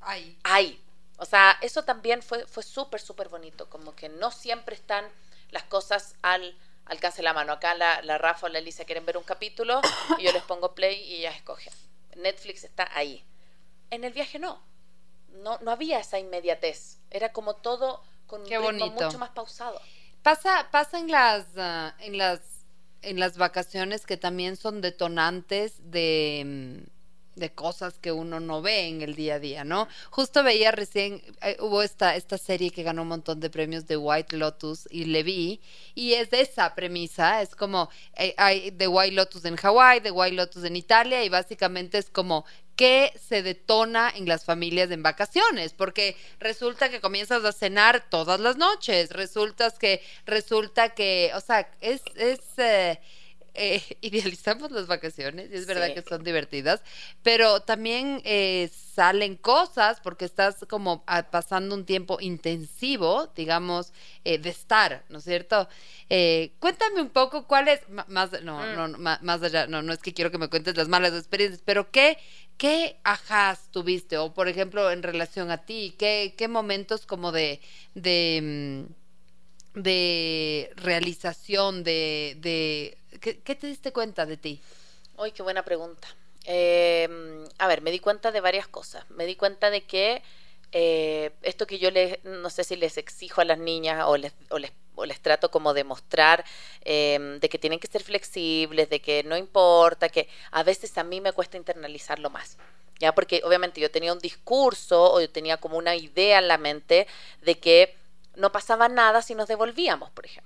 hay. 0.00 0.38
Hay. 0.44 0.78
O 1.16 1.24
sea, 1.24 1.58
eso 1.62 1.82
también 1.82 2.22
fue, 2.22 2.46
fue 2.46 2.62
súper, 2.62 3.00
súper 3.00 3.30
bonito. 3.30 3.70
Como 3.70 3.96
que 3.96 4.10
no 4.10 4.30
siempre 4.30 4.74
están 4.74 5.08
las 5.50 5.62
cosas 5.64 6.14
al 6.20 6.54
alcance 6.84 7.18
de 7.18 7.22
la 7.22 7.32
mano. 7.32 7.54
Acá 7.54 7.74
la, 7.74 8.02
la 8.02 8.18
Rafa 8.18 8.46
o 8.46 8.48
la 8.50 8.58
Elisa 8.58 8.84
quieren 8.84 9.06
ver 9.06 9.16
un 9.16 9.24
capítulo 9.24 9.80
y 10.18 10.24
yo 10.24 10.32
les 10.32 10.42
pongo 10.42 10.74
play 10.74 11.00
y 11.02 11.16
ellas 11.16 11.36
escogen. 11.36 11.72
Netflix 12.16 12.64
está 12.64 12.88
ahí. 12.94 13.24
En 13.90 14.04
el 14.04 14.12
viaje 14.12 14.38
no. 14.38 14.62
No, 15.42 15.58
no 15.60 15.70
había 15.70 16.00
esa 16.00 16.18
inmediatez. 16.18 16.98
Era 17.10 17.32
como 17.32 17.54
todo 17.54 18.02
con 18.26 18.40
un 18.42 18.46
ritmo 18.48 18.90
mucho 18.90 19.18
más 19.18 19.30
pausado. 19.30 19.80
Pasa, 20.22 20.68
pasa 20.70 20.98
en 20.98 21.10
las, 21.10 21.46
ah, 21.56 21.94
en 22.00 22.18
las 22.18 22.40
en 23.02 23.20
las 23.20 23.36
vacaciones 23.36 24.04
que 24.04 24.16
también 24.16 24.56
son 24.56 24.80
detonantes 24.80 25.74
de 25.92 26.42
mm, 26.84 26.96
de 27.36 27.52
cosas 27.52 27.98
que 27.98 28.12
uno 28.12 28.40
no 28.40 28.62
ve 28.62 28.88
en 28.88 29.02
el 29.02 29.14
día 29.14 29.34
a 29.34 29.38
día, 29.38 29.62
¿no? 29.62 29.88
Justo 30.10 30.42
veía 30.42 30.72
recién, 30.72 31.22
eh, 31.42 31.56
hubo 31.60 31.82
esta, 31.82 32.16
esta 32.16 32.38
serie 32.38 32.70
que 32.70 32.82
ganó 32.82 33.02
un 33.02 33.08
montón 33.08 33.40
de 33.40 33.50
premios 33.50 33.86
de 33.86 33.98
White 33.98 34.36
Lotus 34.36 34.88
y 34.90 35.04
le 35.04 35.22
vi, 35.22 35.60
y 35.94 36.14
es 36.14 36.30
de 36.30 36.40
esa 36.40 36.74
premisa, 36.74 37.42
es 37.42 37.54
como, 37.54 37.90
eh, 38.16 38.34
hay 38.38 38.70
de 38.70 38.88
White 38.88 39.14
Lotus 39.14 39.44
en 39.44 39.56
Hawái, 39.56 40.00
de 40.00 40.10
White 40.10 40.34
Lotus 40.34 40.64
en 40.64 40.76
Italia, 40.76 41.22
y 41.24 41.28
básicamente 41.28 41.98
es 41.98 42.08
como 42.08 42.46
qué 42.76 43.12
se 43.18 43.42
detona 43.42 44.12
en 44.14 44.28
las 44.28 44.44
familias 44.44 44.90
en 44.90 45.02
vacaciones, 45.02 45.72
porque 45.72 46.16
resulta 46.38 46.90
que 46.90 47.00
comienzas 47.00 47.44
a 47.44 47.52
cenar 47.52 48.08
todas 48.10 48.38
las 48.38 48.56
noches, 48.56 49.10
resulta 49.10 49.70
que, 49.70 50.02
resulta 50.26 50.90
que, 50.90 51.32
o 51.34 51.40
sea, 51.40 51.68
es, 51.80 52.02
es 52.16 52.40
eh, 52.58 53.00
eh, 53.56 53.82
idealizamos 54.02 54.70
las 54.70 54.86
vacaciones, 54.86 55.50
y 55.50 55.54
es 55.56 55.66
verdad 55.66 55.94
que 55.94 56.02
son 56.02 56.22
divertidas, 56.22 56.82
pero 57.22 57.60
también 57.60 58.20
eh, 58.24 58.70
salen 58.94 59.36
cosas 59.36 60.00
porque 60.00 60.26
estás 60.26 60.66
como 60.68 61.04
pasando 61.30 61.74
un 61.74 61.86
tiempo 61.86 62.18
intensivo, 62.20 63.28
digamos, 63.34 63.92
eh, 64.24 64.38
de 64.38 64.50
estar, 64.50 65.04
¿no 65.08 65.18
es 65.18 65.24
cierto? 65.24 65.68
cuéntame 66.60 67.02
un 67.02 67.10
poco 67.10 67.48
cuál 67.48 67.66
es, 67.66 67.80
más, 67.88 68.30
no, 68.42 68.60
mm. 68.60 68.74
no, 68.76 69.18
más, 69.22 69.42
allá, 69.42 69.66
no, 69.66 69.82
no 69.82 69.92
es 69.92 69.98
que 69.98 70.14
quiero 70.14 70.30
que 70.30 70.38
me 70.38 70.48
cuentes 70.48 70.76
las 70.76 70.86
malas 70.86 71.12
experiencias, 71.14 71.62
pero 71.64 71.90
qué, 71.90 72.18
qué 72.56 72.98
ajás 73.04 73.70
tuviste, 73.70 74.18
o 74.18 74.32
por 74.32 74.48
ejemplo, 74.48 74.90
en 74.90 75.02
relación 75.02 75.50
a 75.50 75.64
ti, 75.64 75.94
qué, 75.98 76.34
qué 76.36 76.48
momentos 76.48 77.06
como 77.06 77.32
de, 77.32 77.60
de, 77.94 78.86
mm, 79.74 79.80
de 79.82 80.72
realización, 80.76 81.84
de, 81.84 82.36
de 82.40 82.98
¿Qué, 83.20 83.34
te 83.34 83.66
diste 83.66 83.92
cuenta 83.92 84.26
de 84.26 84.36
ti? 84.36 84.60
Uy, 85.16 85.32
qué 85.32 85.42
buena 85.42 85.64
pregunta. 85.64 86.08
Em, 86.44 87.44
a 87.58 87.66
ver, 87.66 87.80
me 87.82 87.90
di 87.90 87.98
cuenta 87.98 88.30
de 88.30 88.40
varias 88.40 88.68
cosas. 88.68 89.08
Me 89.10 89.26
di 89.26 89.36
cuenta 89.36 89.70
de 89.70 89.84
que 89.84 90.22
eh, 90.72 91.32
esto 91.42 91.66
que 91.66 91.78
yo 91.78 91.90
les, 91.90 92.22
no 92.24 92.50
sé 92.50 92.64
si 92.64 92.76
les 92.76 92.98
exijo 92.98 93.40
a 93.40 93.44
las 93.44 93.58
niñas 93.58 94.04
o 94.06 94.16
les, 94.16 94.32
o 94.50 94.58
les, 94.58 94.72
o 94.94 95.06
les 95.06 95.20
trato 95.20 95.50
como 95.50 95.74
de 95.74 95.84
mostrar, 95.84 96.44
em, 96.82 97.38
de 97.40 97.48
que 97.48 97.58
tienen 97.58 97.78
que 97.78 97.86
ser 97.88 98.02
flexibles, 98.02 98.88
de 98.90 99.00
que 99.00 99.22
no 99.24 99.36
importa, 99.36 100.08
que 100.08 100.28
a 100.50 100.62
veces 100.62 100.96
a 100.98 101.04
mí 101.04 101.20
me 101.20 101.32
cuesta 101.32 101.56
internalizarlo 101.56 102.30
más. 102.30 102.58
¿Ya? 102.98 103.14
Porque 103.14 103.42
obviamente 103.44 103.80
yo 103.80 103.90
tenía 103.90 104.12
un 104.12 104.18
discurso 104.20 105.12
o 105.12 105.20
yo 105.20 105.28
tenía 105.28 105.58
como 105.58 105.76
una 105.76 105.96
idea 105.96 106.38
en 106.38 106.48
la 106.48 106.56
mente 106.56 107.06
de 107.42 107.58
que 107.58 107.94
no 108.36 108.52
pasaba 108.52 108.88
nada 108.88 109.20
si 109.22 109.34
nos 109.34 109.48
devolvíamos, 109.48 110.10
por 110.10 110.24
ejemplo. 110.24 110.45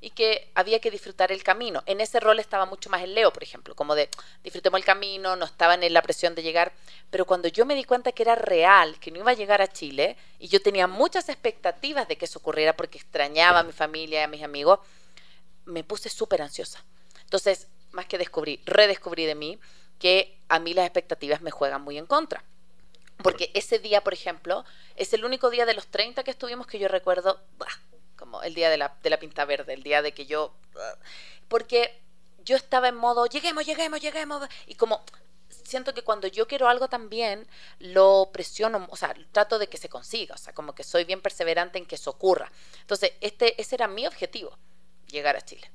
Y 0.00 0.10
que 0.10 0.50
había 0.54 0.80
que 0.80 0.90
disfrutar 0.90 1.30
el 1.32 1.42
camino. 1.42 1.82
En 1.86 2.00
ese 2.00 2.20
rol 2.20 2.38
estaba 2.40 2.66
mucho 2.66 2.90
más 2.90 3.02
el 3.02 3.14
Leo, 3.14 3.32
por 3.32 3.42
ejemplo, 3.42 3.74
como 3.74 3.94
de 3.94 4.08
disfrutemos 4.42 4.78
el 4.78 4.84
camino, 4.84 5.36
no 5.36 5.44
estaban 5.44 5.82
en 5.82 5.92
la 5.92 6.02
presión 6.02 6.34
de 6.34 6.42
llegar, 6.42 6.72
pero 7.10 7.24
cuando 7.24 7.48
yo 7.48 7.64
me 7.64 7.74
di 7.74 7.84
cuenta 7.84 8.12
que 8.12 8.22
era 8.22 8.34
real, 8.34 8.98
que 8.98 9.10
no 9.10 9.18
iba 9.18 9.30
a 9.30 9.34
llegar 9.34 9.62
a 9.62 9.68
Chile, 9.68 10.16
y 10.38 10.48
yo 10.48 10.60
tenía 10.60 10.86
muchas 10.86 11.28
expectativas 11.28 12.08
de 12.08 12.16
que 12.16 12.24
eso 12.24 12.38
ocurriera 12.38 12.76
porque 12.76 12.98
extrañaba 12.98 13.60
a 13.60 13.62
mi 13.62 13.72
familia 13.72 14.20
y 14.20 14.24
a 14.24 14.28
mis 14.28 14.42
amigos, 14.42 14.80
me 15.64 15.84
puse 15.84 16.08
súper 16.08 16.42
ansiosa. 16.42 16.84
Entonces, 17.22 17.68
más 17.92 18.06
que 18.06 18.18
descubrí, 18.18 18.60
redescubrí 18.66 19.24
de 19.24 19.34
mí 19.34 19.58
que 19.98 20.38
a 20.48 20.58
mí 20.58 20.74
las 20.74 20.86
expectativas 20.86 21.40
me 21.40 21.50
juegan 21.50 21.82
muy 21.82 21.98
en 21.98 22.06
contra. 22.06 22.44
Porque 23.22 23.50
ese 23.54 23.78
día, 23.78 24.02
por 24.02 24.12
ejemplo, 24.12 24.64
es 24.94 25.12
el 25.14 25.24
único 25.24 25.50
día 25.50 25.64
de 25.64 25.74
los 25.74 25.86
30 25.86 26.22
que 26.22 26.30
estuvimos 26.30 26.66
que 26.66 26.78
yo 26.78 26.88
recuerdo, 26.88 27.40
como 28.16 28.42
el 28.42 28.54
día 28.54 28.70
de 28.70 28.76
la, 28.78 28.96
de 29.02 29.10
la 29.10 29.18
pinta 29.18 29.44
verde, 29.44 29.74
el 29.74 29.82
día 29.82 30.02
de 30.02 30.12
que 30.12 30.26
yo... 30.26 30.54
Porque 31.48 32.02
yo 32.44 32.56
estaba 32.56 32.88
en 32.88 32.96
modo, 32.96 33.26
lleguemos, 33.26 33.66
lleguemos, 33.66 34.00
lleguemos, 34.00 34.48
y 34.66 34.76
como 34.76 35.04
siento 35.48 35.94
que 35.94 36.02
cuando 36.02 36.28
yo 36.28 36.46
quiero 36.46 36.68
algo 36.68 36.88
también, 36.88 37.46
lo 37.78 38.30
presiono, 38.32 38.86
o 38.90 38.96
sea, 38.96 39.14
trato 39.32 39.58
de 39.58 39.68
que 39.68 39.78
se 39.78 39.88
consiga, 39.88 40.34
o 40.34 40.38
sea, 40.38 40.54
como 40.54 40.74
que 40.74 40.84
soy 40.84 41.04
bien 41.04 41.20
perseverante 41.20 41.78
en 41.78 41.86
que 41.86 41.96
eso 41.96 42.10
ocurra. 42.10 42.50
Entonces, 42.80 43.12
este, 43.20 43.60
ese 43.60 43.74
era 43.74 43.88
mi 43.88 44.06
objetivo, 44.06 44.56
llegar 45.08 45.36
a 45.36 45.40
Chile. 45.40 45.70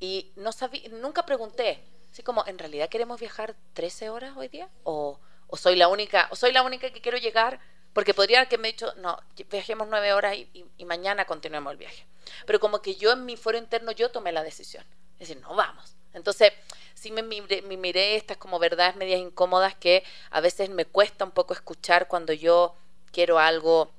Y 0.00 0.32
no 0.36 0.52
sabía, 0.52 0.88
nunca 0.90 1.26
pregunté, 1.26 1.82
así 2.10 2.22
como, 2.22 2.46
¿en 2.46 2.58
realidad 2.58 2.88
queremos 2.88 3.20
viajar 3.20 3.56
13 3.74 4.10
horas 4.10 4.36
hoy 4.36 4.48
día? 4.48 4.68
¿O, 4.84 5.18
o 5.48 5.56
soy 5.56 5.76
la 5.76 5.88
única, 5.88 6.28
o 6.30 6.36
soy 6.36 6.52
la 6.52 6.62
única 6.62 6.90
que 6.90 7.00
quiero 7.00 7.18
llegar 7.18 7.60
porque 7.92 8.14
podría 8.14 8.48
me 8.58 8.68
he 8.68 8.72
dicho, 8.72 8.92
no, 8.96 9.18
viajemos 9.50 9.88
nueve 9.88 10.12
horas 10.12 10.36
y, 10.36 10.84
mañana 10.84 11.24
continuemos 11.24 11.72
el 11.72 11.78
viaje. 11.78 12.06
Pero 12.46 12.60
como 12.60 12.80
que 12.80 12.94
yo 12.94 13.12
en 13.12 13.24
mi 13.24 13.36
foro 13.36 13.58
interno 13.58 13.92
yo 13.92 14.10
tomé 14.10 14.32
la 14.32 14.42
decisión. 14.42 14.84
Es 15.18 15.28
decir, 15.28 15.42
no 15.42 15.54
vamos. 15.54 15.94
Entonces, 16.14 16.52
sí 16.94 17.10
me 17.10 17.22
miré, 17.22 18.16
estas 18.16 18.36
como 18.36 18.58
verdades 18.58 18.96
medias 18.96 19.20
incómodas 19.20 19.74
que 19.74 20.04
a 20.30 20.40
veces 20.40 20.68
me 20.70 20.84
cuesta 20.84 21.24
un 21.24 21.30
poco 21.30 21.54
escuchar 21.54 22.08
cuando 22.08 22.32
yo 22.32 22.74
quiero 23.12 23.38
algo 23.38 23.90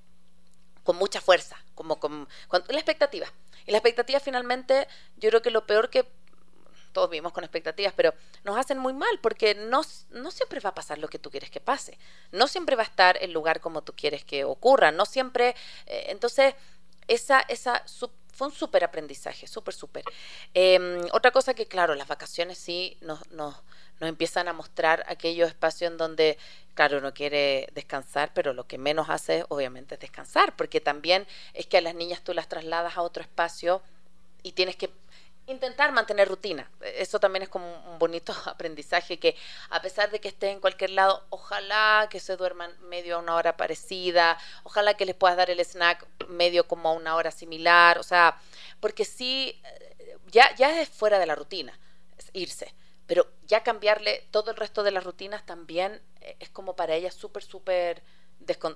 con 0.83 0.97
mucha 0.97 1.21
fuerza, 1.21 1.57
como 1.75 1.99
con, 1.99 2.27
la 2.49 2.77
expectativa. 2.77 3.27
Y 3.65 3.71
la 3.71 3.77
expectativa 3.77 4.19
finalmente, 4.19 4.87
yo 5.17 5.29
creo 5.29 5.41
que 5.41 5.51
lo 5.51 5.65
peor 5.65 5.89
que 5.89 6.05
todos 6.93 7.09
vivimos 7.09 7.33
con 7.33 7.43
expectativas, 7.43 7.93
pero 7.95 8.13
nos 8.43 8.57
hacen 8.57 8.77
muy 8.77 8.93
mal 8.93 9.19
porque 9.21 9.55
no, 9.55 9.81
no 10.11 10.31
siempre 10.31 10.59
va 10.59 10.69
a 10.69 10.75
pasar 10.75 10.99
lo 10.99 11.07
que 11.09 11.19
tú 11.19 11.29
quieres 11.29 11.49
que 11.49 11.59
pase. 11.59 11.97
No 12.31 12.47
siempre 12.47 12.75
va 12.75 12.83
a 12.83 12.85
estar 12.85 13.17
el 13.21 13.33
lugar 13.33 13.59
como 13.59 13.81
tú 13.81 13.93
quieres 13.93 14.23
que 14.23 14.45
ocurra. 14.45 14.91
No 14.91 15.05
siempre. 15.05 15.55
Eh, 15.85 16.05
entonces, 16.07 16.55
esa, 17.07 17.41
esa 17.41 17.83
fue 18.33 18.47
un 18.47 18.53
súper 18.53 18.83
aprendizaje, 18.83 19.47
súper, 19.47 19.73
súper. 19.73 20.03
Em, 20.53 21.01
otra 21.11 21.31
cosa 21.31 21.53
que, 21.53 21.67
claro, 21.67 21.95
las 21.95 22.07
vacaciones 22.07 22.57
sí 22.57 22.97
nos, 23.01 23.29
nos, 23.31 23.55
nos 23.99 24.09
empiezan 24.09 24.47
a 24.47 24.53
mostrar 24.53 25.03
aquellos 25.07 25.47
espacios 25.49 25.91
en 25.91 25.97
donde, 25.97 26.37
claro, 26.73 26.97
uno 26.97 27.13
quiere 27.13 27.69
descansar, 27.73 28.31
pero 28.33 28.53
lo 28.53 28.65
que 28.67 28.77
menos 28.77 29.09
hace, 29.09 29.45
obviamente, 29.49 29.95
es 29.95 30.01
descansar, 30.01 30.55
porque 30.55 30.81
también 30.81 31.27
es 31.53 31.67
que 31.67 31.77
a 31.77 31.81
las 31.81 31.95
niñas 31.95 32.23
tú 32.23 32.33
las 32.33 32.47
trasladas 32.47 32.97
a 32.97 33.01
otro 33.01 33.21
espacio 33.21 33.81
y 34.41 34.53
tienes 34.53 34.75
que 34.75 34.91
intentar 35.47 35.91
mantener 35.91 36.27
rutina. 36.27 36.69
Eso 36.81 37.19
también 37.19 37.43
es 37.43 37.49
como 37.49 37.65
un 37.91 37.99
bonito 37.99 38.33
aprendizaje 38.45 39.19
que 39.19 39.35
a 39.69 39.81
pesar 39.81 40.11
de 40.11 40.19
que 40.19 40.29
esté 40.29 40.49
en 40.49 40.59
cualquier 40.59 40.91
lado, 40.91 41.25
ojalá 41.29 42.07
que 42.09 42.19
se 42.19 42.37
duerman 42.37 42.71
medio 42.87 43.15
a 43.15 43.19
una 43.19 43.35
hora 43.35 43.57
parecida, 43.57 44.37
ojalá 44.63 44.93
que 44.95 45.05
les 45.05 45.15
puedas 45.15 45.37
dar 45.37 45.49
el 45.49 45.59
snack 45.59 46.05
medio 46.27 46.67
como 46.67 46.89
a 46.89 46.93
una 46.93 47.15
hora 47.15 47.31
similar, 47.31 47.97
o 47.99 48.03
sea, 48.03 48.37
porque 48.79 49.05
sí, 49.05 49.59
eh, 49.65 50.17
ya, 50.27 50.53
ya 50.55 50.81
es 50.81 50.89
fuera 50.89 51.19
de 51.19 51.25
la 51.25 51.35
rutina, 51.35 51.77
es 52.17 52.29
irse, 52.33 52.73
pero 53.05 53.27
ya 53.45 53.63
cambiarle 53.63 54.27
todo 54.31 54.51
el 54.51 54.57
resto 54.57 54.83
de 54.83 54.91
las 54.91 55.03
rutinas 55.03 55.45
también 55.45 56.01
eh, 56.21 56.37
es 56.39 56.49
como 56.49 56.75
para 56.75 56.95
ella 56.95 57.11
súper, 57.11 57.43
súper 57.43 58.01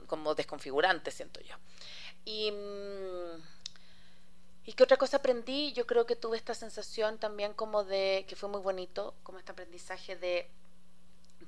como 0.07 0.35
desconfigurante, 0.35 1.11
siento 1.11 1.41
yo. 1.41 1.55
Y... 2.25 2.51
Mm, 2.51 3.56
¿Y 4.67 4.73
qué 4.73 4.83
otra 4.83 4.97
cosa 4.97 5.17
aprendí? 5.17 5.71
Yo 5.71 5.87
creo 5.87 6.05
que 6.05 6.17
tuve 6.17 6.35
esta 6.35 6.53
sensación 6.53 7.17
también 7.19 7.53
como 7.53 7.85
de, 7.85 8.25
que 8.27 8.35
fue 8.35 8.49
muy 8.49 8.59
bonito, 8.59 9.15
como 9.23 9.39
este 9.39 9.53
aprendizaje 9.53 10.17
de, 10.17 10.49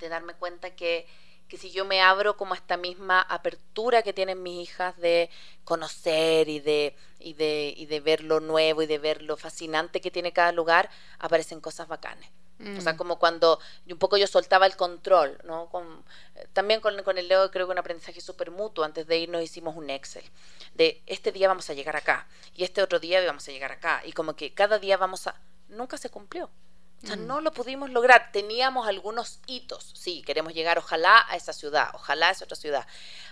darme 0.08 0.32
cuenta 0.32 0.74
que, 0.74 1.06
que 1.46 1.58
si 1.58 1.70
yo 1.70 1.84
me 1.84 2.00
abro 2.00 2.38
como 2.38 2.54
esta 2.54 2.78
misma 2.78 3.20
apertura 3.20 4.02
que 4.02 4.14
tienen 4.14 4.42
mis 4.42 4.62
hijas 4.62 4.96
de 4.96 5.28
conocer 5.64 6.48
y 6.48 6.60
de, 6.60 6.96
y 7.18 7.34
de, 7.34 7.74
y 7.76 7.84
de 7.84 8.00
ver 8.00 8.22
lo 8.24 8.40
nuevo 8.40 8.80
y 8.80 8.86
de 8.86 8.96
ver 8.96 9.20
lo 9.20 9.36
fascinante 9.36 10.00
que 10.00 10.10
tiene 10.10 10.32
cada 10.32 10.52
lugar, 10.52 10.88
aparecen 11.18 11.60
cosas 11.60 11.88
bacanes. 12.60 12.78
O 12.78 12.82
sea, 12.82 12.92
mm. 12.92 12.96
como 12.96 13.18
cuando 13.18 13.58
un 13.88 13.98
poco 13.98 14.16
yo 14.16 14.26
soltaba 14.26 14.66
el 14.66 14.76
control, 14.76 15.38
¿no? 15.44 15.66
Con, 15.66 16.04
también 16.52 16.80
con, 16.80 17.02
con, 17.02 17.18
el 17.18 17.28
Leo 17.28 17.50
creo 17.50 17.66
que 17.66 17.72
un 17.72 17.78
aprendizaje 17.78 18.20
súper 18.20 18.50
mutuo. 18.50 18.84
Antes 18.84 19.06
de 19.06 19.18
irnos 19.18 19.42
hicimos 19.42 19.76
un 19.76 19.90
Excel 19.90 20.24
de 20.74 21.02
este 21.06 21.32
día 21.32 21.48
vamos 21.48 21.68
a 21.70 21.74
llegar 21.74 21.96
acá 21.96 22.26
y 22.54 22.64
este 22.64 22.82
otro 22.82 22.98
día 22.98 23.24
vamos 23.24 23.48
a 23.48 23.52
llegar 23.52 23.72
acá. 23.72 24.02
Y 24.04 24.12
como 24.12 24.34
que 24.34 24.52
cada 24.54 24.78
día 24.78 24.96
vamos 24.96 25.26
a... 25.26 25.34
Nunca 25.68 25.96
se 25.96 26.10
cumplió. 26.10 26.50
O 27.02 27.06
sea, 27.06 27.16
mm. 27.16 27.26
no 27.26 27.40
lo 27.40 27.52
pudimos 27.52 27.90
lograr. 27.90 28.30
Teníamos 28.32 28.86
algunos 28.86 29.40
hitos. 29.46 29.92
Sí, 29.94 30.22
queremos 30.22 30.52
llegar 30.52 30.78
ojalá 30.78 31.24
a 31.28 31.36
esa 31.36 31.52
ciudad, 31.52 31.90
ojalá 31.94 32.28
a 32.28 32.30
esa 32.32 32.44
otra 32.44 32.56
ciudad. 32.56 32.86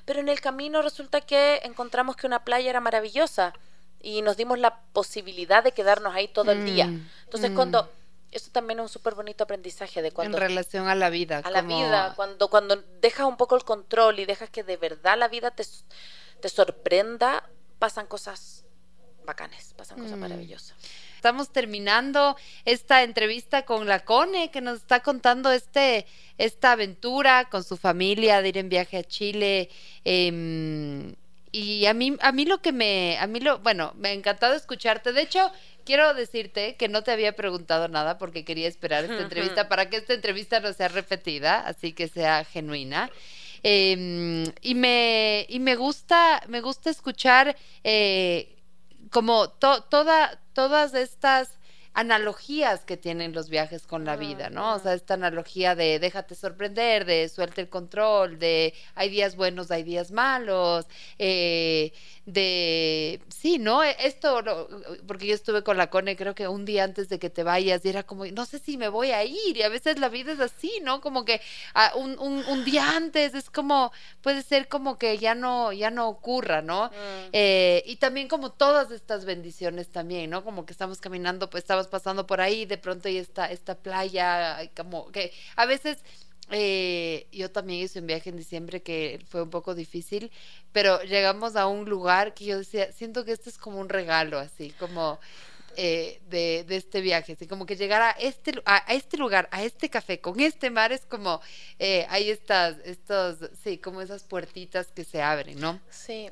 Pero 0.04 0.20
en 0.20 0.28
el 0.28 0.40
camino 0.40 0.80
resulta 0.80 1.20
que 1.20 1.60
encontramos 1.64 2.16
que 2.16 2.26
una 2.26 2.44
playa 2.44 2.70
era 2.70 2.80
maravillosa 2.80 3.52
y 4.00 4.22
nos 4.22 4.36
dimos 4.36 4.58
la 4.58 4.80
posibilidad 4.92 5.62
de 5.62 5.72
quedarnos 5.72 6.14
ahí 6.14 6.28
todo 6.28 6.52
el 6.52 6.64
día. 6.64 6.86
Mm. 6.86 7.08
Entonces, 7.24 7.50
cuando 7.54 7.90
eso 8.30 8.50
también 8.50 8.78
es 8.78 8.82
un 8.84 8.88
súper 8.88 9.14
bonito 9.14 9.44
aprendizaje 9.44 10.02
de 10.02 10.12
cuando... 10.12 10.36
En 10.36 10.42
relación 10.42 10.88
a 10.88 10.94
la 10.94 11.10
vida. 11.10 11.40
A 11.44 11.50
la 11.50 11.62
vida, 11.62 12.12
cuando, 12.16 12.48
cuando 12.48 12.76
dejas 13.00 13.26
un 13.26 13.36
poco 13.36 13.56
el 13.56 13.64
control 13.64 14.18
y 14.20 14.26
dejas 14.26 14.50
que 14.50 14.62
de 14.62 14.76
verdad 14.76 15.18
la 15.18 15.28
vida 15.28 15.50
te, 15.50 15.64
te 16.40 16.48
sorprenda, 16.48 17.48
pasan 17.78 18.06
cosas 18.06 18.64
bacanes, 19.24 19.74
pasan 19.76 19.98
cosas 19.98 20.16
mm. 20.16 20.20
maravillosas. 20.20 20.74
Estamos 21.14 21.50
terminando 21.50 22.36
esta 22.64 23.02
entrevista 23.02 23.64
con 23.64 23.86
la 23.86 24.04
Cone, 24.04 24.50
que 24.50 24.60
nos 24.60 24.78
está 24.78 25.00
contando 25.00 25.50
este, 25.50 26.06
esta 26.38 26.72
aventura 26.72 27.48
con 27.50 27.64
su 27.64 27.76
familia 27.76 28.40
de 28.40 28.48
ir 28.50 28.58
en 28.58 28.68
viaje 28.68 28.98
a 28.98 29.04
Chile. 29.04 29.68
Em, 30.04 31.14
y 31.50 31.86
a 31.86 31.94
mí, 31.94 32.16
a 32.20 32.32
mí 32.32 32.44
lo 32.44 32.62
que 32.62 32.72
me, 32.72 33.18
a 33.18 33.26
mí 33.26 33.40
lo, 33.40 33.58
bueno, 33.58 33.92
me 33.96 34.10
ha 34.10 34.12
encantado 34.12 34.54
escucharte. 34.54 35.12
De 35.12 35.22
hecho, 35.22 35.50
quiero 35.88 36.12
decirte 36.12 36.76
que 36.76 36.86
no 36.86 37.02
te 37.02 37.12
había 37.12 37.32
preguntado 37.32 37.88
nada 37.88 38.18
porque 38.18 38.44
quería 38.44 38.68
esperar 38.68 39.04
esta 39.04 39.22
entrevista 39.22 39.70
para 39.70 39.88
que 39.88 39.96
esta 39.96 40.12
entrevista 40.12 40.60
no 40.60 40.70
sea 40.74 40.88
repetida, 40.88 41.60
así 41.60 41.94
que 41.94 42.08
sea 42.08 42.44
genuina. 42.44 43.10
Em, 43.62 44.44
y 44.60 44.74
me 44.74 45.46
y 45.48 45.58
me 45.60 45.76
gusta 45.76 46.42
me 46.46 46.60
gusta 46.60 46.90
escuchar 46.90 47.56
eh, 47.84 48.54
como 49.10 49.48
toda 49.48 50.38
todas 50.52 50.92
estas 50.92 51.57
analogías 51.98 52.84
que 52.84 52.96
tienen 52.96 53.32
los 53.32 53.50
viajes 53.50 53.84
con 53.84 54.04
la 54.04 54.14
vida, 54.14 54.50
¿no? 54.50 54.76
O 54.76 54.78
sea, 54.78 54.94
esta 54.94 55.14
analogía 55.14 55.74
de 55.74 55.98
déjate 55.98 56.36
sorprender, 56.36 57.04
de 57.04 57.28
suelte 57.28 57.60
el 57.60 57.68
control, 57.68 58.38
de 58.38 58.72
hay 58.94 59.08
días 59.08 59.34
buenos, 59.34 59.72
hay 59.72 59.82
días 59.82 60.12
malos, 60.12 60.86
eh, 61.18 61.92
de 62.24 63.20
sí, 63.28 63.58
¿no? 63.58 63.82
E, 63.82 63.96
esto, 63.98 64.44
porque 65.08 65.26
yo 65.26 65.34
estuve 65.34 65.64
con 65.64 65.76
la 65.76 65.90
Cone, 65.90 66.14
creo 66.14 66.36
que 66.36 66.46
un 66.46 66.64
día 66.64 66.84
antes 66.84 67.08
de 67.08 67.18
que 67.18 67.30
te 67.30 67.42
vayas, 67.42 67.84
y 67.84 67.88
era 67.88 68.04
como, 68.04 68.26
no 68.26 68.44
sé 68.44 68.60
si 68.60 68.76
me 68.76 68.88
voy 68.88 69.10
a 69.10 69.24
ir, 69.24 69.56
y 69.56 69.62
a 69.62 69.68
veces 69.68 69.98
la 69.98 70.08
vida 70.08 70.30
es 70.30 70.38
así, 70.38 70.80
¿no? 70.84 71.00
Como 71.00 71.24
que 71.24 71.40
ah, 71.74 71.92
un, 71.96 72.16
un, 72.18 72.64
día 72.64 72.96
antes 72.96 73.34
es 73.34 73.50
como, 73.50 73.90
puede 74.20 74.42
ser 74.42 74.68
como 74.68 74.98
que 74.98 75.18
ya 75.18 75.34
no, 75.34 75.72
ya 75.72 75.90
no 75.90 76.08
ocurra, 76.08 76.62
¿no? 76.62 76.90
Mm. 76.90 77.30
Eh, 77.32 77.82
y 77.86 77.96
también 77.96 78.28
como 78.28 78.52
todas 78.52 78.92
estas 78.92 79.24
bendiciones 79.24 79.88
también, 79.88 80.30
¿no? 80.30 80.44
Como 80.44 80.64
que 80.64 80.72
estamos 80.72 81.00
caminando, 81.00 81.50
pues 81.50 81.64
estamos 81.64 81.87
pasando 81.88 82.26
por 82.26 82.40
ahí, 82.40 82.66
de 82.66 82.78
pronto 82.78 83.08
hay 83.08 83.18
esta, 83.18 83.46
esta 83.46 83.74
playa, 83.76 84.70
como 84.76 85.10
que 85.10 85.32
a 85.56 85.66
veces 85.66 85.98
eh, 86.50 87.26
yo 87.32 87.50
también 87.50 87.84
hice 87.84 88.00
un 88.00 88.06
viaje 88.06 88.30
en 88.30 88.36
diciembre 88.36 88.82
que 88.82 89.20
fue 89.28 89.42
un 89.42 89.50
poco 89.50 89.74
difícil, 89.74 90.30
pero 90.72 91.02
llegamos 91.02 91.56
a 91.56 91.66
un 91.66 91.88
lugar 91.88 92.34
que 92.34 92.44
yo 92.44 92.58
decía, 92.58 92.90
siento 92.92 93.24
que 93.24 93.32
este 93.32 93.50
es 93.50 93.58
como 93.58 93.78
un 93.78 93.88
regalo, 93.88 94.38
así 94.38 94.70
como 94.78 95.18
eh, 95.76 96.20
de, 96.28 96.64
de, 96.66 96.76
este 96.76 97.00
viaje, 97.00 97.34
así 97.34 97.46
como 97.46 97.64
que 97.64 97.76
llegar 97.76 98.02
a 98.02 98.10
este, 98.12 98.60
a, 98.64 98.78
este 98.88 99.16
lugar, 99.16 99.48
a 99.52 99.62
este 99.62 99.88
café, 99.90 100.20
con 100.20 100.40
este 100.40 100.70
mar, 100.70 100.90
es 100.90 101.04
como, 101.04 101.40
eh, 101.78 102.04
hay 102.08 102.30
estas, 102.30 102.78
estos, 102.84 103.50
sí, 103.62 103.78
como 103.78 104.00
esas 104.00 104.24
puertitas 104.24 104.88
que 104.88 105.04
se 105.04 105.22
abren, 105.22 105.60
¿no? 105.60 105.80
Sí. 105.90 106.30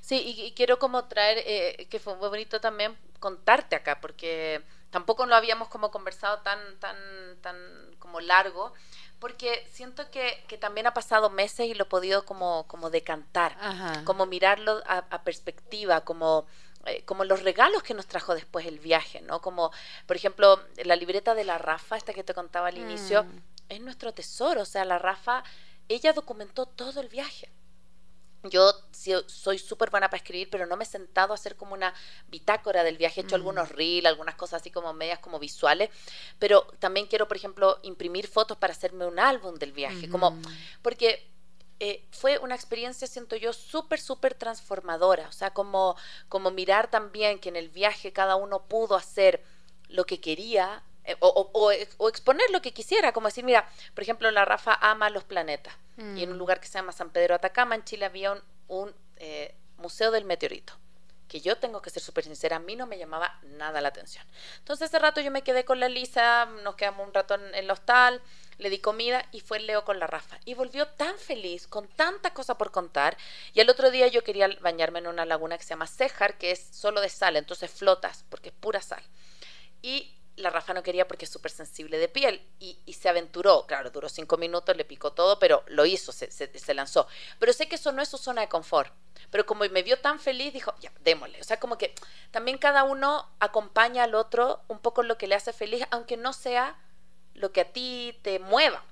Sí, 0.00 0.22
y, 0.24 0.52
quiero 0.52 0.78
como 0.78 1.04
traer, 1.08 1.42
eh, 1.44 1.86
que 1.90 1.98
fue 1.98 2.16
muy 2.16 2.28
bonito 2.28 2.60
también 2.60 2.96
contarte 3.18 3.76
acá, 3.76 4.00
porque 4.00 4.62
tampoco 4.90 5.26
lo 5.26 5.34
habíamos 5.34 5.68
como 5.68 5.90
conversado 5.90 6.38
tan, 6.40 6.58
tan, 6.78 6.96
tan 7.40 7.56
como 7.98 8.20
largo, 8.20 8.72
porque 9.18 9.66
siento 9.72 10.10
que, 10.10 10.44
que, 10.48 10.58
también 10.58 10.86
ha 10.86 10.94
pasado 10.94 11.30
meses 11.30 11.66
y 11.66 11.74
lo 11.74 11.84
he 11.84 11.88
podido 11.88 12.24
como, 12.24 12.66
como 12.68 12.90
decantar, 12.90 13.56
como 14.04 14.26
mirarlo 14.26 14.82
a, 14.86 15.22
perspectiva, 15.22 16.02
como, 16.02 16.46
eh, 16.84 17.02
como 17.04 17.24
los 17.24 17.42
regalos 17.42 17.82
que 17.82 17.94
nos 17.94 18.06
trajo 18.06 18.34
después 18.34 18.66
el 18.66 18.78
viaje, 18.78 19.22
¿no? 19.22 19.40
Como, 19.40 19.72
por 20.06 20.16
ejemplo, 20.16 20.60
la 20.84 20.96
libreta 20.96 21.34
de 21.34 21.44
la 21.44 21.58
Rafa, 21.58 21.96
esta 21.96 22.12
que 22.12 22.24
te 22.24 22.34
contaba 22.34 22.68
al 22.68 22.78
inicio, 22.78 23.24
mm. 23.24 23.42
es 23.70 23.80
nuestro 23.80 24.12
tesoro, 24.12 24.62
o 24.62 24.66
sea, 24.66 24.84
la 24.84 24.98
Rafa, 24.98 25.42
ella 25.88 26.12
documentó 26.12 26.66
todo 26.66 27.00
el 27.00 27.08
viaje. 27.08 27.50
Yo 28.50 28.72
soy 29.26 29.58
súper 29.58 29.90
buena 29.90 30.08
para 30.08 30.18
escribir, 30.18 30.48
pero 30.50 30.66
no 30.66 30.76
me 30.76 30.84
he 30.84 30.86
sentado 30.86 31.32
a 31.32 31.34
hacer 31.34 31.56
como 31.56 31.74
una 31.74 31.94
bitácora 32.28 32.82
del 32.84 32.96
viaje. 32.96 33.20
He 33.20 33.24
hecho 33.24 33.36
algunos 33.36 33.70
mm. 33.70 33.74
reels, 33.74 34.06
algunas 34.06 34.34
cosas 34.34 34.60
así 34.60 34.70
como 34.70 34.92
medias 34.92 35.18
como 35.18 35.38
visuales, 35.38 35.90
pero 36.38 36.66
también 36.78 37.06
quiero, 37.06 37.28
por 37.28 37.36
ejemplo, 37.36 37.78
imprimir 37.82 38.26
fotos 38.28 38.56
para 38.56 38.72
hacerme 38.72 39.06
un 39.06 39.18
álbum 39.18 39.56
del 39.56 39.72
viaje, 39.72 40.08
como 40.08 40.38
porque 40.82 41.28
eh, 41.78 42.06
fue 42.10 42.38
una 42.38 42.54
experiencia, 42.54 43.06
siento 43.06 43.36
yo, 43.36 43.52
súper, 43.52 44.00
súper 44.00 44.34
transformadora. 44.34 45.28
O 45.28 45.32
sea, 45.32 45.52
como, 45.52 45.96
como 46.28 46.50
mirar 46.50 46.90
también 46.90 47.38
que 47.38 47.50
en 47.50 47.56
el 47.56 47.68
viaje 47.68 48.12
cada 48.12 48.36
uno 48.36 48.66
pudo 48.66 48.94
hacer 48.94 49.44
lo 49.88 50.04
que 50.04 50.20
quería 50.20 50.82
eh, 51.06 51.16
o, 51.20 51.50
o, 51.52 52.08
exponer 52.08 52.50
lo 52.50 52.60
que 52.60 52.72
quisiera, 52.72 53.12
como 53.12 53.28
decir, 53.28 53.44
mira, 53.44 53.68
por 53.94 54.02
ejemplo, 54.02 54.30
la 54.30 54.44
Rafa 54.44 54.76
ama 54.80 55.10
los 55.10 55.24
planetas 55.24 55.74
y 55.96 56.22
en 56.22 56.30
un 56.30 56.36
mm. 56.36 56.38
lugar 56.38 56.60
que 56.60 56.66
se 56.66 56.74
llama 56.74 56.92
San 56.92 57.10
Pedro 57.10 57.34
Atacama, 57.34 57.74
en 57.74 57.84
Chile, 57.84 58.04
había 58.04 58.32
un, 58.32 58.42
un 58.68 58.94
eh, 59.16 59.54
museo 59.78 60.10
del 60.10 60.24
meteorito 60.24 60.74
que 61.28 61.40
yo 61.40 61.56
tengo 61.58 61.82
que 61.82 61.90
ser 61.90 62.02
súper 62.02 62.24
sincera, 62.24 62.56
a 62.56 62.60
mí 62.60 62.76
no 62.76 62.86
me 62.86 62.98
llamaba 62.98 63.38
nada 63.42 63.80
la 63.80 63.88
atención. 63.88 64.24
Entonces 64.58 64.88
ese 64.88 64.98
rato 64.98 65.20
yo 65.20 65.30
me 65.30 65.42
quedé 65.42 65.64
con 65.64 65.80
la 65.80 65.88
Lisa, 65.88 66.46
nos 66.62 66.76
quedamos 66.76 67.06
un 67.06 67.12
rato 67.12 67.34
en 67.34 67.54
el 67.54 67.70
hostal, 67.70 68.22
le 68.58 68.70
di 68.70 68.78
comida 68.78 69.26
y 69.32 69.40
fue 69.40 69.58
el 69.58 69.66
Leo 69.66 69.84
con 69.84 69.98
la 69.98 70.06
Rafa. 70.06 70.38
Y 70.44 70.54
volvió 70.54 70.86
tan 70.88 71.18
feliz, 71.18 71.66
con 71.66 71.88
tanta 71.88 72.32
cosa 72.32 72.56
por 72.56 72.70
contar. 72.70 73.16
Y 73.52 73.60
el 73.60 73.68
otro 73.68 73.90
día 73.90 74.06
yo 74.06 74.22
quería 74.24 74.48
bañarme 74.60 75.00
en 75.00 75.08
una 75.08 75.24
laguna 75.24 75.58
que 75.58 75.64
se 75.64 75.70
llama 75.70 75.86
Cejar, 75.86 76.38
que 76.38 76.52
es 76.52 76.60
solo 76.60 77.00
de 77.00 77.08
sal, 77.08 77.36
entonces 77.36 77.70
flotas, 77.70 78.24
porque 78.30 78.50
es 78.50 78.54
pura 78.54 78.80
sal. 78.80 79.02
Y 79.82 80.14
la 80.36 80.50
Rafa 80.50 80.74
no 80.74 80.82
quería 80.82 81.08
porque 81.08 81.24
es 81.24 81.30
súper 81.30 81.50
sensible 81.50 81.98
de 81.98 82.08
piel 82.08 82.46
y, 82.58 82.76
se 82.92 83.08
aventuró. 83.08 83.66
Claro, 83.66 83.90
duró 83.90 84.08
cinco 84.08 84.36
minutos, 84.36 84.76
le 84.76 84.84
picó 84.84 85.12
todo, 85.12 85.38
pero 85.38 85.64
lo 85.66 85.86
hizo, 85.86 86.12
se, 86.12 86.30
se, 86.30 86.74
lanzó. 86.74 87.06
Pero 87.38 87.52
sé 87.52 87.68
que 87.68 87.76
eso 87.76 87.92
no 87.92 88.02
es 88.02 88.08
su 88.08 88.18
zona 88.18 88.42
de 88.42 88.48
confort. 88.48 88.92
Pero 89.30 89.46
como 89.46 89.64
me 89.68 89.82
vio 89.82 89.98
tan 89.98 90.20
feliz, 90.20 90.52
dijo, 90.52 90.74
ya, 90.80 90.92
démosle. 91.00 91.40
O 91.40 91.44
sea, 91.44 91.58
como 91.58 91.78
que 91.78 91.94
también 92.30 92.58
cada 92.58 92.84
uno 92.84 93.28
acompaña 93.40 94.04
al 94.04 94.14
otro 94.14 94.60
un 94.68 94.78
poco 94.78 95.02
lo 95.02 95.18
que 95.18 95.26
le 95.26 95.34
hace 95.34 95.52
feliz, 95.52 95.84
aunque 95.90 96.16
no 96.16 96.32
sea 96.32 96.78
lo 97.34 97.52
que 97.52 97.62
a 97.62 97.72
ti 97.72 98.18
te 98.22 98.38
mueva. 98.38 98.84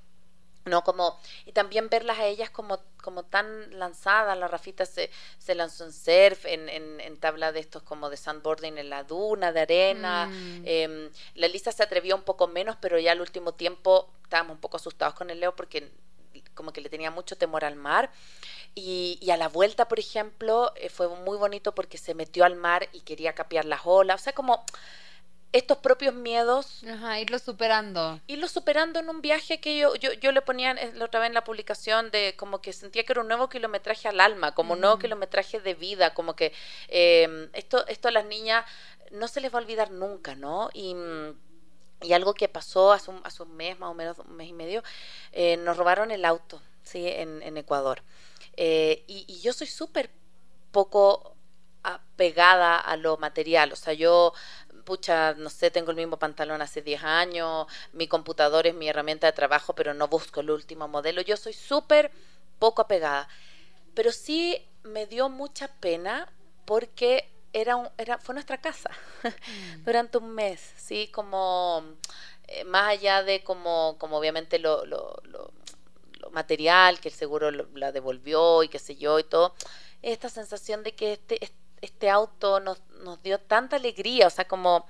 ¿No? 0.64 0.82
Como, 0.82 1.18
y 1.44 1.52
también 1.52 1.88
verlas 1.88 2.18
a 2.18 2.26
ellas 2.26 2.50
como, 2.50 2.80
como 3.02 3.24
tan 3.24 3.78
lanzadas, 3.78 4.36
la 4.38 4.48
Rafita 4.48 4.86
se, 4.86 5.10
se 5.38 5.54
lanzó 5.54 5.84
en 5.84 5.92
surf, 5.92 6.46
en, 6.46 6.68
en, 6.68 7.16
tabla 7.18 7.52
de 7.52 7.60
estos 7.60 7.82
como 7.82 8.10
de 8.10 8.16
sandboarding 8.16 8.78
en 8.78 8.90
la 8.90 9.04
duna 9.04 9.52
de 9.52 9.60
arena, 9.60 10.26
mm. 10.26 10.62
em, 10.64 11.10
la 11.34 11.48
Lisa 11.48 11.72
se 11.72 11.82
atrevió 11.82 12.16
un 12.16 12.22
poco 12.22 12.48
menos, 12.48 12.76
pero 12.80 12.98
ya 12.98 13.12
al 13.12 13.20
último 13.20 13.52
tiempo 13.52 14.10
estábamos 14.24 14.54
un 14.54 14.60
poco 14.60 14.76
asustados 14.76 15.14
con 15.14 15.30
el 15.30 15.40
Leo 15.40 15.54
porque 15.54 15.90
como 16.54 16.72
que 16.72 16.80
le 16.80 16.88
tenía 16.88 17.10
mucho 17.10 17.36
temor 17.36 17.64
al 17.64 17.76
mar. 17.76 18.10
Y, 18.74 19.18
y 19.20 19.30
a 19.30 19.36
la 19.36 19.48
vuelta, 19.48 19.86
por 19.86 20.00
ejemplo, 20.00 20.72
eh, 20.76 20.88
fue 20.88 21.08
muy 21.08 21.36
bonito 21.36 21.74
porque 21.74 21.96
se 21.98 22.14
metió 22.14 22.44
al 22.44 22.56
mar 22.56 22.88
y 22.92 23.02
quería 23.02 23.34
capear 23.34 23.64
las 23.64 23.82
olas, 23.84 24.20
o 24.20 24.24
sea, 24.24 24.32
como 24.32 24.64
estos 25.54 25.78
propios 25.78 26.12
miedos. 26.12 26.82
Ajá, 26.82 27.20
irlos 27.20 27.42
superando. 27.42 28.20
Irlos 28.26 28.50
superando 28.50 28.98
en 28.98 29.08
un 29.08 29.22
viaje 29.22 29.60
que 29.60 29.78
yo, 29.78 29.94
yo, 29.94 30.12
yo 30.14 30.32
le 30.32 30.42
ponía 30.42 30.74
la 30.74 31.04
otra 31.04 31.20
vez 31.20 31.28
en 31.28 31.34
la 31.34 31.44
publicación 31.44 32.10
de 32.10 32.34
como 32.36 32.60
que 32.60 32.72
sentía 32.72 33.04
que 33.04 33.12
era 33.12 33.20
un 33.20 33.28
nuevo 33.28 33.48
kilometraje 33.48 34.08
al 34.08 34.18
alma, 34.18 34.52
como 34.52 34.72
un 34.74 34.80
nuevo 34.80 34.98
kilometraje 34.98 35.60
de 35.60 35.74
vida, 35.74 36.12
como 36.12 36.34
que 36.34 36.52
eh, 36.88 37.48
esto, 37.52 37.86
esto 37.86 38.08
a 38.08 38.10
las 38.10 38.26
niñas 38.26 38.64
no 39.12 39.28
se 39.28 39.40
les 39.40 39.54
va 39.54 39.60
a 39.60 39.62
olvidar 39.62 39.92
nunca, 39.92 40.34
¿no? 40.34 40.70
Y, 40.74 40.96
y 42.02 42.12
algo 42.14 42.34
que 42.34 42.48
pasó 42.48 42.90
hace 42.90 43.12
un, 43.12 43.20
hace 43.22 43.44
un 43.44 43.54
mes, 43.56 43.78
más 43.78 43.90
o 43.90 43.94
menos, 43.94 44.18
un 44.18 44.34
mes 44.34 44.48
y 44.48 44.52
medio, 44.52 44.82
eh, 45.30 45.56
nos 45.58 45.76
robaron 45.76 46.10
el 46.10 46.24
auto, 46.24 46.60
¿sí? 46.82 47.06
En, 47.06 47.40
en 47.42 47.56
Ecuador. 47.58 48.02
Eh, 48.56 49.04
y, 49.06 49.24
y 49.28 49.40
yo 49.40 49.52
soy 49.52 49.68
súper 49.68 50.10
poco 50.72 51.36
apegada 51.84 52.78
a 52.78 52.96
lo 52.96 53.18
material, 53.18 53.70
o 53.72 53.76
sea, 53.76 53.92
yo 53.92 54.32
pucha, 54.84 55.34
no 55.34 55.50
sé, 55.50 55.70
tengo 55.70 55.90
el 55.90 55.96
mismo 55.96 56.18
pantalón 56.18 56.62
hace 56.62 56.82
10 56.82 57.02
años, 57.02 57.66
mi 57.92 58.08
computador 58.08 58.66
es 58.66 58.74
mi 58.74 58.88
herramienta 58.88 59.26
de 59.26 59.32
trabajo, 59.32 59.74
pero 59.74 59.94
no 59.94 60.08
busco 60.08 60.40
el 60.40 60.50
último 60.50 60.88
modelo. 60.88 61.22
Yo 61.22 61.36
soy 61.36 61.52
súper 61.52 62.10
poco 62.58 62.82
apegada. 62.82 63.28
Pero 63.94 64.12
sí 64.12 64.60
me 64.82 65.06
dio 65.06 65.28
mucha 65.28 65.68
pena 65.68 66.32
porque 66.64 67.30
era, 67.52 67.76
un, 67.76 67.88
era 67.98 68.18
fue 68.18 68.34
nuestra 68.34 68.58
casa 68.58 68.90
mm. 69.22 69.84
durante 69.84 70.18
un 70.18 70.34
mes, 70.34 70.60
¿sí? 70.76 71.08
Como 71.08 71.84
eh, 72.48 72.64
más 72.64 72.88
allá 72.88 73.22
de 73.22 73.42
como, 73.42 73.96
como 73.98 74.18
obviamente 74.18 74.58
lo, 74.58 74.84
lo, 74.84 75.16
lo, 75.24 75.52
material, 76.32 76.98
que 76.98 77.10
el 77.10 77.14
seguro 77.14 77.52
la 77.52 77.92
devolvió 77.92 78.64
y 78.64 78.68
qué 78.68 78.80
sé 78.80 78.96
yo 78.96 79.20
y 79.20 79.24
todo, 79.24 79.54
esta 80.02 80.28
sensación 80.28 80.82
de 80.82 80.92
que 80.92 81.12
este, 81.12 81.44
este 81.44 81.63
este 81.84 82.10
auto 82.10 82.60
nos, 82.60 82.82
nos 83.02 83.22
dio 83.22 83.38
tanta 83.38 83.76
alegría, 83.76 84.26
o 84.26 84.30
sea, 84.30 84.46
como 84.46 84.86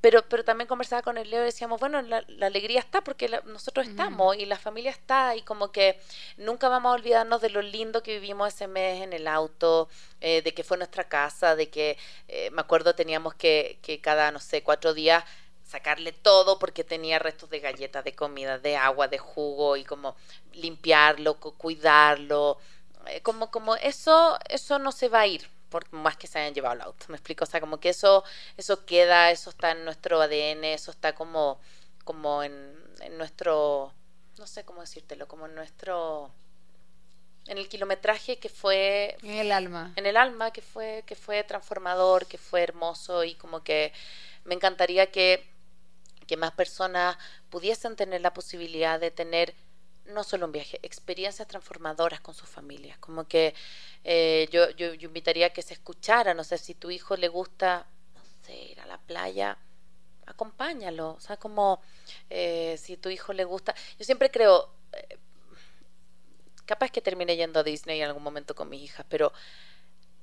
pero, 0.00 0.22
pero 0.28 0.44
también 0.44 0.68
conversaba 0.68 1.02
con 1.02 1.18
el 1.18 1.28
Leo 1.28 1.42
y 1.42 1.46
decíamos, 1.46 1.80
bueno, 1.80 2.00
la, 2.02 2.24
alegría 2.40 2.78
está 2.78 3.00
porque 3.00 3.28
nosotros 3.46 3.88
estamos 3.88 4.36
y 4.36 4.46
la 4.46 4.56
familia 4.56 4.92
está 4.92 5.34
y 5.34 5.42
como 5.42 5.72
que 5.72 5.98
nunca 6.36 6.68
vamos 6.68 6.90
a 6.90 6.94
olvidarnos 6.94 7.40
de 7.40 7.50
lo 7.50 7.62
lindo 7.62 8.02
que 8.02 8.14
vivimos 8.14 8.54
ese 8.54 8.68
mes 8.68 9.02
en 9.02 9.12
el 9.12 9.26
auto, 9.26 9.88
eh, 10.20 10.42
de 10.42 10.54
que 10.54 10.62
fue 10.62 10.76
nuestra 10.76 11.08
casa, 11.08 11.56
de 11.56 11.68
que 11.68 11.98
eh, 12.28 12.50
me 12.52 12.60
acuerdo 12.60 12.94
teníamos 12.94 13.34
que, 13.34 13.80
que 13.82 14.00
cada, 14.00 14.30
no 14.30 14.38
sé, 14.38 14.62
cuatro 14.62 14.94
días 14.94 15.24
sacarle 15.64 16.12
todo 16.12 16.58
porque 16.60 16.84
tenía 16.84 17.18
restos 17.18 17.50
de 17.50 17.60
galletas, 17.60 18.04
de 18.04 18.14
comida, 18.14 18.58
de 18.58 18.76
agua, 18.76 19.08
de 19.08 19.18
jugo 19.18 19.76
y 19.76 19.84
como 19.84 20.16
limpiarlo, 20.52 21.38
cuidarlo, 21.40 22.58
eh, 23.08 23.20
como, 23.22 23.50
como 23.50 23.74
eso, 23.76 24.38
eso 24.48 24.78
no 24.78 24.92
se 24.92 25.08
va 25.08 25.20
a 25.20 25.26
ir, 25.26 25.48
por 25.70 25.92
más 25.92 26.16
que 26.16 26.26
se 26.26 26.38
hayan 26.38 26.54
llevado 26.54 26.74
el 26.74 26.80
auto. 26.82 27.06
Me 27.08 27.16
explico, 27.16 27.44
o 27.44 27.46
sea, 27.46 27.60
como 27.60 27.78
que 27.78 27.90
eso, 27.90 28.24
eso 28.56 28.84
queda, 28.84 29.30
eso 29.30 29.50
está 29.50 29.72
en 29.72 29.84
nuestro 29.84 30.20
ADN, 30.20 30.64
eso 30.64 30.90
está 30.90 31.14
como, 31.14 31.60
como 32.04 32.42
en, 32.42 32.76
en 33.00 33.18
nuestro, 33.18 33.92
no 34.38 34.46
sé 34.46 34.64
cómo 34.64 34.80
decírtelo, 34.80 35.28
como 35.28 35.46
en 35.46 35.54
nuestro 35.54 36.30
en 37.46 37.56
el 37.56 37.68
kilometraje 37.68 38.38
que 38.38 38.50
fue 38.50 39.16
en 39.22 39.38
el 39.38 39.52
alma 39.52 39.92
en 39.96 40.04
el 40.04 40.18
alma 40.18 40.50
que 40.50 40.60
fue 40.60 41.02
que 41.06 41.14
fue 41.14 41.42
transformador 41.44 42.26
que 42.26 42.36
fue 42.36 42.62
hermoso 42.62 43.24
y 43.24 43.36
como 43.36 43.62
que 43.64 43.90
me 44.44 44.54
encantaría 44.54 45.10
que 45.10 45.48
que 46.26 46.36
más 46.36 46.52
personas 46.52 47.16
pudiesen 47.48 47.96
tener 47.96 48.20
la 48.20 48.34
posibilidad 48.34 49.00
de 49.00 49.10
tener 49.10 49.54
no 50.08 50.24
solo 50.24 50.46
un 50.46 50.52
viaje, 50.52 50.78
experiencias 50.82 51.46
transformadoras 51.48 52.20
con 52.20 52.34
sus 52.34 52.48
familias. 52.48 52.98
Como 52.98 53.26
que 53.26 53.54
eh, 54.04 54.48
yo, 54.50 54.70
yo, 54.70 54.94
yo, 54.94 55.08
invitaría 55.08 55.46
a 55.46 55.50
que 55.50 55.62
se 55.62 55.74
escuchara, 55.74 56.34
no 56.34 56.44
sé, 56.44 56.58
si 56.58 56.74
tu 56.74 56.90
hijo 56.90 57.16
le 57.16 57.28
gusta, 57.28 57.86
ir 58.48 58.80
a 58.80 58.86
la 58.86 58.98
playa, 58.98 59.58
acompáñalo. 60.26 61.10
O 61.12 61.20
sea, 61.20 61.36
como 61.36 61.80
eh, 62.30 62.76
si 62.78 62.96
tu 62.96 63.08
hijo 63.10 63.32
le 63.32 63.44
gusta, 63.44 63.74
yo 63.98 64.04
siempre 64.04 64.30
creo, 64.30 64.70
eh, 64.92 65.18
capaz 66.64 66.90
que 66.90 67.00
termine 67.00 67.36
yendo 67.36 67.60
a 67.60 67.62
Disney 67.62 68.00
en 68.00 68.08
algún 68.08 68.22
momento 68.22 68.54
con 68.54 68.68
mis 68.68 68.82
hijas, 68.82 69.06
pero 69.08 69.32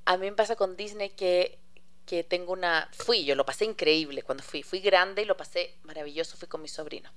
a 0.05 0.17
mí 0.17 0.29
me 0.29 0.35
pasa 0.35 0.55
con 0.55 0.75
Disney 0.75 1.09
que 1.09 1.59
que 2.05 2.23
tengo 2.23 2.53
una 2.53 2.87
fui 2.91 3.25
yo 3.25 3.33
lo 3.33 3.47
pasé 3.47 3.65
increíble 3.65 4.21
cuando 4.21 4.43
fui 4.43 4.61
fui 4.61 4.79
grande 4.79 5.23
y 5.23 5.25
lo 5.25 5.35
pasé 5.35 5.75
maravilloso 5.81 6.37
fui 6.37 6.47
con 6.47 6.61
mi 6.61 6.67
sobrino 6.67 7.09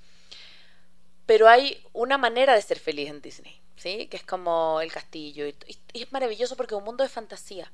pero 1.28 1.46
hay 1.46 1.84
una 1.92 2.16
manera 2.16 2.54
de 2.54 2.62
ser 2.62 2.78
feliz 2.78 3.10
en 3.10 3.20
Disney, 3.20 3.60
¿sí? 3.76 4.06
Que 4.06 4.16
es 4.16 4.22
como 4.22 4.80
el 4.80 4.90
castillo. 4.90 5.46
Y, 5.46 5.54
es 5.92 6.10
maravilloso 6.10 6.56
porque 6.56 6.74
es 6.74 6.78
un 6.78 6.86
mundo 6.86 7.04
de 7.04 7.10
fantasía. 7.10 7.70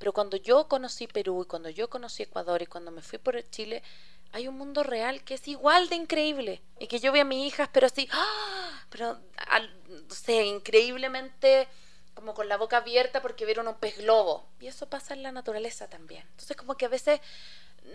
Pero 0.00 0.12
cuando 0.12 0.36
yo 0.36 0.66
conocí 0.66 1.06
Perú 1.06 1.42
y 1.44 1.46
cuando 1.46 1.70
yo 1.70 1.88
conocí 1.88 2.24
Ecuador 2.24 2.60
y 2.60 2.66
cuando 2.66 2.90
me 2.90 3.00
fui 3.00 3.20
por 3.20 3.40
Chile, 3.50 3.84
hay 4.32 4.48
un 4.48 4.58
mundo 4.58 4.82
real 4.82 5.22
que 5.22 5.34
es 5.34 5.46
igual 5.46 5.88
de 5.88 5.94
increíble. 5.94 6.60
Y 6.80 6.88
que 6.88 6.98
yo 6.98 7.12
vi 7.12 7.20
a 7.20 7.24
mis 7.24 7.46
hijas, 7.46 7.68
pero 7.72 7.86
así, 7.86 8.08
¡ah! 8.10 8.82
pero, 8.90 9.14
no 9.14 10.14
sé, 10.14 10.46
increíblemente 10.46 11.68
como 12.14 12.34
con 12.34 12.48
la 12.48 12.56
boca 12.56 12.78
abierta 12.78 13.22
porque 13.22 13.46
vieron 13.46 13.68
un 13.68 13.76
pez 13.76 13.96
globo. 13.98 14.44
Y 14.58 14.66
eso 14.66 14.88
pasa 14.88 15.14
en 15.14 15.22
la 15.22 15.30
naturaleza 15.30 15.86
también. 15.86 16.26
Entonces 16.32 16.56
como 16.56 16.76
que 16.76 16.86
a 16.86 16.88
veces 16.88 17.20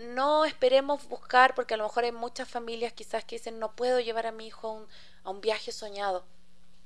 no 0.02 0.44
esperemos 0.44 1.06
buscar, 1.08 1.54
porque 1.54 1.74
a 1.74 1.76
lo 1.76 1.84
mejor 1.84 2.04
hay 2.04 2.12
muchas 2.12 2.48
familias 2.48 2.92
quizás 2.92 3.24
que 3.24 3.36
dicen, 3.36 3.58
no 3.58 3.74
puedo 3.74 4.00
llevar 4.00 4.26
a 4.26 4.32
mi 4.32 4.46
hijo 4.46 4.68
a 4.68 4.72
un, 4.72 4.86
a 5.24 5.30
un 5.30 5.40
viaje 5.40 5.72
soñado. 5.72 6.24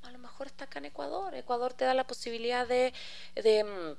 A 0.02 0.11
lo 0.11 0.18
mejor 0.18 0.46
está 0.46 0.64
acá 0.64 0.78
en 0.78 0.86
Ecuador. 0.86 1.34
Ecuador 1.34 1.74
te 1.74 1.84
da 1.84 1.94
la 1.94 2.06
posibilidad 2.06 2.66
de, 2.66 2.92
de 3.34 3.64
mm, 3.64 3.96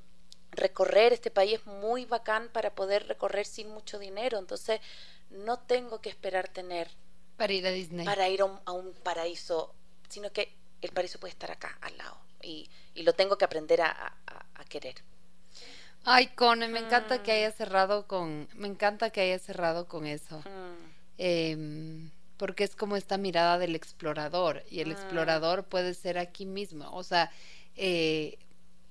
recorrer. 0.51 1.13
Este 1.13 1.31
país 1.31 1.59
es 1.59 1.65
muy 1.65 2.05
bacán 2.05 2.49
para 2.49 2.73
poder 2.73 3.07
recorrer 3.07 3.45
sin 3.45 3.69
mucho 3.69 3.99
dinero. 3.99 4.37
Entonces, 4.37 4.79
no 5.29 5.59
tengo 5.59 6.01
que 6.01 6.09
esperar 6.09 6.47
tener. 6.47 6.89
Para 7.37 7.53
ir 7.53 7.65
a 7.67 7.71
Disney. 7.71 8.05
Para 8.05 8.29
ir 8.29 8.41
a 8.41 8.71
un, 8.71 8.93
paraíso, 9.03 9.73
sino 10.09 10.31
que 10.31 10.55
el 10.81 10.91
paraíso 10.91 11.19
puede 11.19 11.31
estar 11.31 11.51
acá, 11.51 11.77
al 11.81 11.97
lado. 11.97 12.17
Y, 12.41 12.69
y 12.93 13.03
lo 13.03 13.13
tengo 13.13 13.37
que 13.37 13.45
aprender 13.45 13.81
a, 13.81 14.17
a 14.25 14.65
querer. 14.65 14.95
Ay, 16.11 16.25
Cone, 16.33 16.67
me 16.69 16.79
encanta 16.79 17.21
que 17.21 17.31
haya 17.31 17.51
cerrado 17.51 18.07
con, 18.07 18.47
me 18.55 18.67
encanta 18.67 19.11
que 19.11 19.21
haya 19.21 19.37
cerrado 19.37 19.87
con 19.87 20.07
eso. 20.07 20.41
Em, 21.19 22.09
porque 22.35 22.63
es 22.63 22.75
como 22.75 22.97
esta 22.97 23.19
mirada 23.19 23.59
del 23.59 23.75
explorador 23.75 24.63
y 24.71 24.79
el 24.79 24.91
explorador 24.91 25.65
puede 25.65 25.93
ser 25.93 26.17
aquí 26.17 26.47
mismo. 26.47 26.89
O 26.93 27.03
sea, 27.03 27.29
eh, 27.75 28.39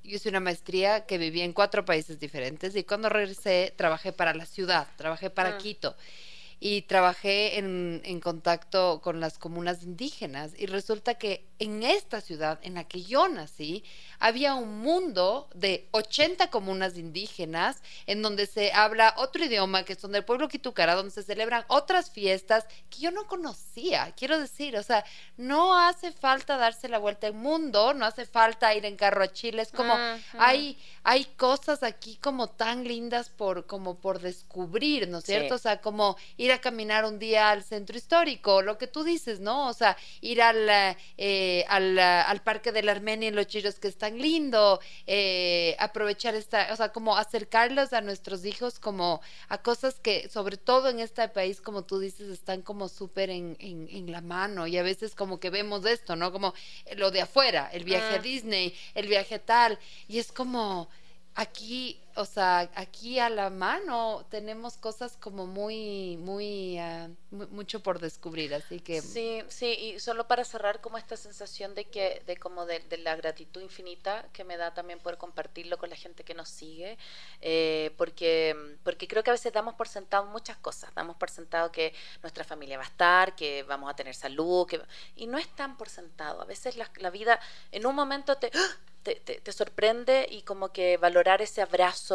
yo 0.05 0.15
hice 0.15 0.29
una 0.29 0.39
maestría 0.39 1.07
que 1.07 1.19
vivía 1.19 1.43
en 1.43 1.55
cuatro 1.55 1.85
países 1.85 2.21
diferentes 2.21 2.77
y 2.77 2.85
cuando 2.85 3.09
regresé 3.09 3.75
trabajé 3.77 4.13
para 4.13 4.33
la 4.33 4.47
ciudad, 4.47 4.87
trabajé 4.97 5.29
para. 5.29 5.59
Quito 5.59 5.97
y 6.61 6.83
trabajé 6.83 7.59
en, 7.59 8.01
en, 8.05 8.21
contacto 8.21 9.01
con 9.01 9.19
las 9.19 9.39
comunas 9.39 9.83
indígenas 9.83 10.53
y 10.57 10.67
resulta 10.67 11.15
que 11.15 11.48
en 11.59 11.83
esta 11.83 12.21
ciudad 12.21 12.59
en 12.63 12.75
la 12.75 12.85
que 12.85 13.03
yo 13.03 13.29
nací 13.29 13.85
había 14.19 14.55
un 14.55 14.81
mundo 14.81 15.49
de 15.55 15.89
80 15.93 16.51
comunas 16.51 16.97
indígenas 16.97 17.81
en 18.07 18.23
donde 18.23 18.47
se 18.47 18.73
habla 18.73 19.15
otro 19.17 19.45
idioma 19.45 19.85
que 19.85 19.95
son 19.95 20.13
del 20.13 20.25
pueblo 20.25 20.49
Quitucara, 20.49 20.95
donde 20.95 21.13
se 21.13 21.23
celebran 21.23 21.65
otras 21.69 22.11
fiestas 22.11 22.67
que 22.91 22.99
yo 22.99 23.11
no 23.13 23.27
conocía, 23.27 24.13
quiero 24.17 24.41
decir, 24.41 24.77
o 24.77 24.83
sea, 24.83 25.05
no 25.37 25.79
hace 25.79 26.11
falta 26.11 26.57
darse 26.57 26.89
la 26.89 26.99
vuelta 26.99 27.29
al 27.29 27.35
mundo, 27.35 27.95
no 27.95 28.05
hace 28.05 28.27
falta 28.27 28.75
ir 28.75 28.85
en 28.85 28.97
carro 28.97 29.23
a 29.23 29.33
Chile, 29.33 29.63
es 29.63 29.71
como 29.71 29.95
hay 30.39 30.77
hay 31.05 31.25
cosas 31.37 31.83
aquí 31.83 32.17
como 32.17 32.49
tan 32.49 32.85
lindas 32.85 33.29
por 33.29 33.67
como 33.67 33.99
por 34.01 34.21
descubrir, 34.21 35.09
¿no 35.09 35.19
es 35.19 35.25
cierto? 35.25 35.55
O 35.55 35.59
sea, 35.59 35.81
como 35.81 36.17
ir 36.37 36.49
ir 36.49 36.53
a 36.53 36.61
caminar 36.61 37.05
un 37.05 37.19
día 37.19 37.51
al 37.51 37.63
centro 37.63 37.97
histórico, 37.97 38.63
lo 38.63 38.79
que 38.79 38.87
tú 38.87 39.05
dices, 39.05 39.39
¿no? 39.41 39.69
O 39.69 39.75
sea, 39.75 39.97
ir 40.21 40.43
al, 40.43 40.69
eh, 40.69 40.97
al, 41.69 41.99
al, 41.99 42.43
Parque 42.43 42.73
de 42.73 42.83
la 42.83 42.93
Armenia 42.93 43.29
en 43.29 43.37
Los 43.37 43.47
Chillos, 43.47 43.79
que 43.79 43.89
es 43.89 43.97
tan 43.97 44.19
lindo, 44.19 44.81
eh, 45.07 45.77
aprovechar 45.79 46.35
esta, 46.35 46.73
o 46.73 46.77
sea, 46.77 46.91
como 46.91 47.17
acercarlos 47.17 47.93
a 47.93 48.01
nuestros 48.01 48.45
hijos 48.45 48.79
como 48.79 49.21
a 49.49 49.59
cosas 49.59 50.01
que, 50.01 50.29
sobre 50.29 50.57
todo 50.57 50.89
en 50.89 51.01
este 51.01 51.29
país, 51.29 51.61
como 51.61 51.83
tú 51.83 51.99
dices, 51.99 52.29
están 52.29 52.63
como 52.63 52.89
súper 52.89 53.31
en, 53.31 53.57
en, 53.61 54.11
la 54.13 54.21
mano 54.21 54.67
y 54.67 54.79
a 54.79 54.83
veces 54.83 55.15
como 55.15 55.39
que 55.39 55.51
vemos 55.51 55.85
esto, 55.85 56.17
¿no? 56.17 56.33
Como 56.33 56.55
lo 56.97 57.11
de 57.11 57.21
afuera, 57.21 57.69
el 57.73 57.85
viaje 57.85 58.15
a 58.15 58.19
ah. 58.19 58.23
Disney, 58.23 58.75
el 58.95 59.07
viaje 59.07 59.39
tal, 59.39 59.79
y 60.09 60.19
es 60.19 60.33
como 60.33 60.89
aquí 61.35 62.01
o 62.19 62.25
sea, 62.25 62.69
aquí 62.75 63.21
a 63.21 63.31
la 63.31 63.49
mano 63.49 64.27
tenemos 64.29 64.77
cosas 64.77 65.17
como 65.17 65.47
muy, 65.47 66.17
muy, 66.17 66.77
uh, 66.81 67.47
mucho 67.51 67.81
por 67.81 68.01
descubrir, 68.01 68.53
así 68.55 68.81
que... 68.81 69.01
Sí, 69.01 69.45
sí, 69.47 69.67
y 69.67 70.01
solo 70.01 70.27
para 70.27 70.43
cerrar 70.45 70.81
como 70.81 70.99
esta 70.99 71.17
sensación 71.17 71.77
de 71.77 71.85
que, 71.85 72.21
de 72.27 72.37
como 72.37 72.67
de, 72.67 72.83
la 73.05 73.15
gratitud 73.15 73.63
infinita 73.63 74.27
que 74.33 74.43
me 74.43 74.57
da 74.57 74.75
también 74.75 74.99
poder 74.99 75.17
compartirlo 75.17 75.79
con 75.79 75.91
la 75.91 75.97
gente 75.97 76.25
que 76.25 76.35
nos 76.35 76.49
sigue, 76.49 76.99
eh, 77.41 77.93
porque, 77.97 78.77
porque 78.83 79.07
creo 79.07 79.23
que 79.23 79.31
a 79.31 79.35
veces 79.35 79.53
damos 79.53 79.75
por 79.75 79.87
sentado 79.87 80.27
muchas 80.27 80.57
cosas, 80.57 80.93
damos 80.97 81.17
por 81.17 81.31
sentado 81.31 81.71
que 81.71 81.95
nuestra 82.23 82.43
familia 82.43 82.79
va 82.79 82.85
a 82.85 82.89
estar, 82.89 83.37
que 83.37 83.63
vamos 83.63 83.89
a 83.89 83.95
tener 83.95 84.17
salud, 84.17 84.67
que, 84.67 84.83
y 85.15 85.29
no 85.29 85.39
es 85.39 85.49
tan 85.55 85.77
por 85.77 85.89
sentado, 85.89 86.43
a 86.43 86.47
veces 86.47 86.77
la, 86.77 86.91
la 86.97 87.11
vida 87.11 87.39
en 87.71 87.87
un 87.87 87.95
momento 87.95 88.37
te, 88.39 88.51
¡ah! 88.53 88.77
te, 89.03 89.15
te, 89.17 89.41
te 89.41 89.53
sorprende 89.53 90.27
y 90.31 90.43
como 90.43 90.73
que 90.73 90.97
valorar 90.97 91.43
ese 91.43 91.63
abrazo 91.63 92.08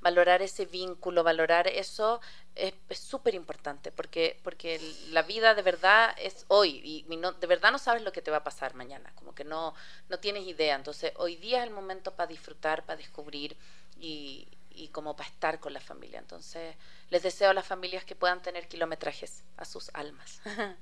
valorar 0.00 0.42
ese 0.42 0.66
vínculo, 0.66 1.22
valorar 1.22 1.66
eso 1.68 2.20
es 2.54 2.98
súper 2.98 3.34
importante 3.34 3.92
porque, 3.92 4.40
porque 4.42 4.80
la 5.10 5.22
vida 5.22 5.54
de 5.54 5.62
verdad 5.62 6.14
es 6.18 6.44
hoy 6.48 6.80
y, 6.84 7.16
no, 7.16 7.32
de 7.32 7.46
verdad 7.46 7.70
no 7.70 7.78
sabes 7.78 8.02
lo 8.02 8.12
que 8.12 8.22
te 8.22 8.30
va 8.30 8.38
a 8.38 8.44
pasar 8.44 8.74
mañana, 8.74 9.12
como 9.14 9.34
que 9.34 9.44
no, 9.44 9.74
no 10.08 10.18
tienes 10.18 10.46
idea. 10.46 10.74
Entonces 10.74 11.12
hoy 11.16 11.36
día 11.36 11.58
es 11.58 11.68
el 11.68 11.74
momento 11.74 12.14
para 12.14 12.26
disfrutar, 12.26 12.84
para 12.84 12.96
descubrir 12.96 13.56
y, 13.96 14.48
y 14.70 14.88
como 14.88 15.16
para 15.16 15.28
estar 15.28 15.60
con 15.60 15.72
la 15.72 15.80
familia. 15.80 16.18
Entonces 16.18 16.76
les 17.10 17.22
deseo 17.22 17.50
a 17.50 17.54
las 17.54 17.66
familias 17.66 18.04
que 18.04 18.14
puedan 18.14 18.42
tener 18.42 18.68
kilometrajes 18.68 19.44
a 19.56 19.64
sus 19.64 19.90
almas. 19.94 20.40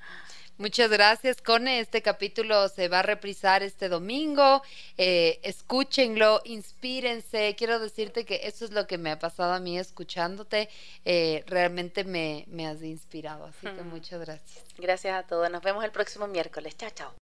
Muchas 0.59 0.91
gracias, 0.91 1.43
Cone. 1.43 1.81
Este 1.81 2.01
capítulo 2.01 2.69
se 2.69 2.89
va 2.89 3.01
a 3.01 3.03
reprisar 3.03 3.63
este 3.63 3.91
domingo. 3.91 4.63
Eh, 4.97 5.39
escúchenlo, 5.43 6.41
inspírense. 6.45 7.55
Quiero 7.59 7.79
decirte 7.79 8.25
que 8.25 8.41
eso 8.45 8.65
es 8.65 8.71
lo 8.71 8.87
que 8.87 8.97
me 8.97 9.11
ha 9.11 9.19
pasado 9.19 9.53
a 9.53 9.61
mí 9.61 9.79
escuchándote. 9.79 10.71
Eh, 11.05 11.45
realmente 11.47 12.05
me, 12.05 12.45
me, 12.49 12.67
has 12.67 12.83
inspirado. 12.83 13.45
Así 13.45 13.67
que 13.67 13.83
muchas 13.83 14.21
gracias. 14.21 14.65
Gracias 14.79 15.15
a 15.15 15.27
todos. 15.27 15.51
Nos 15.51 15.63
vemos 15.63 15.85
el 15.85 15.91
próximo 15.91 16.27
miércoles. 16.27 16.75
Chao, 16.77 16.91
chao. 16.91 17.26